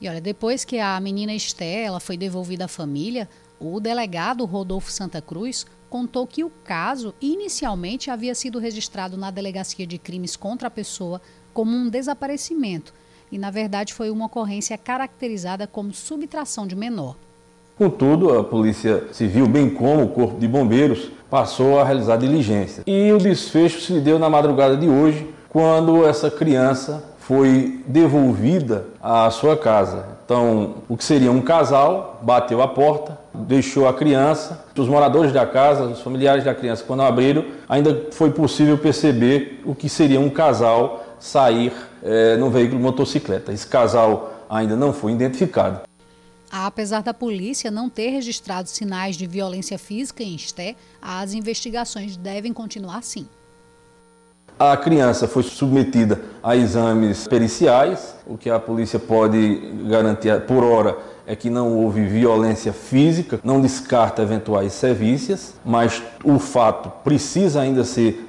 E 0.00 0.08
olha 0.08 0.20
depois 0.20 0.64
que 0.64 0.78
a 0.78 1.00
menina 1.00 1.34
Estela 1.34 2.00
foi 2.00 2.16
devolvida 2.16 2.66
à 2.66 2.68
família 2.68 3.28
o 3.58 3.80
delegado 3.80 4.44
Rodolfo 4.44 4.90
Santa 4.90 5.22
Cruz 5.22 5.66
contou 5.88 6.26
que 6.26 6.44
o 6.44 6.50
caso 6.64 7.14
inicialmente 7.20 8.10
havia 8.10 8.34
sido 8.34 8.58
registrado 8.58 9.16
na 9.16 9.30
Delegacia 9.30 9.86
de 9.86 9.98
Crimes 9.98 10.36
contra 10.36 10.68
a 10.68 10.70
Pessoa 10.70 11.20
como 11.52 11.76
um 11.76 11.88
desaparecimento 11.88 12.92
e, 13.30 13.38
na 13.38 13.50
verdade, 13.50 13.92
foi 13.92 14.10
uma 14.10 14.26
ocorrência 14.26 14.76
caracterizada 14.78 15.66
como 15.66 15.92
subtração 15.92 16.66
de 16.66 16.76
menor. 16.76 17.16
Contudo, 17.76 18.38
a 18.38 18.44
Polícia 18.44 19.04
Civil, 19.12 19.46
bem 19.46 19.68
como 19.68 20.04
o 20.04 20.08
Corpo 20.08 20.38
de 20.38 20.48
Bombeiros, 20.48 21.10
passou 21.28 21.78
a 21.78 21.84
realizar 21.84 22.16
diligência. 22.16 22.82
E 22.86 23.12
o 23.12 23.18
desfecho 23.18 23.80
se 23.80 24.00
deu 24.00 24.18
na 24.18 24.30
madrugada 24.30 24.76
de 24.76 24.88
hoje, 24.88 25.28
quando 25.48 26.06
essa 26.06 26.30
criança 26.30 27.04
foi 27.26 27.82
devolvida 27.88 28.86
à 29.02 29.28
sua 29.32 29.56
casa. 29.56 30.06
Então, 30.24 30.76
o 30.88 30.96
que 30.96 31.04
seria 31.04 31.32
um 31.32 31.42
casal 31.42 32.20
bateu 32.22 32.62
a 32.62 32.68
porta, 32.68 33.18
deixou 33.34 33.88
a 33.88 33.92
criança. 33.92 34.64
Os 34.78 34.88
moradores 34.88 35.32
da 35.32 35.44
casa, 35.44 35.86
os 35.86 36.00
familiares 36.00 36.44
da 36.44 36.54
criança, 36.54 36.84
quando 36.86 37.02
abriram, 37.02 37.44
ainda 37.68 38.06
foi 38.12 38.30
possível 38.30 38.78
perceber 38.78 39.60
o 39.64 39.74
que 39.74 39.88
seria 39.88 40.20
um 40.20 40.30
casal 40.30 41.04
sair 41.18 41.72
é, 42.00 42.36
no 42.36 42.48
veículo 42.48 42.80
motocicleta. 42.80 43.52
Esse 43.52 43.66
casal 43.66 44.44
ainda 44.48 44.76
não 44.76 44.92
foi 44.92 45.10
identificado. 45.10 45.80
Apesar 46.48 47.02
da 47.02 47.12
polícia 47.12 47.72
não 47.72 47.90
ter 47.90 48.10
registrado 48.10 48.68
sinais 48.68 49.16
de 49.16 49.26
violência 49.26 49.78
física 49.78 50.22
em 50.22 50.36
Esté, 50.36 50.76
as 51.02 51.34
investigações 51.34 52.16
devem 52.16 52.52
continuar 52.52 53.02
sim. 53.02 53.26
A 54.58 54.74
criança 54.74 55.28
foi 55.28 55.42
submetida 55.42 56.18
a 56.42 56.56
exames 56.56 57.28
periciais, 57.28 58.14
o 58.26 58.38
que 58.38 58.48
a 58.48 58.58
polícia 58.58 58.98
pode 58.98 59.60
garantir 59.86 60.40
por 60.46 60.64
hora 60.64 60.96
é 61.26 61.36
que 61.36 61.50
não 61.50 61.74
houve 61.76 62.06
violência 62.06 62.72
física, 62.72 63.38
não 63.44 63.60
descarta 63.60 64.22
eventuais 64.22 64.72
sevícias, 64.72 65.54
mas 65.62 66.02
o 66.24 66.38
fato 66.38 66.90
precisa 67.04 67.60
ainda 67.60 67.84
ser 67.84 68.24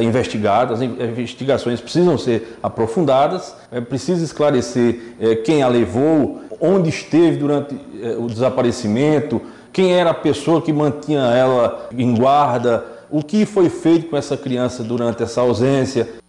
investigado, 0.00 0.72
as 0.72 0.80
investigações 0.80 1.78
precisam 1.78 2.16
ser 2.16 2.56
aprofundadas, 2.62 3.54
é 3.70 3.82
preciso 3.82 4.24
esclarecer 4.24 5.14
é, 5.20 5.34
quem 5.34 5.62
a 5.62 5.68
levou, 5.68 6.40
onde 6.58 6.88
esteve 6.88 7.36
durante 7.36 7.78
é, 8.00 8.16
o 8.16 8.28
desaparecimento, 8.28 9.42
quem 9.72 9.92
era 9.92 10.10
a 10.10 10.14
pessoa 10.14 10.62
que 10.62 10.72
mantinha 10.72 11.20
ela 11.20 11.88
em 11.92 12.14
guarda, 12.14 12.99
o 13.10 13.22
que 13.22 13.44
foi 13.44 13.68
feito 13.68 14.08
com 14.08 14.16
essa 14.16 14.36
criança 14.36 14.82
durante 14.82 15.22
essa 15.22 15.40
ausência. 15.40 16.20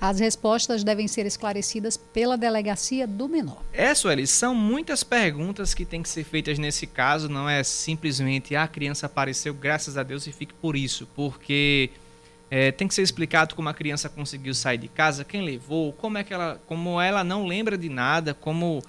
As 0.00 0.20
respostas 0.20 0.84
devem 0.84 1.08
ser 1.08 1.26
esclarecidas 1.26 1.96
pela 1.96 2.36
delegacia 2.36 3.04
do 3.04 3.28
menor. 3.28 3.60
É, 3.72 3.92
Sueli, 3.94 4.28
são 4.28 4.54
muitas 4.54 5.02
perguntas 5.02 5.74
que 5.74 5.84
têm 5.84 6.02
que 6.02 6.08
ser 6.08 6.22
feitas 6.22 6.56
nesse 6.56 6.86
caso. 6.86 7.28
Não 7.28 7.48
é 7.48 7.64
simplesmente 7.64 8.54
ah, 8.54 8.62
a 8.62 8.68
criança 8.68 9.06
apareceu, 9.06 9.52
graças 9.52 9.96
a 9.98 10.04
Deus, 10.04 10.24
e 10.28 10.32
fique 10.32 10.54
por 10.54 10.76
isso. 10.76 11.08
Porque 11.16 11.90
é, 12.48 12.70
tem 12.70 12.86
que 12.86 12.94
ser 12.94 13.02
explicado 13.02 13.56
como 13.56 13.68
a 13.68 13.74
criança 13.74 14.08
conseguiu 14.08 14.54
sair 14.54 14.78
de 14.78 14.86
casa, 14.86 15.24
quem 15.24 15.42
levou, 15.42 15.92
como 15.92 16.16
é 16.16 16.22
que 16.22 16.32
ela, 16.32 16.60
como 16.66 17.00
ela 17.00 17.24
não 17.24 17.44
lembra 17.44 17.76
de 17.76 17.88
nada, 17.88 18.32
como 18.32 18.80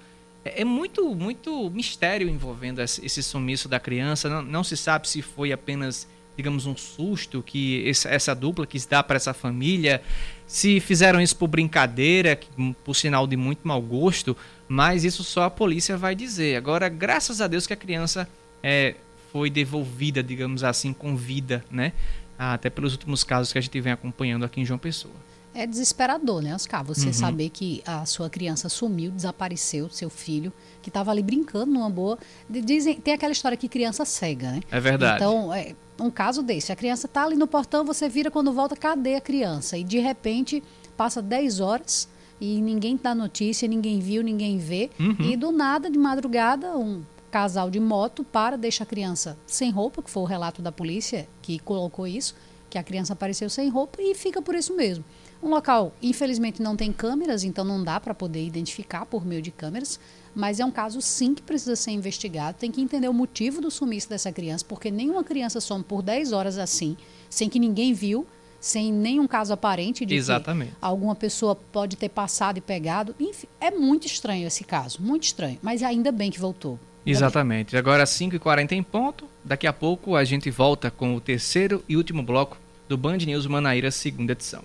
é, 0.45 0.61
é 0.61 0.65
muito, 0.65 1.15
muito 1.15 1.71
mistério 1.71 2.29
envolvendo 2.29 2.81
esse 2.81 3.23
sumiço 3.23 3.67
da 3.67 3.79
criança. 3.79 4.29
Não, 4.29 4.43
não 4.43 4.63
se 4.63 4.77
sabe 4.77 5.09
se 5.09 5.23
foi 5.23 5.51
apenas 5.51 6.07
digamos, 6.39 6.65
um 6.65 6.77
susto 6.77 7.43
que 7.43 7.91
essa 8.05 8.33
dupla 8.33 8.65
quis 8.65 8.85
dar 8.85 9.03
para 9.03 9.17
essa 9.17 9.33
família. 9.33 10.01
Se 10.47 10.79
fizeram 10.79 11.19
isso 11.19 11.35
por 11.35 11.49
brincadeira, 11.49 12.39
por 12.85 12.95
sinal 12.95 13.27
de 13.27 13.35
muito 13.35 13.67
mau 13.67 13.81
gosto, 13.81 14.37
mas 14.65 15.03
isso 15.03 15.21
só 15.21 15.43
a 15.43 15.49
polícia 15.49 15.97
vai 15.97 16.15
dizer. 16.15 16.55
Agora, 16.55 16.87
graças 16.87 17.41
a 17.41 17.47
Deus 17.47 17.67
que 17.67 17.73
a 17.73 17.75
criança 17.75 18.25
é, 18.63 18.95
foi 19.33 19.49
devolvida, 19.49 20.23
digamos 20.23 20.63
assim, 20.63 20.93
com 20.93 21.13
vida, 21.13 21.61
né? 21.69 21.91
Até 22.37 22.69
pelos 22.69 22.93
últimos 22.93 23.25
casos 23.25 23.51
que 23.51 23.57
a 23.59 23.61
gente 23.61 23.81
vem 23.81 23.91
acompanhando 23.91 24.45
aqui 24.45 24.61
em 24.61 24.65
João 24.65 24.79
Pessoa. 24.79 25.13
É 25.53 25.67
desesperador, 25.67 26.41
né, 26.41 26.55
Oscar? 26.55 26.85
Você 26.85 27.07
uhum. 27.07 27.13
saber 27.13 27.49
que 27.49 27.81
a 27.85 28.05
sua 28.05 28.29
criança 28.29 28.69
sumiu, 28.69 29.11
desapareceu, 29.11 29.89
seu 29.89 30.09
filho, 30.09 30.53
que 30.81 30.89
estava 30.89 31.11
ali 31.11 31.21
brincando 31.21 31.73
numa 31.73 31.89
boa. 31.89 32.17
Dizem, 32.49 32.95
tem 32.95 33.13
aquela 33.13 33.33
história 33.33 33.57
que 33.57 33.67
criança 33.67 34.05
cega, 34.05 34.51
né? 34.51 34.61
É 34.71 34.79
verdade. 34.79 35.17
Então, 35.17 35.53
é, 35.53 35.75
um 35.99 36.09
caso 36.09 36.41
desse. 36.41 36.71
A 36.71 36.75
criança 36.75 37.05
está 37.05 37.23
ali 37.23 37.35
no 37.35 37.47
portão, 37.47 37.85
você 37.85 38.07
vira 38.07 38.31
quando 38.31 38.51
volta, 38.51 38.75
cadê 38.75 39.15
a 39.15 39.21
criança? 39.21 39.77
E 39.77 39.83
de 39.83 39.99
repente 39.99 40.63
passa 40.95 41.21
10 41.21 41.59
horas 41.59 42.09
e 42.39 42.61
ninguém 42.61 42.97
dá 43.01 43.13
notícia, 43.13 43.67
ninguém 43.67 43.99
viu, 43.99 44.23
ninguém 44.23 44.57
vê. 44.57 44.89
Uhum. 44.99 45.15
E 45.19 45.35
do 45.35 45.51
nada, 45.51 45.89
de 45.89 45.97
madrugada, 45.97 46.77
um 46.77 47.03
casal 47.29 47.69
de 47.69 47.79
moto 47.79 48.23
para, 48.23 48.57
deixa 48.57 48.83
a 48.83 48.87
criança 48.87 49.37
sem 49.45 49.71
roupa, 49.71 50.01
que 50.01 50.09
foi 50.09 50.23
o 50.23 50.25
relato 50.25 50.61
da 50.61 50.71
polícia 50.71 51.27
que 51.41 51.59
colocou 51.59 52.07
isso, 52.07 52.35
que 52.69 52.77
a 52.77 52.83
criança 52.83 53.13
apareceu 53.13 53.49
sem 53.49 53.69
roupa 53.69 54.01
e 54.01 54.15
fica 54.15 54.41
por 54.41 54.55
isso 54.55 54.75
mesmo. 54.75 55.03
Um 55.41 55.49
local, 55.49 55.93
infelizmente, 56.01 56.61
não 56.61 56.75
tem 56.75 56.91
câmeras, 56.91 57.43
então 57.43 57.63
não 57.63 57.83
dá 57.83 57.99
para 57.99 58.13
poder 58.13 58.43
identificar 58.45 59.05
por 59.05 59.25
meio 59.25 59.41
de 59.41 59.51
câmeras, 59.51 59.99
mas 60.39 60.61
é 60.61 60.65
um 60.65 60.71
caso 60.71 61.01
sim 61.01 61.35
que 61.35 61.41
precisa 61.41 61.75
ser 61.75 61.91
investigado. 61.91 62.57
Tem 62.57 62.71
que 62.71 62.79
entender 62.79 63.09
o 63.09 63.13
motivo 63.13 63.59
do 63.59 63.69
sumiço 63.69 64.07
dessa 64.07 64.31
criança, 64.31 64.63
porque 64.65 64.89
nenhuma 64.89 65.21
criança 65.21 65.59
some 65.59 65.83
por 65.83 66.01
10 66.01 66.31
horas 66.31 66.57
assim, 66.57 66.95
sem 67.29 67.49
que 67.49 67.59
ninguém 67.59 67.93
viu, 67.93 68.25
sem 68.57 68.89
nenhum 68.91 69.27
caso 69.27 69.51
aparente 69.51 70.05
de 70.05 70.15
Exatamente. 70.15 70.71
que 70.71 70.77
alguma 70.79 71.13
pessoa 71.13 71.55
pode 71.55 71.97
ter 71.97 72.07
passado 72.07 72.57
e 72.57 72.61
pegado. 72.61 73.13
Enfim, 73.19 73.47
é 73.59 73.69
muito 73.69 74.07
estranho 74.07 74.47
esse 74.47 74.63
caso, 74.63 75.01
muito 75.01 75.23
estranho, 75.23 75.59
mas 75.61 75.83
ainda 75.83 76.09
bem 76.09 76.31
que 76.31 76.39
voltou. 76.39 76.79
Exatamente. 77.05 77.75
Agora 77.75 78.05
5h40 78.05 78.71
em 78.71 78.83
ponto. 78.83 79.27
Daqui 79.43 79.67
a 79.67 79.73
pouco 79.73 80.15
a 80.15 80.23
gente 80.23 80.49
volta 80.49 80.89
com 80.89 81.15
o 81.15 81.19
terceiro 81.19 81.83
e 81.87 81.97
último 81.97 82.23
bloco 82.23 82.57
do 82.87 82.97
Band 82.97 83.17
News 83.17 83.45
Manaíra, 83.45 83.91
segunda 83.91 84.31
edição. 84.31 84.63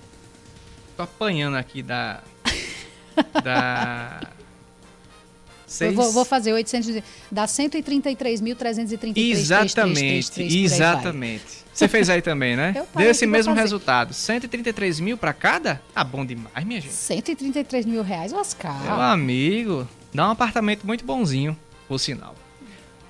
Tô 0.96 1.02
apanhando 1.02 1.56
aqui 1.56 1.82
da. 1.82 2.22
da. 3.42 4.20
Eu 5.80 5.92
vou, 5.92 6.12
vou 6.12 6.24
fazer 6.24 6.52
800, 6.54 6.88
e- 6.88 7.04
dá 7.30 7.44
133.333. 7.44 9.12
Exatamente, 9.16 10.42
exatamente. 10.42 11.67
Você 11.78 11.86
fez 11.86 12.10
aí 12.10 12.20
também, 12.20 12.56
né? 12.56 12.72
Eu 12.74 12.88
Deu 12.96 13.08
esse 13.08 13.24
mesmo 13.24 13.54
resultado. 13.54 14.12
133 14.12 14.98
mil 14.98 15.16
pra 15.16 15.32
cada? 15.32 15.80
Ah, 15.94 16.02
bom 16.02 16.26
demais, 16.26 16.66
minha 16.66 16.80
gente. 16.80 16.92
133 16.92 17.86
mil 17.86 18.02
reais, 18.02 18.32
Oscar. 18.32 18.82
Meu 18.82 19.00
amigo, 19.00 19.88
dá 20.12 20.26
um 20.26 20.32
apartamento 20.32 20.84
muito 20.84 21.04
bonzinho, 21.04 21.56
por 21.86 22.00
sinal. 22.00 22.34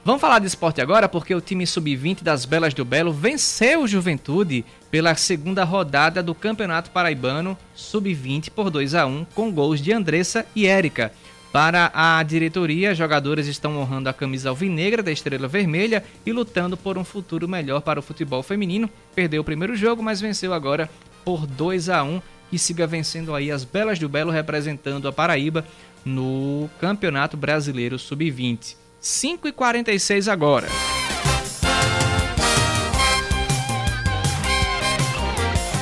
Vamos 0.04 0.20
falar 0.20 0.38
de 0.38 0.46
esporte 0.46 0.82
agora, 0.82 1.08
porque 1.08 1.34
o 1.34 1.40
time 1.40 1.66
sub-20 1.66 2.22
das 2.22 2.44
Belas 2.44 2.74
do 2.74 2.84
Belo 2.84 3.10
venceu 3.10 3.84
o 3.84 3.88
Juventude 3.88 4.66
pela 4.90 5.14
segunda 5.14 5.64
rodada 5.64 6.22
do 6.22 6.34
Campeonato 6.34 6.90
Paraibano 6.90 7.56
Sub-20 7.74 8.50
por 8.50 8.68
2 8.68 8.94
a 8.94 9.06
1 9.06 9.26
com 9.34 9.50
gols 9.50 9.80
de 9.80 9.92
Andressa 9.94 10.44
e 10.54 10.66
Érica. 10.66 11.10
Para 11.53 11.90
a 11.94 12.22
diretoria, 12.22 12.94
jogadores 12.94 13.46
estão 13.46 13.78
honrando 13.78 14.09
a 14.09 14.12
camisa 14.12 14.51
alvinegra 14.51 15.03
da 15.03 15.11
Estrela 15.11 15.49
Vermelha 15.49 16.05
e 16.26 16.32
lutando 16.32 16.76
por 16.76 16.99
um 16.99 17.05
futuro 17.05 17.49
melhor 17.49 17.80
para 17.80 17.99
o 17.99 18.03
futebol 18.03 18.42
feminino. 18.42 18.88
Perdeu 19.14 19.40
o 19.40 19.44
primeiro 19.44 19.74
jogo, 19.74 20.03
mas 20.03 20.20
venceu 20.20 20.53
agora 20.53 20.90
por 21.24 21.46
2 21.46 21.88
a 21.88 22.03
1 22.03 22.20
e 22.53 22.59
siga 22.59 22.86
vencendo 22.86 23.34
aí 23.34 23.51
as 23.51 23.64
Belas 23.64 23.99
do 23.99 24.09
Belo 24.09 24.30
representando 24.30 25.09
a 25.09 25.12
Paraíba 25.12 25.64
no 26.05 26.68
Campeonato 26.80 27.36
Brasileiro 27.36 27.99
Sub-20. 27.99 28.76
5 29.01 29.49
e 29.49 29.53
46 29.53 30.28
agora. 30.28 30.68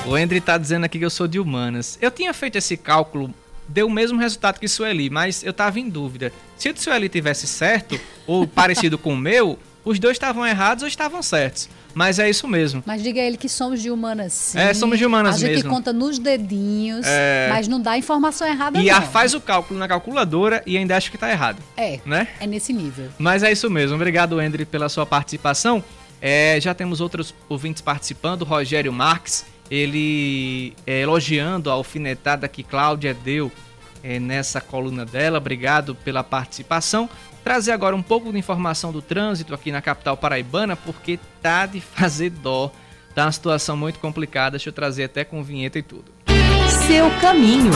O 0.07 0.15
André 0.15 0.41
tá 0.41 0.57
dizendo 0.57 0.85
aqui 0.85 1.01
que 1.01 1.05
eu 1.05 1.11
sou 1.11 1.27
de 1.27 1.41
humanas. 1.41 1.99
Eu 2.01 2.13
tinha 2.13 2.33
feito 2.33 2.57
esse 2.57 2.77
cálculo, 2.77 3.35
deu 3.69 3.87
o 3.87 3.91
mesmo 3.91 4.19
resultado 4.19 4.59
que 4.61 4.69
Sueli, 4.69 5.11
mas 5.11 5.43
eu 5.43 5.53
tava 5.53 5.79
em 5.81 5.89
dúvida. 5.89 6.33
Se 6.57 6.69
o 6.69 6.73
de 6.73 6.81
Sueli 6.81 7.09
tivesse 7.09 7.47
certo, 7.47 7.99
ou 8.27 8.47
parecido 8.49 8.97
com 8.99 9.13
o 9.15 9.17
meu, 9.17 9.59
os 9.85 9.99
dois 9.99 10.15
estavam 10.17 10.47
errados 10.47 10.83
ou 10.83 10.89
estavam 10.89 11.23
certos. 11.23 11.69
Mas 11.95 12.19
é 12.19 12.29
isso 12.29 12.47
mesmo. 12.47 12.83
Mas 12.85 13.03
diga 13.03 13.23
a 13.23 13.25
ele 13.25 13.39
que 13.39 13.49
somos 13.49 13.81
de 13.81 13.91
humanas 13.91 14.33
sim. 14.35 14.59
É, 14.59 14.75
somos 14.75 14.99
de 14.99 15.07
humanas 15.07 15.37
A 15.37 15.39
gente 15.39 15.55
mesmo. 15.55 15.71
conta 15.71 15.95
nos 15.95 16.19
dedinhos, 16.19 17.07
É. 17.07 17.49
mas 17.51 17.67
não 17.69 17.81
dá 17.81 17.97
informação 17.97 18.47
errada 18.47 18.79
E 18.79 18.87
não. 18.91 18.97
a 18.99 19.01
faz 19.01 19.33
o 19.33 19.41
cálculo 19.41 19.79
na 19.81 19.89
calculadora 19.89 20.63
e 20.67 20.77
ainda 20.77 20.95
acha 20.95 21.11
que 21.11 21.17
tá 21.17 21.31
errado. 21.31 21.57
É, 21.75 21.99
Né? 22.05 22.29
é 22.39 22.47
nesse 22.47 22.71
nível. 22.75 23.09
Mas 23.19 23.43
é 23.43 23.51
isso 23.51 23.71
mesmo. 23.71 23.97
Obrigado, 23.97 24.39
André, 24.39 24.67
pela 24.67 24.91
sua 24.91 25.07
participação. 25.07 25.83
É, 26.21 26.59
já 26.61 26.75
temos 26.75 27.01
outros 27.01 27.35
ouvintes 27.49 27.81
participando. 27.81 28.43
Rogério 28.45 28.93
Marques, 28.93 29.47
ele 29.71 30.75
é, 30.87 31.01
elogiando 31.01 31.71
a 31.71 31.75
alfinetada 31.75 32.49
que 32.49 32.63
Cláudia 32.63 33.15
deu 33.15 33.51
é, 34.03 34.19
nessa 34.19 34.61
coluna 34.61 35.05
dela. 35.05 35.39
Obrigado 35.39 35.95
pela 35.95 36.23
participação. 36.23 37.09
Trazer 37.43 37.73
agora 37.73 37.95
um 37.95 38.03
pouco 38.03 38.33
de 38.33 38.39
informação 38.39 38.93
do 38.93 39.01
trânsito 39.01 39.55
aqui 39.55 39.71
na 39.71 39.81
capital 39.81 40.17
paraibana, 40.17 40.77
porque 40.77 41.19
tá 41.41 41.67
de 41.67 41.81
fazer 41.81 42.31
dó. 42.31 42.73
Tá 43.15 43.25
uma 43.25 43.33
situação 43.33 43.77
muito 43.77 43.99
complicada. 43.99 44.53
Deixa 44.53 44.69
eu 44.69 44.73
trazer 44.73 45.05
até 45.05 45.25
com 45.25 45.43
vinheta 45.43 45.79
e 45.79 45.83
tudo. 45.83 46.05
Seu 46.87 47.11
caminho. 47.21 47.71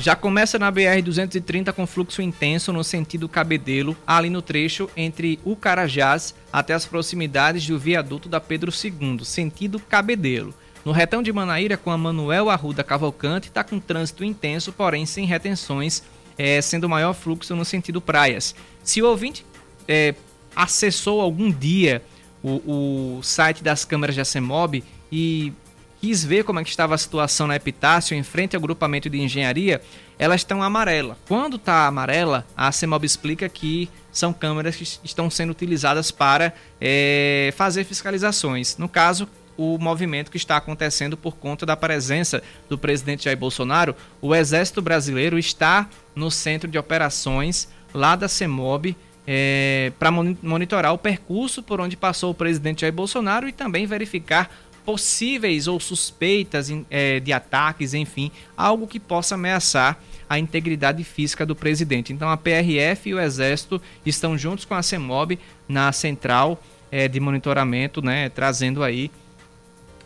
Já 0.00 0.16
começa 0.16 0.58
na 0.58 0.72
BR-230 0.72 1.74
com 1.74 1.86
fluxo 1.86 2.22
intenso 2.22 2.72
no 2.72 2.82
sentido 2.82 3.28
Cabedelo, 3.28 3.94
ali 4.06 4.30
no 4.30 4.40
trecho 4.40 4.88
entre 4.96 5.38
o 5.44 5.54
Carajás 5.54 6.34
até 6.50 6.72
as 6.72 6.86
proximidades 6.86 7.66
do 7.66 7.78
viaduto 7.78 8.26
da 8.26 8.40
Pedro 8.40 8.72
II, 8.72 9.22
sentido 9.26 9.78
Cabedelo. 9.78 10.54
No 10.86 10.90
retão 10.90 11.22
de 11.22 11.30
Manaíra, 11.30 11.76
com 11.76 11.90
a 11.90 11.98
Manuel 11.98 12.48
Arruda 12.48 12.82
Cavalcante, 12.82 13.48
está 13.48 13.62
com 13.62 13.78
trânsito 13.78 14.24
intenso, 14.24 14.72
porém 14.72 15.04
sem 15.04 15.26
retenções, 15.26 16.02
é, 16.38 16.62
sendo 16.62 16.84
o 16.84 16.88
maior 16.88 17.12
fluxo 17.12 17.54
no 17.54 17.64
sentido 17.66 18.00
praias. 18.00 18.54
Se 18.82 19.02
o 19.02 19.06
ouvinte 19.06 19.44
é, 19.86 20.14
acessou 20.56 21.20
algum 21.20 21.52
dia 21.52 22.02
o, 22.42 23.18
o 23.18 23.22
site 23.22 23.62
das 23.62 23.84
câmeras 23.84 24.14
de 24.14 24.22
ACEMOB 24.22 24.82
e 25.12 25.52
quis 26.00 26.24
ver 26.24 26.44
como 26.44 26.58
é 26.58 26.64
que 26.64 26.70
estava 26.70 26.94
a 26.94 26.98
situação 26.98 27.46
na 27.46 27.56
Epitácio 27.56 28.16
em 28.16 28.22
frente 28.22 28.56
ao 28.56 28.62
grupamento 28.62 29.10
de 29.10 29.20
engenharia, 29.20 29.82
elas 30.18 30.40
estão 30.40 30.62
amarela. 30.62 31.16
Quando 31.28 31.56
está 31.56 31.86
amarela, 31.86 32.46
a 32.56 32.72
CEMOB 32.72 33.04
explica 33.04 33.48
que 33.48 33.88
são 34.10 34.32
câmeras 34.32 34.76
que 34.76 34.84
estão 35.04 35.28
sendo 35.30 35.50
utilizadas 35.50 36.10
para 36.10 36.54
é, 36.80 37.52
fazer 37.56 37.84
fiscalizações. 37.84 38.76
No 38.76 38.88
caso, 38.88 39.28
o 39.56 39.76
movimento 39.78 40.30
que 40.30 40.38
está 40.38 40.56
acontecendo 40.56 41.16
por 41.16 41.36
conta 41.36 41.66
da 41.66 41.76
presença 41.76 42.42
do 42.68 42.78
presidente 42.78 43.24
Jair 43.24 43.36
Bolsonaro, 43.36 43.94
o 44.20 44.34
Exército 44.34 44.80
Brasileiro 44.80 45.38
está 45.38 45.88
no 46.14 46.30
centro 46.30 46.70
de 46.70 46.78
operações 46.78 47.68
lá 47.92 48.16
da 48.16 48.26
CEMOB 48.26 48.96
é, 49.26 49.92
para 49.98 50.10
monitorar 50.10 50.92
o 50.94 50.98
percurso 50.98 51.62
por 51.62 51.80
onde 51.80 51.96
passou 51.96 52.30
o 52.30 52.34
presidente 52.34 52.80
Jair 52.80 52.92
Bolsonaro 52.92 53.46
e 53.46 53.52
também 53.52 53.86
verificar 53.86 54.50
possíveis 54.84 55.66
ou 55.66 55.78
suspeitas 55.78 56.70
é, 56.90 57.20
de 57.20 57.32
ataques, 57.32 57.94
enfim, 57.94 58.30
algo 58.56 58.86
que 58.86 58.98
possa 58.98 59.34
ameaçar 59.34 59.98
a 60.28 60.38
integridade 60.38 61.02
física 61.02 61.44
do 61.44 61.56
presidente. 61.56 62.12
Então 62.12 62.28
a 62.28 62.36
PRF 62.36 63.08
e 63.08 63.14
o 63.14 63.20
Exército 63.20 63.80
estão 64.06 64.38
juntos 64.38 64.64
com 64.64 64.74
a 64.74 64.82
CEMOB 64.82 65.38
na 65.68 65.90
central 65.92 66.62
é, 66.90 67.08
de 67.08 67.18
monitoramento, 67.18 68.00
né, 68.00 68.28
trazendo 68.28 68.82
aí, 68.82 69.10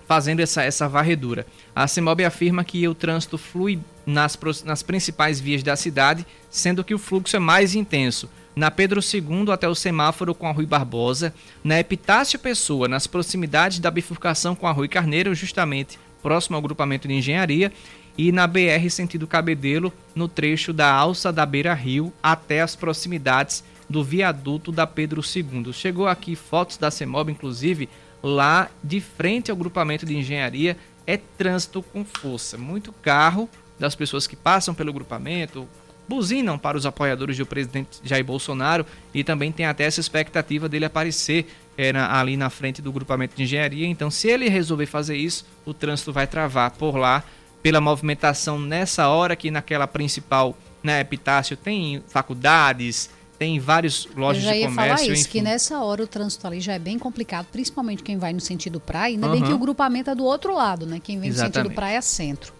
fazendo 0.07 0.41
essa, 0.41 0.63
essa 0.63 0.89
varredura. 0.89 1.47
A 1.75 1.87
CEMOB 1.87 2.25
afirma 2.25 2.65
que 2.65 2.87
o 2.89 2.95
trânsito 2.95 3.37
flui 3.37 3.79
nas, 4.07 4.39
nas 4.65 4.83
principais 4.83 5.41
vias 5.41 5.63
da 5.63 5.77
cidade, 5.77 6.27
sendo 6.51 6.85
que 6.85 6.95
o 6.95 6.99
fluxo 6.99 7.37
é 7.37 7.39
mais 7.39 7.75
intenso 7.75 8.29
na 8.55 8.71
Pedro 8.71 9.01
II 9.01 9.53
até 9.53 9.69
o 9.69 9.75
semáforo 9.75 10.35
com 10.35 10.47
a 10.47 10.53
Rui 10.53 10.67
Barbosa, 10.67 11.35
na 11.63 11.79
Epitácio 11.79 12.39
Pessoa, 12.39 12.89
nas 12.89 13.07
proximidades 13.07 13.79
da 13.79 13.91
bifurcação 13.91 14.55
com 14.55 14.67
a 14.67 14.73
Rui 14.73 14.89
Carneiro, 14.89 15.35
justamente 15.35 15.99
próximo 16.23 16.57
ao 16.57 16.63
grupamento 16.63 17.07
de 17.09 17.15
engenharia, 17.15 17.73
e 18.17 18.31
na 18.31 18.47
BR 18.47 18.89
sentido 18.91 19.27
Cabedelo, 19.27 19.93
no 20.15 20.29
trecho 20.29 20.73
da 20.73 20.91
alça 20.93 21.33
da 21.33 21.45
Beira 21.45 21.75
Rio 21.75 22.13
até 22.23 22.61
as 22.61 22.77
proximidades 22.77 23.65
do 23.91 24.03
viaduto 24.03 24.73
da 24.73 24.87
Pedro 24.87 25.21
II. 25.21 25.73
Chegou 25.73 26.07
aqui 26.07 26.37
fotos 26.37 26.77
da 26.77 26.91
CEMOB, 26.91 27.33
inclusive, 27.33 27.89
lá 28.23 28.71
de 28.83 29.01
frente 29.01 29.51
ao 29.51 29.57
grupamento 29.57 30.07
de 30.07 30.17
engenharia, 30.17 30.77
é 31.07 31.17
trânsito 31.17 31.83
com 31.83 32.05
força. 32.05 32.57
Muito 32.57 32.93
carro 32.93 33.49
das 33.79 33.95
pessoas 33.95 34.27
que 34.27 34.37
passam 34.37 34.75
pelo 34.75 34.93
grupamento, 34.93 35.69
buzinam 36.09 36.59
para 36.59 36.77
os 36.77 36.87
apoiadores 36.87 37.37
do 37.39 37.47
presidente 37.47 38.01
Jair 38.03 38.25
Bolsonaro 38.25 38.85
e 39.13 39.25
também 39.25 39.51
tem 39.51 39.67
até 39.67 39.85
essa 39.85 40.01
expectativa 40.01 40.69
dele 40.69 40.85
aparecer 40.85 41.47
é, 41.77 41.93
na, 41.93 42.19
ali 42.19 42.37
na 42.37 42.51
frente 42.51 42.81
do 42.83 42.93
grupamento 42.93 43.37
de 43.37 43.43
engenharia. 43.43 43.87
Então, 43.87 44.11
se 44.11 44.29
ele 44.29 44.49
resolver 44.49 44.87
fazer 44.87 45.17
isso, 45.17 45.47
o 45.65 45.73
trânsito 45.75 46.13
vai 46.13 46.27
travar 46.27 46.71
por 46.73 46.97
lá, 46.97 47.25
pela 47.63 47.81
movimentação 47.81 48.59
nessa 48.59 49.09
hora 49.09 49.35
que 49.35 49.51
naquela 49.51 49.87
principal 49.87 50.57
né, 50.83 51.01
Epitácio 51.01 51.57
tem 51.57 52.03
faculdades, 52.09 53.09
tem 53.39 53.59
várias 53.59 54.07
lojas 54.15 54.43
de 54.43 54.49
comércio. 54.49 54.69
Eu 54.69 54.75
já 54.75 54.83
ia 54.85 54.97
falar 54.97 55.03
isso, 55.03 55.23
enfim. 55.23 55.31
que 55.31 55.43
nessa 55.43 55.81
hora 55.81 56.03
o 56.03 56.07
trânsito 56.07 56.47
ali 56.47 56.61
já 56.61 56.75
é 56.75 56.79
bem 56.79 56.99
complicado, 56.99 57.47
principalmente 57.51 58.03
quem 58.03 58.19
vai 58.19 58.33
no 58.33 58.41
sentido 58.41 58.79
praia, 58.79 59.15
ainda 59.15 59.27
uhum. 59.27 59.33
bem 59.33 59.43
que 59.43 59.53
o 59.53 59.59
grupamento 59.59 60.11
é 60.11 60.15
do 60.15 60.25
outro 60.25 60.55
lado, 60.55 60.87
né? 60.87 61.01
Quem 61.03 61.19
vem 61.19 61.31
Exatamente. 61.31 61.57
no 61.57 61.63
sentido 61.63 61.75
praia 61.75 61.97
é 61.97 62.01
centro. 62.01 62.53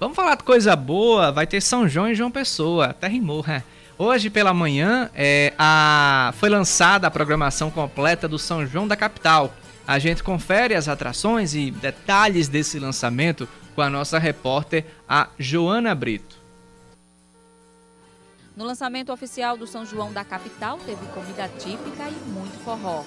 Vamos 0.00 0.14
falar 0.14 0.36
de 0.36 0.44
coisa 0.44 0.76
boa, 0.76 1.32
vai 1.32 1.44
ter 1.44 1.60
São 1.60 1.88
João 1.88 2.08
e 2.08 2.14
João 2.14 2.30
Pessoa, 2.30 2.86
até 2.86 3.08
rimou, 3.08 3.44
né? 3.44 3.64
Hoje 3.98 4.30
pela 4.30 4.54
manhã 4.54 5.10
é, 5.12 5.52
a, 5.58 6.32
foi 6.36 6.48
lançada 6.48 7.08
a 7.08 7.10
programação 7.10 7.68
completa 7.68 8.28
do 8.28 8.38
São 8.38 8.64
João 8.64 8.86
da 8.86 8.94
capital. 8.94 9.52
A 9.84 9.98
gente 9.98 10.22
confere 10.22 10.76
as 10.76 10.86
atrações 10.86 11.52
e 11.52 11.72
detalhes 11.72 12.46
desse 12.46 12.78
lançamento 12.78 13.48
com 13.74 13.82
a 13.82 13.90
nossa 13.90 14.20
repórter, 14.20 14.84
a 15.08 15.28
Joana 15.36 15.96
Brito. 15.96 16.36
No 18.56 18.64
lançamento 18.64 19.12
oficial 19.12 19.56
do 19.56 19.66
São 19.66 19.84
João 19.84 20.12
da 20.12 20.24
capital, 20.24 20.78
teve 20.78 21.04
comida 21.06 21.48
típica 21.58 22.08
e 22.08 22.30
muito 22.30 22.56
forró. 22.64 23.02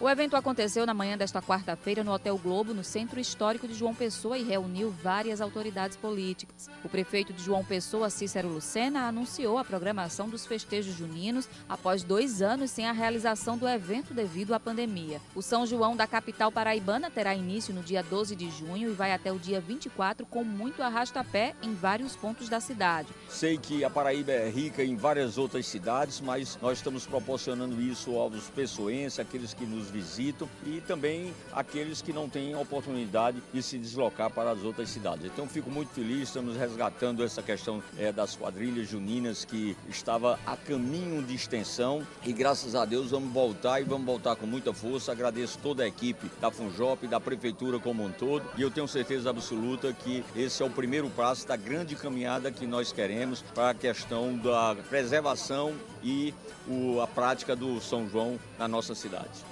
O 0.00 0.08
evento 0.08 0.34
aconteceu 0.34 0.86
na 0.86 0.94
manhã 0.94 1.18
desta 1.18 1.42
quarta-feira 1.42 2.02
no 2.02 2.10
Hotel 2.10 2.38
Globo, 2.38 2.72
no 2.72 2.82
Centro 2.82 3.20
Histórico 3.20 3.68
de 3.68 3.74
João 3.74 3.94
Pessoa, 3.94 4.38
e 4.38 4.42
reuniu 4.42 4.90
várias 4.90 5.42
autoridades 5.42 5.94
políticas. 5.94 6.70
O 6.82 6.88
prefeito 6.88 7.34
de 7.34 7.42
João 7.42 7.62
Pessoa, 7.62 8.08
Cícero 8.08 8.48
Lucena, 8.48 9.06
anunciou 9.06 9.58
a 9.58 9.64
programação 9.64 10.26
dos 10.26 10.46
festejos 10.46 10.96
juninos 10.96 11.46
após 11.68 12.02
dois 12.02 12.40
anos 12.40 12.70
sem 12.70 12.86
a 12.86 12.92
realização 12.92 13.58
do 13.58 13.68
evento 13.68 14.14
devido 14.14 14.54
à 14.54 14.58
pandemia. 14.58 15.20
O 15.34 15.42
São 15.42 15.66
João 15.66 15.94
da 15.94 16.06
capital 16.06 16.50
paraibana 16.50 17.10
terá 17.10 17.34
início 17.34 17.74
no 17.74 17.82
dia 17.82 18.02
12 18.02 18.34
de 18.34 18.50
junho 18.50 18.88
e 18.88 18.94
vai 18.94 19.12
até 19.12 19.30
o 19.30 19.38
dia 19.38 19.60
24 19.60 20.24
com 20.24 20.42
muito 20.42 20.82
arrasta-pé 20.82 21.54
em 21.62 21.74
vários 21.74 22.16
pontos 22.16 22.48
da 22.48 22.58
cidade. 22.58 23.08
Sei 23.28 23.58
que 23.58 23.84
a 23.84 23.90
Paraíba 23.90 24.32
é 24.32 24.48
rica 24.48 24.82
em 24.82 24.96
várias 24.96 25.36
outras 25.36 25.66
cidades, 25.66 26.22
mas 26.22 26.58
nós 26.62 26.78
estamos 26.78 27.06
proporcionando 27.06 27.78
isso 27.82 28.16
aos 28.16 28.48
pessoenses, 28.48 29.18
aqueles 29.18 29.52
que 29.52 29.66
nos 29.66 29.89
visitam 29.90 30.48
e 30.64 30.80
também 30.80 31.34
aqueles 31.52 32.00
que 32.00 32.12
não 32.12 32.28
têm 32.28 32.54
oportunidade 32.54 33.42
de 33.52 33.62
se 33.62 33.78
deslocar 33.78 34.30
para 34.30 34.50
as 34.50 34.62
outras 34.62 34.88
cidades. 34.88 35.26
Então 35.26 35.46
fico 35.46 35.70
muito 35.70 35.90
feliz, 35.90 36.22
estamos 36.22 36.56
resgatando 36.56 37.22
essa 37.22 37.42
questão 37.42 37.82
é, 37.98 38.12
das 38.12 38.36
quadrilhas 38.36 38.88
juninas 38.88 39.44
que 39.44 39.76
estava 39.88 40.38
a 40.46 40.56
caminho 40.56 41.22
de 41.22 41.34
extensão 41.34 42.06
e 42.24 42.32
graças 42.32 42.74
a 42.74 42.84
Deus 42.84 43.10
vamos 43.10 43.32
voltar 43.32 43.80
e 43.80 43.84
vamos 43.84 44.06
voltar 44.06 44.36
com 44.36 44.46
muita 44.46 44.72
força. 44.72 45.12
Agradeço 45.12 45.58
toda 45.58 45.82
a 45.82 45.86
equipe 45.86 46.30
da 46.40 46.50
Funjop, 46.50 47.06
da 47.06 47.20
Prefeitura 47.20 47.78
como 47.78 48.04
um 48.04 48.10
todo 48.10 48.44
e 48.56 48.62
eu 48.62 48.70
tenho 48.70 48.88
certeza 48.88 49.30
absoluta 49.30 49.92
que 49.92 50.24
esse 50.34 50.62
é 50.62 50.66
o 50.66 50.70
primeiro 50.70 51.10
passo 51.10 51.46
da 51.46 51.56
grande 51.56 51.96
caminhada 51.96 52.50
que 52.50 52.66
nós 52.66 52.92
queremos 52.92 53.42
para 53.54 53.70
a 53.70 53.74
questão 53.74 54.36
da 54.36 54.76
preservação 54.88 55.74
e 56.02 56.34
o, 56.68 57.00
a 57.00 57.06
prática 57.06 57.56
do 57.56 57.80
São 57.80 58.08
João 58.08 58.38
na 58.58 58.68
nossa 58.68 58.94
cidade. 58.94 59.49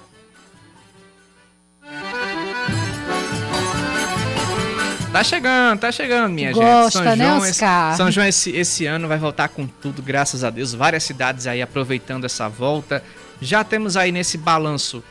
Tá 5.13 5.25
chegando, 5.25 5.81
tá 5.81 5.91
chegando, 5.91 6.33
minha 6.33 6.53
Gosta, 6.53 6.71
gente. 6.71 6.93
São 6.93 7.03
né, 7.03 7.17
João, 7.17 7.39
Oscar? 7.39 7.89
Esse, 7.89 7.97
São 7.97 8.11
João 8.11 8.27
esse, 8.27 8.51
esse 8.51 8.87
ano 8.87 9.09
vai 9.09 9.19
voltar 9.19 9.49
com 9.49 9.67
tudo, 9.67 10.03
graças 10.03 10.45
a 10.45 10.51
Deus. 10.51 10.75
Várias 10.75 11.03
cidades 11.03 11.47
aí 11.47 11.63
aproveitando 11.63 12.25
essa 12.25 12.49
volta. 12.49 13.03
Já 13.41 13.65
temos 13.65 13.97
aí 13.97 14.13
nesse 14.13 14.37
balanço 14.37 15.03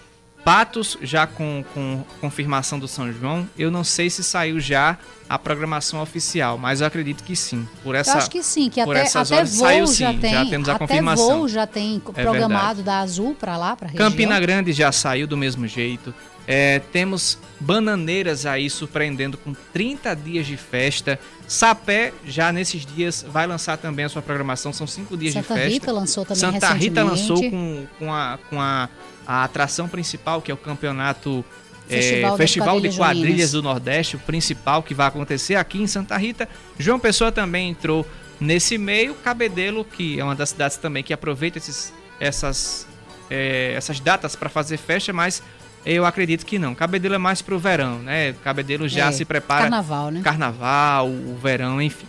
Patos, 0.48 0.98
já 1.02 1.28
com, 1.28 1.62
com 1.74 2.06
confirmação 2.22 2.80
do 2.80 2.88
São 2.88 3.12
João. 3.12 3.50
Eu 3.60 3.70
não 3.70 3.84
sei 3.84 4.10
se 4.10 4.24
saiu 4.24 4.62
já 4.62 4.98
a 5.28 5.38
programação 5.38 6.02
oficial, 6.02 6.58
mas 6.58 6.80
eu 6.80 6.88
acredito 6.88 7.22
que 7.22 7.36
sim. 7.36 7.68
Por 7.84 7.96
essa, 7.96 8.12
eu 8.12 8.18
acho 8.20 8.30
que 8.30 8.42
sim, 8.42 8.70
que 8.70 8.80
até, 8.80 9.02
até 9.02 9.44
voo 9.44 9.46
saiu, 9.46 9.88
já 9.88 10.14
sim, 10.14 10.20
tem. 10.20 10.32
Já 10.32 10.46
temos 10.46 10.70
a 10.70 10.76
até 10.76 10.88
confirmação. 10.88 11.40
voo 11.40 11.48
já 11.50 11.68
tem 11.68 12.02
é 12.16 12.22
programado 12.24 12.82
da 12.82 13.00
Azul 13.00 13.36
para 13.38 13.58
lá, 13.58 13.76
para 13.76 13.90
região. 13.90 14.10
Campina 14.10 14.40
Grande 14.40 14.72
já 14.72 14.90
saiu 14.90 15.28
do 15.28 15.36
mesmo 15.36 15.68
jeito. 15.68 16.16
É, 16.48 16.80
temos 16.94 17.38
Bananeiras 17.60 18.46
aí 18.46 18.70
surpreendendo 18.70 19.38
com 19.38 19.54
30 19.74 20.16
dias 20.16 20.48
de 20.48 20.56
festa. 20.56 21.20
Sapé 21.46 22.14
já 22.26 22.52
nesses 22.52 22.86
dias 22.86 23.26
vai 23.28 23.46
lançar 23.46 23.78
também 23.78 24.06
a 24.06 24.10
sua 24.10 24.22
programação. 24.22 24.72
São 24.72 24.88
cinco 24.88 25.18
dias 25.18 25.34
Santa 25.34 25.54
de 25.54 25.60
festa. 25.60 25.74
Rita 25.74 25.92
lançou 25.92 26.26
também 26.26 26.40
Santa 26.40 26.74
Rita 26.74 27.04
lançou 27.04 27.50
com, 27.50 27.86
com, 28.00 28.14
a, 28.14 28.40
com 28.50 28.62
a, 28.62 28.88
a 29.26 29.44
atração 29.44 29.90
principal, 29.90 30.42
que 30.42 30.50
é 30.50 30.54
o 30.54 30.58
campeonato 30.58 31.44
Festival, 31.88 32.34
é, 32.34 32.38
Festival 32.38 32.82
de, 32.82 32.90
Quadrilhas, 32.90 32.94
de 32.94 33.00
Quadrilhas 33.00 33.52
do 33.52 33.64
Nordeste, 33.64 34.16
o 34.16 34.20
principal 34.20 34.84
que 34.84 34.94
vai 34.94 35.08
acontecer 35.08 35.56
aqui 35.56 35.82
em 35.82 35.88
Santa 35.88 36.16
Rita. 36.18 36.48
João 36.78 37.00
Pessoa 37.00 37.32
também 37.32 37.70
entrou 37.70 38.06
nesse 38.40 38.78
meio. 38.78 39.16
Cabedelo, 39.16 39.84
que 39.84 40.20
é 40.20 40.24
uma 40.24 40.36
das 40.36 40.50
cidades 40.50 40.78
também 40.78 41.04
que 41.04 41.14
aproveita 41.14 41.58
esses, 41.58 41.94
essas 42.20 42.88
é, 43.30 43.74
essas 43.76 44.00
datas 44.00 44.36
para 44.36 44.50
fazer 44.50 44.78
festa, 44.78 45.12
mas 45.12 45.42
eu 45.86 46.06
acredito 46.06 46.46
que 46.46 46.60
não. 46.60 46.76
Cabedelo 46.76 47.16
é 47.16 47.18
mais 47.18 47.42
pro 47.42 47.58
verão, 47.58 48.00
né? 48.00 48.34
Cabedelo 48.44 48.88
já 48.88 49.08
É, 49.08 49.12
se 49.12 49.24
prepara. 49.26 49.64
carnaval, 49.64 50.12
né? 50.12 50.22
Carnaval, 50.22 51.10
o 51.10 51.38
verão, 51.42 51.82
enfim. 51.82 52.08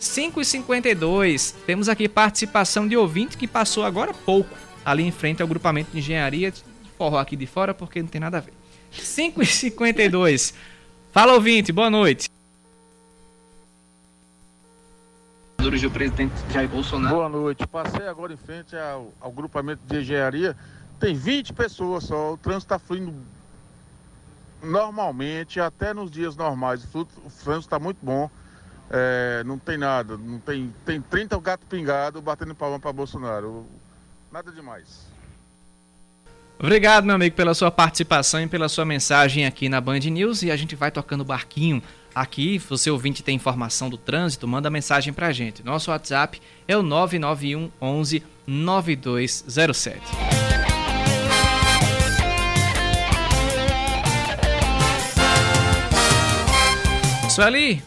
5h52, 0.00 1.54
temos 1.66 1.88
aqui 1.88 2.08
participação 2.08 2.86
de 2.86 2.96
ouvinte 2.96 3.36
que 3.38 3.48
passou 3.48 3.84
agora 3.84 4.10
há 4.10 4.14
pouco 4.14 4.50
ali 4.84 5.02
em 5.02 5.10
frente 5.10 5.40
ao 5.40 5.48
grupamento 5.48 5.90
de 5.92 5.98
engenharia. 5.98 6.52
Forró 6.98 7.18
aqui 7.18 7.36
de 7.36 7.46
fora 7.46 7.72
porque 7.72 8.02
não 8.02 8.08
tem 8.08 8.20
nada 8.20 8.36
a 8.38 8.40
ver. 8.40 8.52
5h52. 8.94 10.52
Fala 11.12 11.32
ouvinte, 11.32 11.72
boa 11.72 11.88
noite. 11.90 12.28
do 15.58 15.90
presidente 15.90 16.32
Jair 16.52 16.68
Bolsonaro. 16.68 17.14
Boa 17.16 17.28
noite. 17.28 17.66
Passei 17.66 18.06
agora 18.06 18.32
em 18.32 18.36
frente 18.36 18.76
ao, 18.76 19.12
ao 19.20 19.32
grupamento 19.32 19.80
de 19.86 19.98
engenharia. 20.00 20.56
Tem 21.04 21.14
20 21.14 21.52
pessoas 21.52 22.04
só. 22.04 22.32
O 22.32 22.38
trânsito 22.38 22.64
está 22.64 22.78
fluindo 22.78 23.14
normalmente, 24.62 25.60
até 25.60 25.92
nos 25.92 26.10
dias 26.10 26.34
normais. 26.34 26.82
O 26.82 27.00
o 27.00 27.04
trânsito 27.04 27.66
está 27.66 27.78
muito 27.78 27.98
bom. 28.00 28.30
É, 28.90 29.44
não 29.44 29.58
tem 29.58 29.76
nada. 29.76 30.16
Não 30.16 30.38
tem, 30.38 30.74
tem 30.82 31.02
30 31.02 31.38
gato 31.40 31.66
pingado 31.66 32.22
batendo 32.22 32.54
palma 32.54 32.80
para 32.80 32.90
Bolsonaro. 32.90 33.66
Nada 34.32 34.50
demais. 34.50 35.06
Obrigado, 36.58 37.04
meu 37.04 37.16
amigo, 37.16 37.36
pela 37.36 37.52
sua 37.52 37.70
participação 37.70 38.40
e 38.40 38.46
pela 38.46 38.66
sua 38.70 38.86
mensagem 38.86 39.44
aqui 39.44 39.68
na 39.68 39.82
Band 39.82 39.98
News. 39.98 40.42
E 40.42 40.50
a 40.50 40.56
gente 40.56 40.74
vai 40.74 40.90
tocando 40.90 41.22
barquinho 41.22 41.82
aqui. 42.14 42.58
Se 42.58 42.66
você 42.66 42.90
ouvinte 42.90 43.22
tem 43.22 43.36
informação 43.36 43.90
do 43.90 43.98
trânsito, 43.98 44.48
manda 44.48 44.70
mensagem 44.70 45.12
pra 45.12 45.32
gente. 45.32 45.62
Nosso 45.62 45.90
WhatsApp 45.90 46.40
é 46.66 46.74
o 46.74 46.82
991 46.82 47.70
11 47.78 48.22
9207. 48.46 50.23
Sueli, 57.34 57.82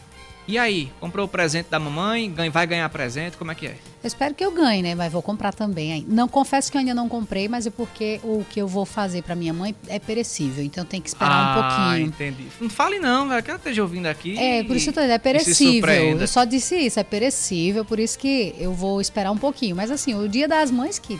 e 0.46 0.58
aí? 0.58 0.92
Comprou 1.00 1.24
o 1.24 1.28
presente 1.28 1.70
da 1.70 1.78
mamãe? 1.78 2.30
Vai 2.52 2.66
ganhar 2.66 2.86
presente? 2.90 3.38
Como 3.38 3.50
é 3.50 3.54
que 3.54 3.66
é? 3.66 3.76
Eu 4.02 4.06
espero 4.06 4.34
que 4.34 4.44
eu 4.44 4.52
ganhe, 4.52 4.82
né? 4.82 4.94
Mas 4.94 5.10
vou 5.10 5.22
comprar 5.22 5.54
também. 5.54 5.90
aí. 5.90 6.04
Não 6.06 6.28
confesso 6.28 6.70
que 6.70 6.76
eu 6.76 6.80
ainda 6.80 6.92
não 6.92 7.08
comprei, 7.08 7.48
mas 7.48 7.66
é 7.66 7.70
porque 7.70 8.20
o 8.22 8.44
que 8.50 8.60
eu 8.60 8.68
vou 8.68 8.84
fazer 8.84 9.22
pra 9.22 9.34
minha 9.34 9.54
mãe 9.54 9.74
é 9.86 9.98
perecível, 9.98 10.62
então 10.62 10.84
tem 10.84 11.00
que 11.00 11.08
esperar 11.08 11.30
um 11.30 11.60
ah, 11.60 11.62
pouquinho. 11.62 12.08
entendi. 12.08 12.46
Não 12.60 12.68
fale 12.68 12.98
não, 12.98 13.26
velho, 13.26 13.42
que 13.42 13.48
ela 13.48 13.56
esteja 13.56 13.80
ouvindo 13.80 14.04
aqui. 14.04 14.38
É, 14.38 14.62
por 14.64 14.76
isso 14.76 14.84
que 14.84 14.90
eu 14.90 14.94
tô 14.94 15.00
dizendo, 15.00 15.14
é 15.14 15.18
perecível. 15.18 16.20
Eu 16.20 16.26
só 16.26 16.44
disse 16.44 16.76
isso, 16.76 17.00
é 17.00 17.04
perecível, 17.04 17.86
por 17.86 17.98
isso 17.98 18.18
que 18.18 18.54
eu 18.58 18.74
vou 18.74 19.00
esperar 19.00 19.30
um 19.30 19.38
pouquinho. 19.38 19.74
Mas 19.74 19.90
assim, 19.90 20.14
o 20.14 20.28
dia 20.28 20.46
das 20.46 20.70
mães 20.70 20.98
que 20.98 21.18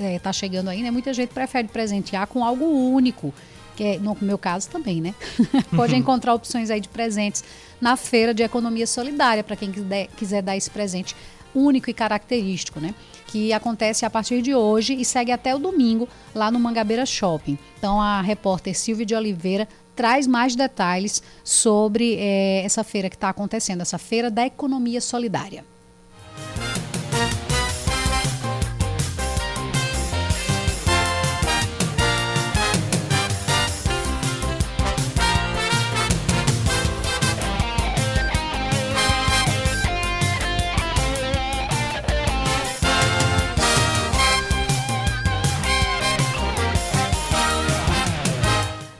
é, 0.00 0.18
tá 0.18 0.32
chegando 0.32 0.68
aí, 0.68 0.82
né? 0.82 0.90
Muita 0.90 1.12
gente 1.12 1.34
prefere 1.34 1.68
presentear 1.68 2.26
com 2.26 2.42
algo 2.42 2.64
único. 2.64 3.34
Que 3.78 3.84
é, 3.84 3.98
no 4.00 4.16
meu 4.20 4.36
caso 4.36 4.68
também, 4.68 5.00
né? 5.00 5.14
Pode 5.76 5.94
encontrar 5.94 6.34
opções 6.34 6.68
aí 6.68 6.80
de 6.80 6.88
presentes 6.88 7.44
na 7.80 7.96
feira 7.96 8.34
de 8.34 8.42
economia 8.42 8.88
solidária, 8.88 9.44
para 9.44 9.54
quem 9.54 9.70
quiser, 9.70 10.08
quiser 10.16 10.42
dar 10.42 10.56
esse 10.56 10.68
presente 10.68 11.14
único 11.54 11.88
e 11.88 11.94
característico, 11.94 12.80
né? 12.80 12.92
Que 13.28 13.52
acontece 13.52 14.04
a 14.04 14.10
partir 14.10 14.42
de 14.42 14.52
hoje 14.52 14.94
e 14.94 15.04
segue 15.04 15.30
até 15.30 15.54
o 15.54 15.60
domingo 15.60 16.08
lá 16.34 16.50
no 16.50 16.58
Mangabeira 16.58 17.06
Shopping. 17.06 17.56
Então 17.78 18.00
a 18.00 18.20
repórter 18.20 18.76
Silvia 18.76 19.06
de 19.06 19.14
Oliveira 19.14 19.68
traz 19.94 20.26
mais 20.26 20.56
detalhes 20.56 21.22
sobre 21.44 22.16
eh, 22.18 22.62
essa 22.64 22.82
feira 22.82 23.08
que 23.08 23.14
está 23.14 23.28
acontecendo, 23.28 23.82
essa 23.82 23.96
feira 23.96 24.28
da 24.28 24.44
economia 24.44 25.00
solidária. 25.00 25.64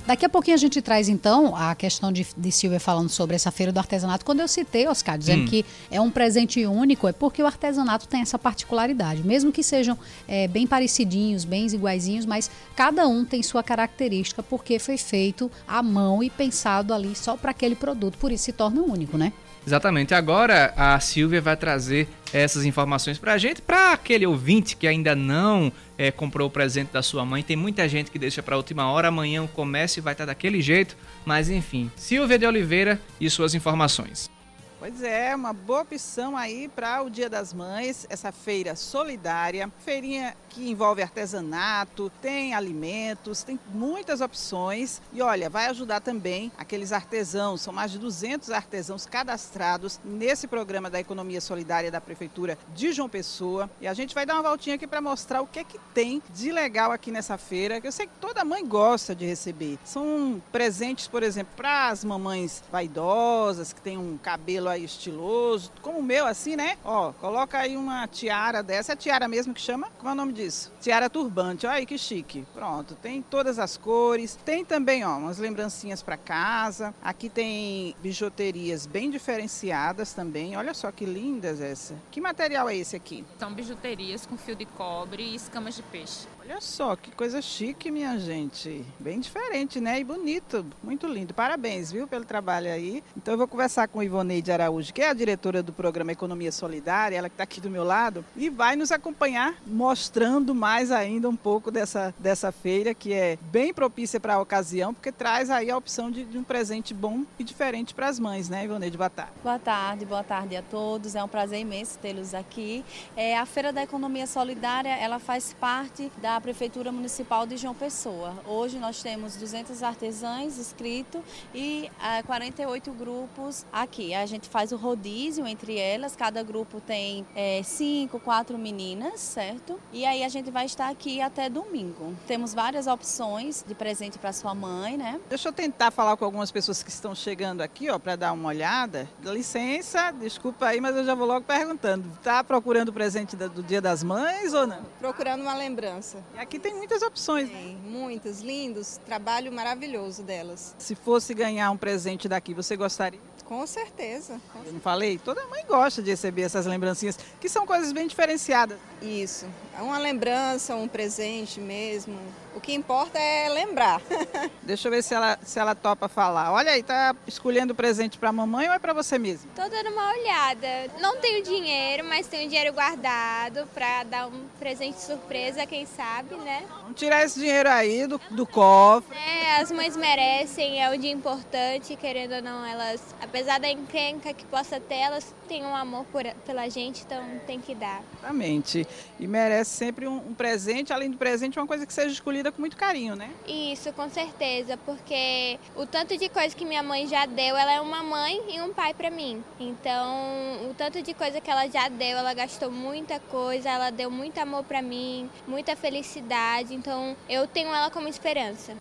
Daqui 0.09 0.25
a 0.25 0.29
pouquinho 0.31 0.55
a 0.55 0.59
gente 0.59 0.81
traz, 0.81 1.07
então, 1.07 1.55
a 1.55 1.75
questão 1.75 2.11
de, 2.11 2.27
de 2.35 2.51
Silvia 2.51 2.81
falando 2.81 3.11
sobre 3.11 3.37
essa 3.37 3.51
feira 3.51 3.71
do 3.71 3.77
artesanato. 3.77 4.25
Quando 4.25 4.41
eu 4.41 4.49
citei, 4.49 4.89
Oscar, 4.89 5.19
dizendo 5.19 5.43
Hum. 5.43 5.47
que 5.47 5.67
é 5.91 6.01
um 6.01 6.11
presente 6.11 6.65
único, 6.65 7.07
é 7.07 7.13
porque 7.13 7.43
o 7.43 7.47
artesanato 7.47 8.09
tem 8.09 8.23
essa 8.23 8.39
particularidade. 8.39 9.23
Mesmo 9.23 9.53
que 9.53 9.63
sejam 9.63 9.99
é, 10.27 10.49
bem 10.49 10.67
parecidinhos, 10.67 11.45
bem 11.45 11.67
iguaizinhos, 11.67 12.25
mas 12.25 12.51
cada 12.75 13.07
um 13.07 13.23
tem 13.23 13.43
sua 13.43 13.63
característica, 13.63 14.43
porque 14.43 14.79
foi 14.79 14.97
feito 14.97 15.51
à 15.67 15.83
mão 15.83 16.23
e 16.23 16.31
pensado 16.31 16.95
ali 16.95 17.15
só 17.15 17.37
para 17.37 17.51
aquele 17.51 17.77
produto. 17.77 18.17
Por 18.17 18.33
isso 18.33 18.45
se 18.45 18.53
torna 18.55 18.81
único, 18.81 19.19
né? 19.19 19.31
Exatamente. 19.67 20.15
Agora 20.15 20.73
a 20.77 20.99
Silvia 21.01 21.41
vai 21.41 21.57
trazer 21.57 22.09
essas 22.33 22.65
informações 22.65 23.19
pra 23.19 23.39
gente, 23.39 23.63
para 23.63 23.93
aquele 23.93 24.27
ouvinte 24.27 24.77
que 24.77 24.87
ainda 24.87 25.15
não 25.15 25.73
eh, 25.97 26.11
comprou 26.11 26.49
o 26.49 26.51
presente 26.51 26.93
da 26.93 27.03
sua 27.03 27.25
mãe. 27.25 27.43
Tem 27.43 27.57
muita 27.57 27.89
gente 27.89 28.11
que 28.11 28.19
deixa 28.19 28.43
pra 28.43 28.57
última 28.57 28.91
hora, 28.91 29.09
amanhã 29.09 29.43
o 29.43 29.49
comércio 29.49 30.03
vai 30.03 30.15
estar 30.15 30.27
daquele 30.27 30.61
jeito, 30.61 30.97
mas 31.25 31.51
enfim. 31.51 31.91
Silvia 31.97 32.39
de 32.39 32.47
Oliveira 32.47 33.01
e 33.21 33.29
suas 33.29 33.55
informações. 33.55 34.31
Pois 34.79 35.03
é, 35.03 35.35
uma 35.35 35.53
boa 35.53 35.81
opção 35.81 36.37
aí 36.37 36.69
para 36.69 37.03
o 37.03 37.11
Dia 37.11 37.29
das 37.29 37.53
Mães, 37.53 38.07
essa 38.09 38.31
feira 38.31 38.77
solidária, 38.77 39.69
feirinha 39.85 40.37
que 40.49 40.71
envolve 40.71 41.03
artesanato, 41.03 42.11
tem 42.23 42.55
alimentos, 42.55 43.43
tem 43.43 43.59
muitas 43.73 44.21
opções 44.21 45.01
e 45.13 45.23
olha, 45.23 45.51
vai 45.51 45.67
ajudar 45.67 46.01
também 46.01 46.51
aqueles 46.57 46.93
artesãos, 46.93 47.61
são 47.61 47.73
mais 47.73 47.91
de 47.91 47.99
200 47.99 48.51
artesãos 48.51 49.07
cadastrados 49.07 50.01
nesse 50.05 50.47
programa 50.47 50.91
da 50.91 50.99
Economia 50.99 51.41
Solidária 51.41 51.91
da 51.91 52.01
Prefeitura 52.01 52.59
de 52.75 52.93
João 52.93 53.09
Pessoa 53.09 53.71
e 53.81 53.87
a 53.87 53.95
gente 53.95 54.15
vai 54.15 54.25
dar 54.25 54.35
uma 54.35 54.43
voltinha 54.43 54.77
aqui 54.77 54.87
para 54.87 55.01
mostrar 55.01 55.43
o 55.43 55.47
que 55.47 55.61
é 55.61 55.65
que 55.65 55.79
tem 55.95 56.23
de 56.35 56.51
legal 56.51 56.91
aqui 56.93 57.11
nessa 57.11 57.37
feira, 57.37 57.81
que 57.81 57.87
eu 57.87 57.93
sei 57.93 58.07
que 58.07 58.19
toda 58.21 58.45
mãe 58.45 58.67
gosta 58.67 59.15
de 59.15 59.27
receber. 59.27 59.79
São 59.85 60.43
presentes, 60.51 61.07
por 61.07 61.23
exemplo, 61.23 61.53
para 61.57 61.89
as 61.89 62.05
mamães 62.05 62.63
vaidosas, 62.71 63.73
que 63.73 63.81
têm 63.81 63.99
um 63.99 64.17
cabelo 64.19 64.69
aí 64.69 64.85
estiloso, 64.85 65.71
como 65.83 65.99
o 65.99 66.03
meu, 66.03 66.27
assim, 66.27 66.57
né? 66.57 66.77
Ó, 66.85 67.13
coloca 67.13 67.59
aí 67.59 67.77
uma 67.77 68.07
tiara 68.07 68.63
dessa, 68.63 68.93
é 68.93 68.97
tiara 68.97 69.29
mesmo 69.29 69.55
que 69.55 69.61
chama? 69.61 69.89
Como 69.99 70.09
é 70.09 70.13
o 70.13 70.17
nome 70.17 70.33
disso? 70.39 70.73
Tiara 70.81 71.11
turbante, 71.11 71.67
olha 71.67 71.77
aí 71.77 71.87
que 71.87 71.99
chique. 71.99 72.47
Pronto, 72.55 72.95
tem 72.95 73.21
todas 73.21 73.59
as 73.59 73.77
cores. 73.77 74.39
Tem 74.45 74.65
também, 74.65 75.05
ó, 75.05 75.19
umas 75.19 75.39
lembrancinhas 75.39 76.03
para 76.03 76.17
casa. 76.17 76.95
Aqui 77.03 77.29
tem 77.29 77.95
bijuterias 78.01 78.87
bem 78.87 79.11
diferenciadas 79.11 80.13
também. 80.15 80.57
Olha 80.57 80.73
só 80.73 80.93
que 80.93 81.05
lindas 81.05 81.61
essa. 81.61 81.95
Que 82.11 82.21
material 82.21 82.69
é 82.69 82.77
esse 82.77 82.95
aqui? 82.95 83.25
São 83.39 83.53
bijuterias 83.53 84.25
com 84.25 84.37
fio 84.37 84.55
de 84.55 84.65
cobre 84.65 85.23
e 85.23 85.35
escamas 85.35 85.75
de 85.75 85.83
peixe. 85.83 86.27
Olha 86.49 86.63
só 86.63 86.97
que 86.97 87.11
coisa 87.11 87.43
chique, 87.43 87.91
minha 87.91 88.19
gente. 88.19 88.83
Bem 88.99 89.21
diferente, 89.21 89.83
né? 89.83 90.01
E 90.01 90.05
bonito. 90.05 90.65
Muito 90.83 91.07
lindo. 91.07 91.35
Parabéns, 91.35 91.93
viu, 91.93 92.09
pelo 92.09 92.25
trabalho 92.25 92.73
aí. 92.73 93.05
Então 93.15 93.35
eu 93.35 93.39
vou 93.39 93.47
conversar 93.47 93.87
com 93.87 94.03
Ivoneide 94.03 94.51
Araújo, 94.51 94.95
que 94.95 95.03
é 95.03 95.11
a 95.11 95.13
diretora 95.13 95.63
do 95.63 95.75
programa 95.75 96.11
Economia 96.11 96.51
Solidária, 96.51 97.19
ela 97.19 97.29
que 97.29 97.35
está 97.35 97.45
aqui 97.45 97.61
do 97.61 97.69
meu 97.69 97.85
lado, 97.85 98.25
e 98.35 98.49
vai 98.49 98.77
nos 98.77 98.91
acompanhar 98.91 99.57
mostrando 99.67 100.55
mais 100.55 100.91
ainda 100.91 101.29
um 101.29 101.37
pouco 101.37 101.71
dessa, 101.71 102.15
dessa 102.19 102.51
feira, 102.51 102.95
que 102.95 103.13
é 103.13 103.39
bem 103.53 103.75
propícia 103.75 104.19
para 104.19 104.37
a 104.37 104.41
ocasião, 104.41 104.95
porque 104.95 105.13
traz 105.13 105.51
aí 105.51 105.71
a 105.71 105.77
opção 105.77 106.11
de, 106.11 106.25
de 106.25 106.39
um 106.39 106.43
presente 106.43 106.95
bom 106.95 107.25
e 107.39 107.45
diferente 107.45 107.93
para 107.93 108.09
as 108.09 108.19
mães, 108.19 108.49
né, 108.49 108.65
Ivoneide? 108.65 108.97
Boa 108.97 109.11
tarde. 109.11 109.33
Boa 109.43 109.59
tarde, 109.59 110.07
boa 110.07 110.25
tarde 110.25 110.57
a 110.57 110.63
todos. 110.63 111.15
É 111.15 111.23
um 111.23 111.29
prazer 111.29 111.61
imenso 111.61 111.99
tê-los 111.99 112.33
aqui. 112.33 112.83
É, 113.15 113.37
a 113.37 113.45
Feira 113.45 113.71
da 113.71 113.83
Economia 113.83 114.27
Solidária, 114.27 114.97
ela 114.97 115.19
faz 115.19 115.53
parte 115.53 116.11
da 116.23 116.38
Prefeitura 116.41 116.93
Municipal 116.93 117.47
de 117.47 117.57
João 117.57 117.75
Pessoa. 117.75 118.35
Hoje 118.47 118.79
nós 118.79 119.03
temos 119.03 119.37
200 119.37 119.83
artesãos 119.83 120.59
inscritos 120.59 121.21
e 121.55 121.91
ah, 122.01 122.23
48 122.25 122.93
grupos 122.93 123.67
aqui. 123.73 124.15
A 124.15 124.27
gente 124.27 124.49
faz 124.49 124.73
o 124.73 124.77
rodízio 124.77 125.47
entre 125.47 125.79
elas, 125.79 126.15
cada 126.15 126.43
grupo 126.43 126.81
tem 126.81 127.27
é, 127.35 127.63
cinco, 127.63 128.21
quatro 128.21 128.59
meninas, 128.59 129.21
certo? 129.21 129.79
E 129.93 130.05
aí 130.05 130.25
a 130.25 130.29
gente 130.29 130.51
vai 130.51 130.67
estar 130.67 130.89
aqui 130.89 131.21
até 131.21 131.49
domingo. 131.49 132.15
Temos 132.27 132.55
várias 132.55 132.87
opções 132.87 133.65
de 133.67 133.75
presente 133.75 134.19
para 134.19 134.33
sua 134.33 134.55
mãe, 134.55 134.97
né? 134.97 135.21
Deixa 135.29 135.49
eu 135.49 135.53
tentar 135.53 135.91
falar 135.91 136.17
com 136.17 136.25
algumas 136.25 136.51
pessoas 136.51 136.83
que 136.83 136.91
estão 136.91 137.15
chegando 137.15 137.61
aqui, 137.61 137.91
ó, 137.91 137.99
para 137.99 138.17
dar 138.17 138.33
uma 138.33 138.49
olhada. 138.49 139.09
Dá 139.23 139.33
licença, 139.33 140.11
desculpa 140.11 140.67
aí, 140.67 140.81
mas 140.81 140.97
eu 140.97 141.05
já 141.05 141.15
vou 141.15 141.27
logo 141.27 141.45
perguntando. 141.45 142.09
Tá 142.23 142.43
procurando 142.45 142.91
o 142.91 142.93
presente 142.93 143.37
do 143.37 143.63
Dia 143.63 143.81
das 143.81 144.03
Mães 144.03 144.53
ou 144.53 144.67
não? 144.67 144.83
Procurando 144.99 145.43
uma 145.43 145.55
lembrança. 145.55 146.23
E 146.35 146.39
aqui 146.39 146.59
tem 146.59 146.75
muitas 146.75 147.03
opções. 147.03 147.49
Tem, 147.49 147.77
muitas, 147.77 148.41
lindos, 148.41 149.01
trabalho 149.05 149.53
maravilhoso 149.53 150.23
delas. 150.23 150.75
Se 150.79 150.95
fosse 150.95 151.35
ganhar 151.35 151.71
um 151.71 151.77
presente 151.77 152.29
daqui, 152.29 152.55
você 152.55 152.77
gostaria? 152.77 153.21
Com 153.45 153.67
certeza. 153.67 154.39
Eu 154.67 154.73
não 154.75 154.81
falei? 154.81 155.19
Toda 155.19 155.47
mãe 155.47 155.65
gosta 155.67 156.03
de 156.03 156.11
receber 156.11 156.43
essas 156.43 156.67
lembrancinhas, 156.67 157.19
que 157.41 157.49
são 157.49 157.67
coisas 157.67 157.93
bem 157.93 158.07
diferenciadas. 158.07 158.79
Isso. 159.01 159.47
É 159.79 159.81
uma 159.81 159.97
lembrança, 159.97 160.75
um 160.75 160.89
presente 160.89 161.61
mesmo. 161.61 162.19
O 162.53 162.61
que 162.61 162.75
importa 162.75 163.17
é 163.17 163.49
lembrar. 163.49 164.03
Deixa 164.65 164.89
eu 164.89 164.91
ver 164.91 165.05
se 165.05 165.15
ela, 165.15 165.39
se 165.41 165.57
ela 165.61 165.73
topa 165.73 166.09
falar. 166.09 166.51
Olha 166.53 166.73
aí, 166.73 166.83
tá 166.83 167.15
escolhendo 167.29 167.77
presente 167.77 168.19
para 168.19 168.31
a 168.31 168.33
mamãe 168.33 168.67
ou 168.67 168.75
é 168.75 168.79
para 168.81 168.93
você 168.93 169.17
mesmo? 169.21 169.49
Tô 169.55 169.63
dando 169.69 169.91
uma 169.91 170.11
olhada. 170.11 170.67
Não 171.01 171.19
tenho 171.19 171.45
dinheiro, 171.45 172.05
mas 172.05 172.27
tenho 172.27 172.49
dinheiro 172.49 172.75
guardado 172.75 173.69
para 173.73 174.03
dar 174.03 174.27
um 174.27 174.49
presente 174.59 175.01
surpresa, 175.01 175.65
quem 175.65 175.87
sabe, 175.87 176.35
né? 176.35 176.65
Vamos 176.83 176.99
tirar 176.99 177.25
esse 177.25 177.39
dinheiro 177.39 177.69
aí 177.69 178.09
do, 178.09 178.21
do 178.33 178.45
cofre. 178.45 179.17
É, 179.17 179.61
as 179.61 179.71
mães 179.71 179.97
merecem, 179.97 180.83
é 180.83 180.91
um 180.91 180.99
dia 180.99 181.13
importante, 181.13 181.95
querendo 181.95 182.35
ou 182.35 182.43
não, 182.43 182.67
elas, 182.67 183.01
apesar 183.23 183.61
da 183.61 183.71
encrenca 183.71 184.35
que 184.35 184.45
possa 184.47 184.81
ter, 184.81 184.97
elas 184.97 185.33
têm 185.47 185.65
um 185.65 185.77
amor 185.77 186.05
por, 186.11 186.25
pela 186.45 186.69
gente, 186.69 187.05
então 187.05 187.23
tem 187.47 187.61
que 187.61 187.77
dar. 187.77 188.03
Exatamente. 188.19 188.85
E 189.21 189.27
merece 189.29 189.68
sempre 189.69 190.07
um, 190.07 190.17
um 190.17 190.35
presente, 190.35 190.93
além 190.93 191.11
do 191.11 191.17
presente, 191.17 191.59
uma 191.59 191.67
coisa 191.67 191.87
que 191.87 191.93
seja 191.93 192.09
escolhida 192.09 192.51
com 192.51 192.61
muito 192.61 192.77
carinho, 192.77 193.15
né? 193.15 193.31
Isso, 193.47 193.93
com 193.93 194.09
certeza, 194.09 194.77
porque 194.79 195.59
o 195.77 195.87
tanto 195.87 196.17
de 196.17 196.29
coisa 196.29 196.55
que 196.55 196.65
minha 196.65 196.83
mãe 196.83 197.07
já 197.07 197.27
deu, 197.27 197.57
ela 197.57 197.73
é 197.73 197.81
uma 197.81 198.03
mãe 198.03 198.41
e 198.49 198.61
um 198.61 198.73
pai 198.73 198.95
para 198.95 199.11
mim. 199.11 199.43
Então, 199.61 200.71
o 200.71 200.75
tanto 200.75 201.03
de 201.03 201.15
coisa 201.15 201.41
que 201.41 201.51
ela 201.51 201.69
já 201.69 201.89
deu, 201.89 202.19
ela 202.19 202.35
gastou 202.35 202.71
muita 202.71 203.21
coisa, 203.21 203.69
ela 203.69 203.91
deu 203.91 204.11
muito 204.11 204.39
amor 204.39 204.65
para 204.65 204.83
mim, 204.83 205.31
muita 205.47 205.77
felicidade. 205.77 206.75
Então, 206.75 207.17
eu 207.29 207.47
tenho 207.47 207.69
ela 207.69 207.91
como 207.91 208.09
esperança. 208.09 208.77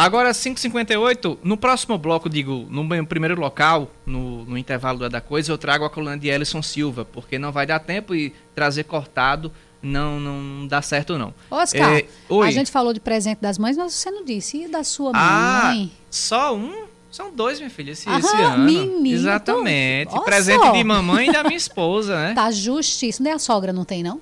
Agora 0.00 0.30
5h58, 0.30 1.38
no 1.42 1.58
próximo 1.58 1.98
bloco, 1.98 2.30
digo, 2.30 2.66
no 2.70 2.82
meu 2.82 3.04
primeiro 3.04 3.38
local, 3.38 3.90
no, 4.06 4.46
no 4.46 4.56
intervalo 4.56 5.10
da 5.10 5.20
coisa, 5.20 5.52
eu 5.52 5.58
trago 5.58 5.84
a 5.84 5.90
coluna 5.90 6.16
de 6.16 6.28
Ellison 6.28 6.62
Silva, 6.62 7.04
porque 7.04 7.38
não 7.38 7.52
vai 7.52 7.66
dar 7.66 7.80
tempo 7.80 8.14
e 8.14 8.32
trazer 8.54 8.84
cortado 8.84 9.52
não 9.82 10.20
não 10.20 10.66
dá 10.66 10.80
certo 10.82 11.18
não. 11.18 11.34
Oscar, 11.50 11.98
é, 11.98 12.06
a 12.42 12.50
gente 12.50 12.70
falou 12.70 12.92
de 12.92 13.00
presente 13.00 13.40
das 13.40 13.58
mães, 13.58 13.76
mas 13.76 13.92
você 13.92 14.10
não 14.10 14.24
disse, 14.24 14.64
e 14.64 14.68
da 14.68 14.82
sua 14.84 15.12
ah, 15.14 15.62
mãe? 15.66 15.92
Só 16.10 16.56
um? 16.56 16.84
São 17.10 17.30
dois, 17.30 17.58
minha 17.58 17.70
filha, 17.70 17.90
esse, 17.90 18.08
Aham, 18.08 18.18
esse 18.18 18.36
ano. 18.36 18.64
menino. 18.64 19.16
Exatamente. 19.16 20.12
Olha 20.14 20.22
Presente 20.22 20.64
só. 20.64 20.72
de 20.72 20.84
mamãe 20.84 21.28
e 21.28 21.32
da 21.32 21.42
minha 21.42 21.56
esposa, 21.56 22.16
né? 22.16 22.34
Tá 22.38 22.50
justíssimo. 22.50 23.24
Nem 23.24 23.32
a 23.32 23.38
sogra 23.38 23.72
não 23.72 23.84
tem, 23.84 24.02
não? 24.02 24.20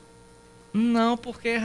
Não, 0.73 1.17
porque 1.17 1.61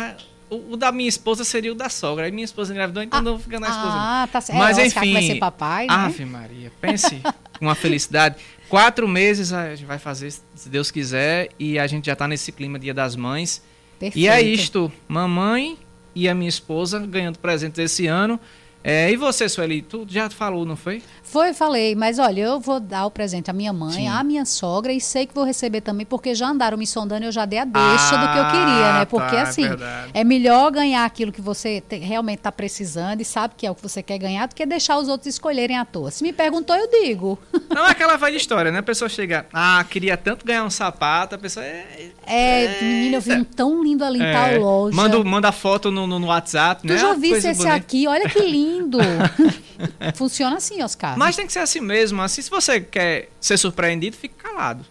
o, 0.55 0.73
o 0.73 0.77
da 0.77 0.91
minha 0.91 1.09
esposa 1.09 1.43
seria 1.43 1.71
o 1.71 1.75
da 1.75 1.89
sogra. 1.89 2.25
Aí 2.25 2.31
minha 2.31 2.45
esposa 2.45 2.71
engravidou, 2.73 3.01
então 3.03 3.21
não 3.21 3.39
fica 3.39 3.59
na 3.59 3.67
esposa. 3.67 3.93
Ah, 3.93 4.27
tá 4.31 4.41
certo. 4.41 4.57
Mas 4.59 4.77
É, 4.77 4.85
enfim. 4.87 5.13
vai 5.13 5.23
ser 5.23 5.35
papai, 5.35 5.87
né? 5.87 5.93
Ave 5.93 6.25
Maria, 6.25 6.71
pense 6.79 7.21
com 7.59 7.65
uma 7.65 7.75
felicidade. 7.75 8.35
Quatro 8.69 9.07
meses 9.07 9.53
a 9.53 9.75
gente 9.75 9.85
vai 9.85 9.99
fazer, 9.99 10.31
se 10.55 10.69
Deus 10.69 10.89
quiser, 10.89 11.49
e 11.59 11.77
a 11.77 11.85
gente 11.87 12.05
já 12.07 12.15
tá 12.15 12.27
nesse 12.27 12.51
clima 12.51 12.79
Dia 12.79 12.93
das 12.93 13.15
Mães. 13.15 13.61
E 14.01 14.27
é 14.27 14.31
Perfeito. 14.33 14.59
isto, 14.61 14.91
mamãe 15.07 15.77
e 16.15 16.27
a 16.27 16.35
minha 16.35 16.49
esposa 16.49 16.99
ganhando 16.99 17.39
presentes 17.39 17.79
esse 17.79 18.07
ano. 18.07 18.39
É, 18.84 19.09
e 19.11 19.15
você, 19.15 19.47
Sueli, 19.47 19.81
tu 19.81 20.05
já 20.09 20.29
falou, 20.29 20.65
não 20.65 20.75
foi? 20.75 21.01
Foi, 21.23 21.53
falei, 21.53 21.95
mas 21.95 22.19
olha, 22.19 22.41
eu 22.41 22.59
vou 22.59 22.79
dar 22.79 23.05
o 23.05 23.11
presente 23.11 23.49
à 23.49 23.53
minha 23.53 23.71
mãe, 23.73 23.93
Sim. 23.93 24.07
à 24.07 24.23
minha 24.23 24.45
sogra 24.45 24.91
e 24.91 24.99
sei 25.01 25.25
que 25.25 25.34
vou 25.34 25.43
receber 25.45 25.81
também, 25.81 26.05
porque 26.05 26.36
já 26.36 26.47
andaram 26.49 26.77
me 26.77 26.86
sondando 26.86 27.23
e 27.23 27.27
eu 27.27 27.31
já 27.31 27.45
dei 27.45 27.59
a 27.59 27.65
deixa 27.65 28.17
do 28.17 28.31
que 28.31 28.38
eu 28.38 28.45
queria, 28.47 28.93
né? 28.99 29.05
Porque 29.05 29.31
tá, 29.31 29.38
é 29.38 29.41
assim, 29.41 29.63
verdade. 29.63 30.11
é 30.13 30.23
melhor 30.23 30.69
ganhar 30.71 31.05
aquilo 31.05 31.31
que 31.31 31.41
você 31.41 31.81
te- 31.81 31.95
realmente 31.97 32.39
está 32.39 32.51
precisando 32.51 33.21
e 33.21 33.25
sabe 33.25 33.53
que 33.57 33.65
é 33.65 33.71
o 33.71 33.75
que 33.75 33.81
você 33.81 34.03
quer 34.03 34.17
ganhar 34.19 34.47
do 34.47 34.53
que 34.53 34.65
deixar 34.65 34.97
os 34.99 35.07
outros 35.07 35.27
escolherem 35.34 35.77
à 35.77 35.86
toa. 35.86 36.11
Se 36.11 36.21
me 36.21 36.34
perguntou, 36.34 36.75
eu 36.75 36.88
digo. 36.91 37.39
Não 37.73 37.88
é 37.88 37.91
aquela 37.91 38.17
velha 38.17 38.36
história, 38.38 38.69
né? 38.71 38.79
A 38.79 38.84
pessoa 38.84 39.09
chega, 39.09 39.47
ah, 39.53 39.84
queria 39.89 40.15
tanto 40.17 40.45
ganhar 40.45 40.63
um 40.65 40.69
sapato, 40.69 41.34
a 41.36 41.38
pessoa 41.38 41.65
é. 41.65 42.09
É, 42.27 42.81
menina, 42.81 43.17
eu 43.17 43.21
vi 43.21 43.31
um 43.34 43.43
tão 43.43 43.81
lindo 43.84 44.03
ali 44.03 44.19
em 44.19 44.23
é, 44.23 44.34
tal 44.34 44.59
loja. 44.59 44.95
Manda, 44.95 45.23
manda 45.23 45.51
foto 45.51 45.89
no, 45.89 46.05
no, 46.05 46.19
no 46.19 46.27
WhatsApp, 46.27 46.81
Tu 46.81 46.88
né? 46.93 46.97
já 46.99 47.11
Ah, 47.11 47.13
viste 47.15 47.47
esse 47.47 47.59
bonita. 47.59 47.75
aqui? 47.75 48.07
Olha 48.07 48.27
que 48.29 48.39
lindo. 48.39 48.72
Funciona 50.15 50.57
assim, 50.57 50.82
Oscar. 50.82 51.17
Mas 51.17 51.36
tem 51.36 51.45
que 51.45 51.53
ser 51.53 51.59
assim 51.59 51.82
mesmo. 51.82 52.21
Assim, 52.21 52.41
se 52.41 52.49
você 52.49 52.80
quer 52.82 53.30
ser 53.39 53.57
surpreendido, 53.57 54.15
fique 54.17 54.36
calado. 54.36 54.86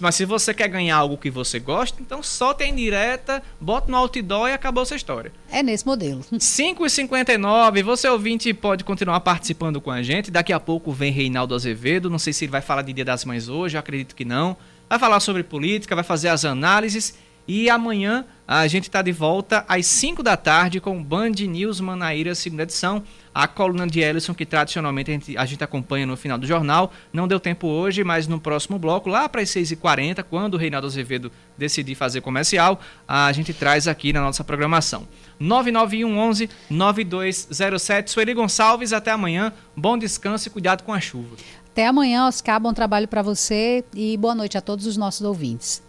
Mas 0.00 0.14
se 0.14 0.24
você 0.24 0.54
quer 0.54 0.68
ganhar 0.68 0.96
algo 0.96 1.16
que 1.18 1.30
você 1.30 1.58
gosta, 1.58 2.00
então 2.00 2.22
solta 2.22 2.64
em 2.64 2.74
direta, 2.74 3.42
bota 3.60 3.90
no 3.90 3.98
outdoor 3.98 4.48
e 4.48 4.52
acabou 4.52 4.82
essa 4.82 4.96
história. 4.96 5.32
É 5.50 5.62
nesse 5.62 5.84
modelo. 5.84 6.24
5h59, 6.32 7.82
você 7.82 8.08
ouvinte 8.08 8.52
pode 8.54 8.82
continuar 8.82 9.20
participando 9.20 9.80
com 9.80 9.90
a 9.90 10.02
gente. 10.02 10.30
Daqui 10.30 10.52
a 10.52 10.60
pouco 10.60 10.92
vem 10.92 11.12
Reinaldo 11.12 11.54
Azevedo. 11.54 12.08
Não 12.08 12.18
sei 12.18 12.32
se 12.32 12.44
ele 12.44 12.52
vai 12.52 12.62
falar 12.62 12.82
de 12.82 12.92
Dia 12.92 13.04
das 13.04 13.24
Mães 13.24 13.48
hoje, 13.48 13.76
eu 13.76 13.80
acredito 13.80 14.14
que 14.14 14.24
não. 14.24 14.56
Vai 14.88 14.98
falar 14.98 15.20
sobre 15.20 15.42
política, 15.42 15.94
vai 15.94 16.04
fazer 16.04 16.28
as 16.28 16.44
análises. 16.44 17.14
E 17.46 17.68
amanhã 17.68 18.24
a 18.46 18.66
gente 18.66 18.84
está 18.84 19.00
de 19.00 19.12
volta 19.12 19.64
às 19.68 19.86
5 19.86 20.22
da 20.22 20.36
tarde 20.36 20.80
com 20.80 20.98
o 20.98 21.04
Band 21.04 21.30
News 21.30 21.80
Manaíra, 21.80 22.34
segunda 22.34 22.64
edição. 22.64 23.02
A 23.32 23.46
coluna 23.46 23.86
de 23.86 24.00
Ellison, 24.00 24.34
que 24.34 24.44
tradicionalmente 24.44 25.10
a 25.10 25.14
gente, 25.14 25.38
a 25.38 25.46
gente 25.46 25.62
acompanha 25.62 26.04
no 26.04 26.16
final 26.16 26.36
do 26.36 26.46
jornal. 26.46 26.92
Não 27.12 27.28
deu 27.28 27.38
tempo 27.38 27.68
hoje, 27.68 28.02
mas 28.02 28.26
no 28.26 28.40
próximo 28.40 28.76
bloco, 28.76 29.08
lá 29.08 29.28
para 29.28 29.40
as 29.40 29.50
6h40, 29.50 30.24
quando 30.24 30.54
o 30.54 30.56
Reinaldo 30.56 30.88
Azevedo 30.88 31.30
decidir 31.56 31.94
fazer 31.94 32.22
comercial, 32.22 32.80
a 33.06 33.30
gente 33.30 33.54
traz 33.54 33.86
aqui 33.86 34.12
na 34.12 34.20
nossa 34.20 34.42
programação. 34.42 35.06
99111 35.38 36.50
9207. 36.68 38.10
Sueli 38.10 38.34
Gonçalves, 38.34 38.92
até 38.92 39.12
amanhã. 39.12 39.52
Bom 39.76 39.96
descanso 39.96 40.48
e 40.48 40.50
cuidado 40.50 40.82
com 40.82 40.92
a 40.92 41.00
chuva. 41.00 41.36
Até 41.68 41.86
amanhã, 41.86 42.26
Oscar. 42.26 42.58
Bom 42.60 42.72
trabalho 42.72 43.06
para 43.06 43.22
você 43.22 43.84
e 43.94 44.16
boa 44.16 44.34
noite 44.34 44.58
a 44.58 44.60
todos 44.60 44.86
os 44.86 44.96
nossos 44.96 45.22
ouvintes. 45.22 45.88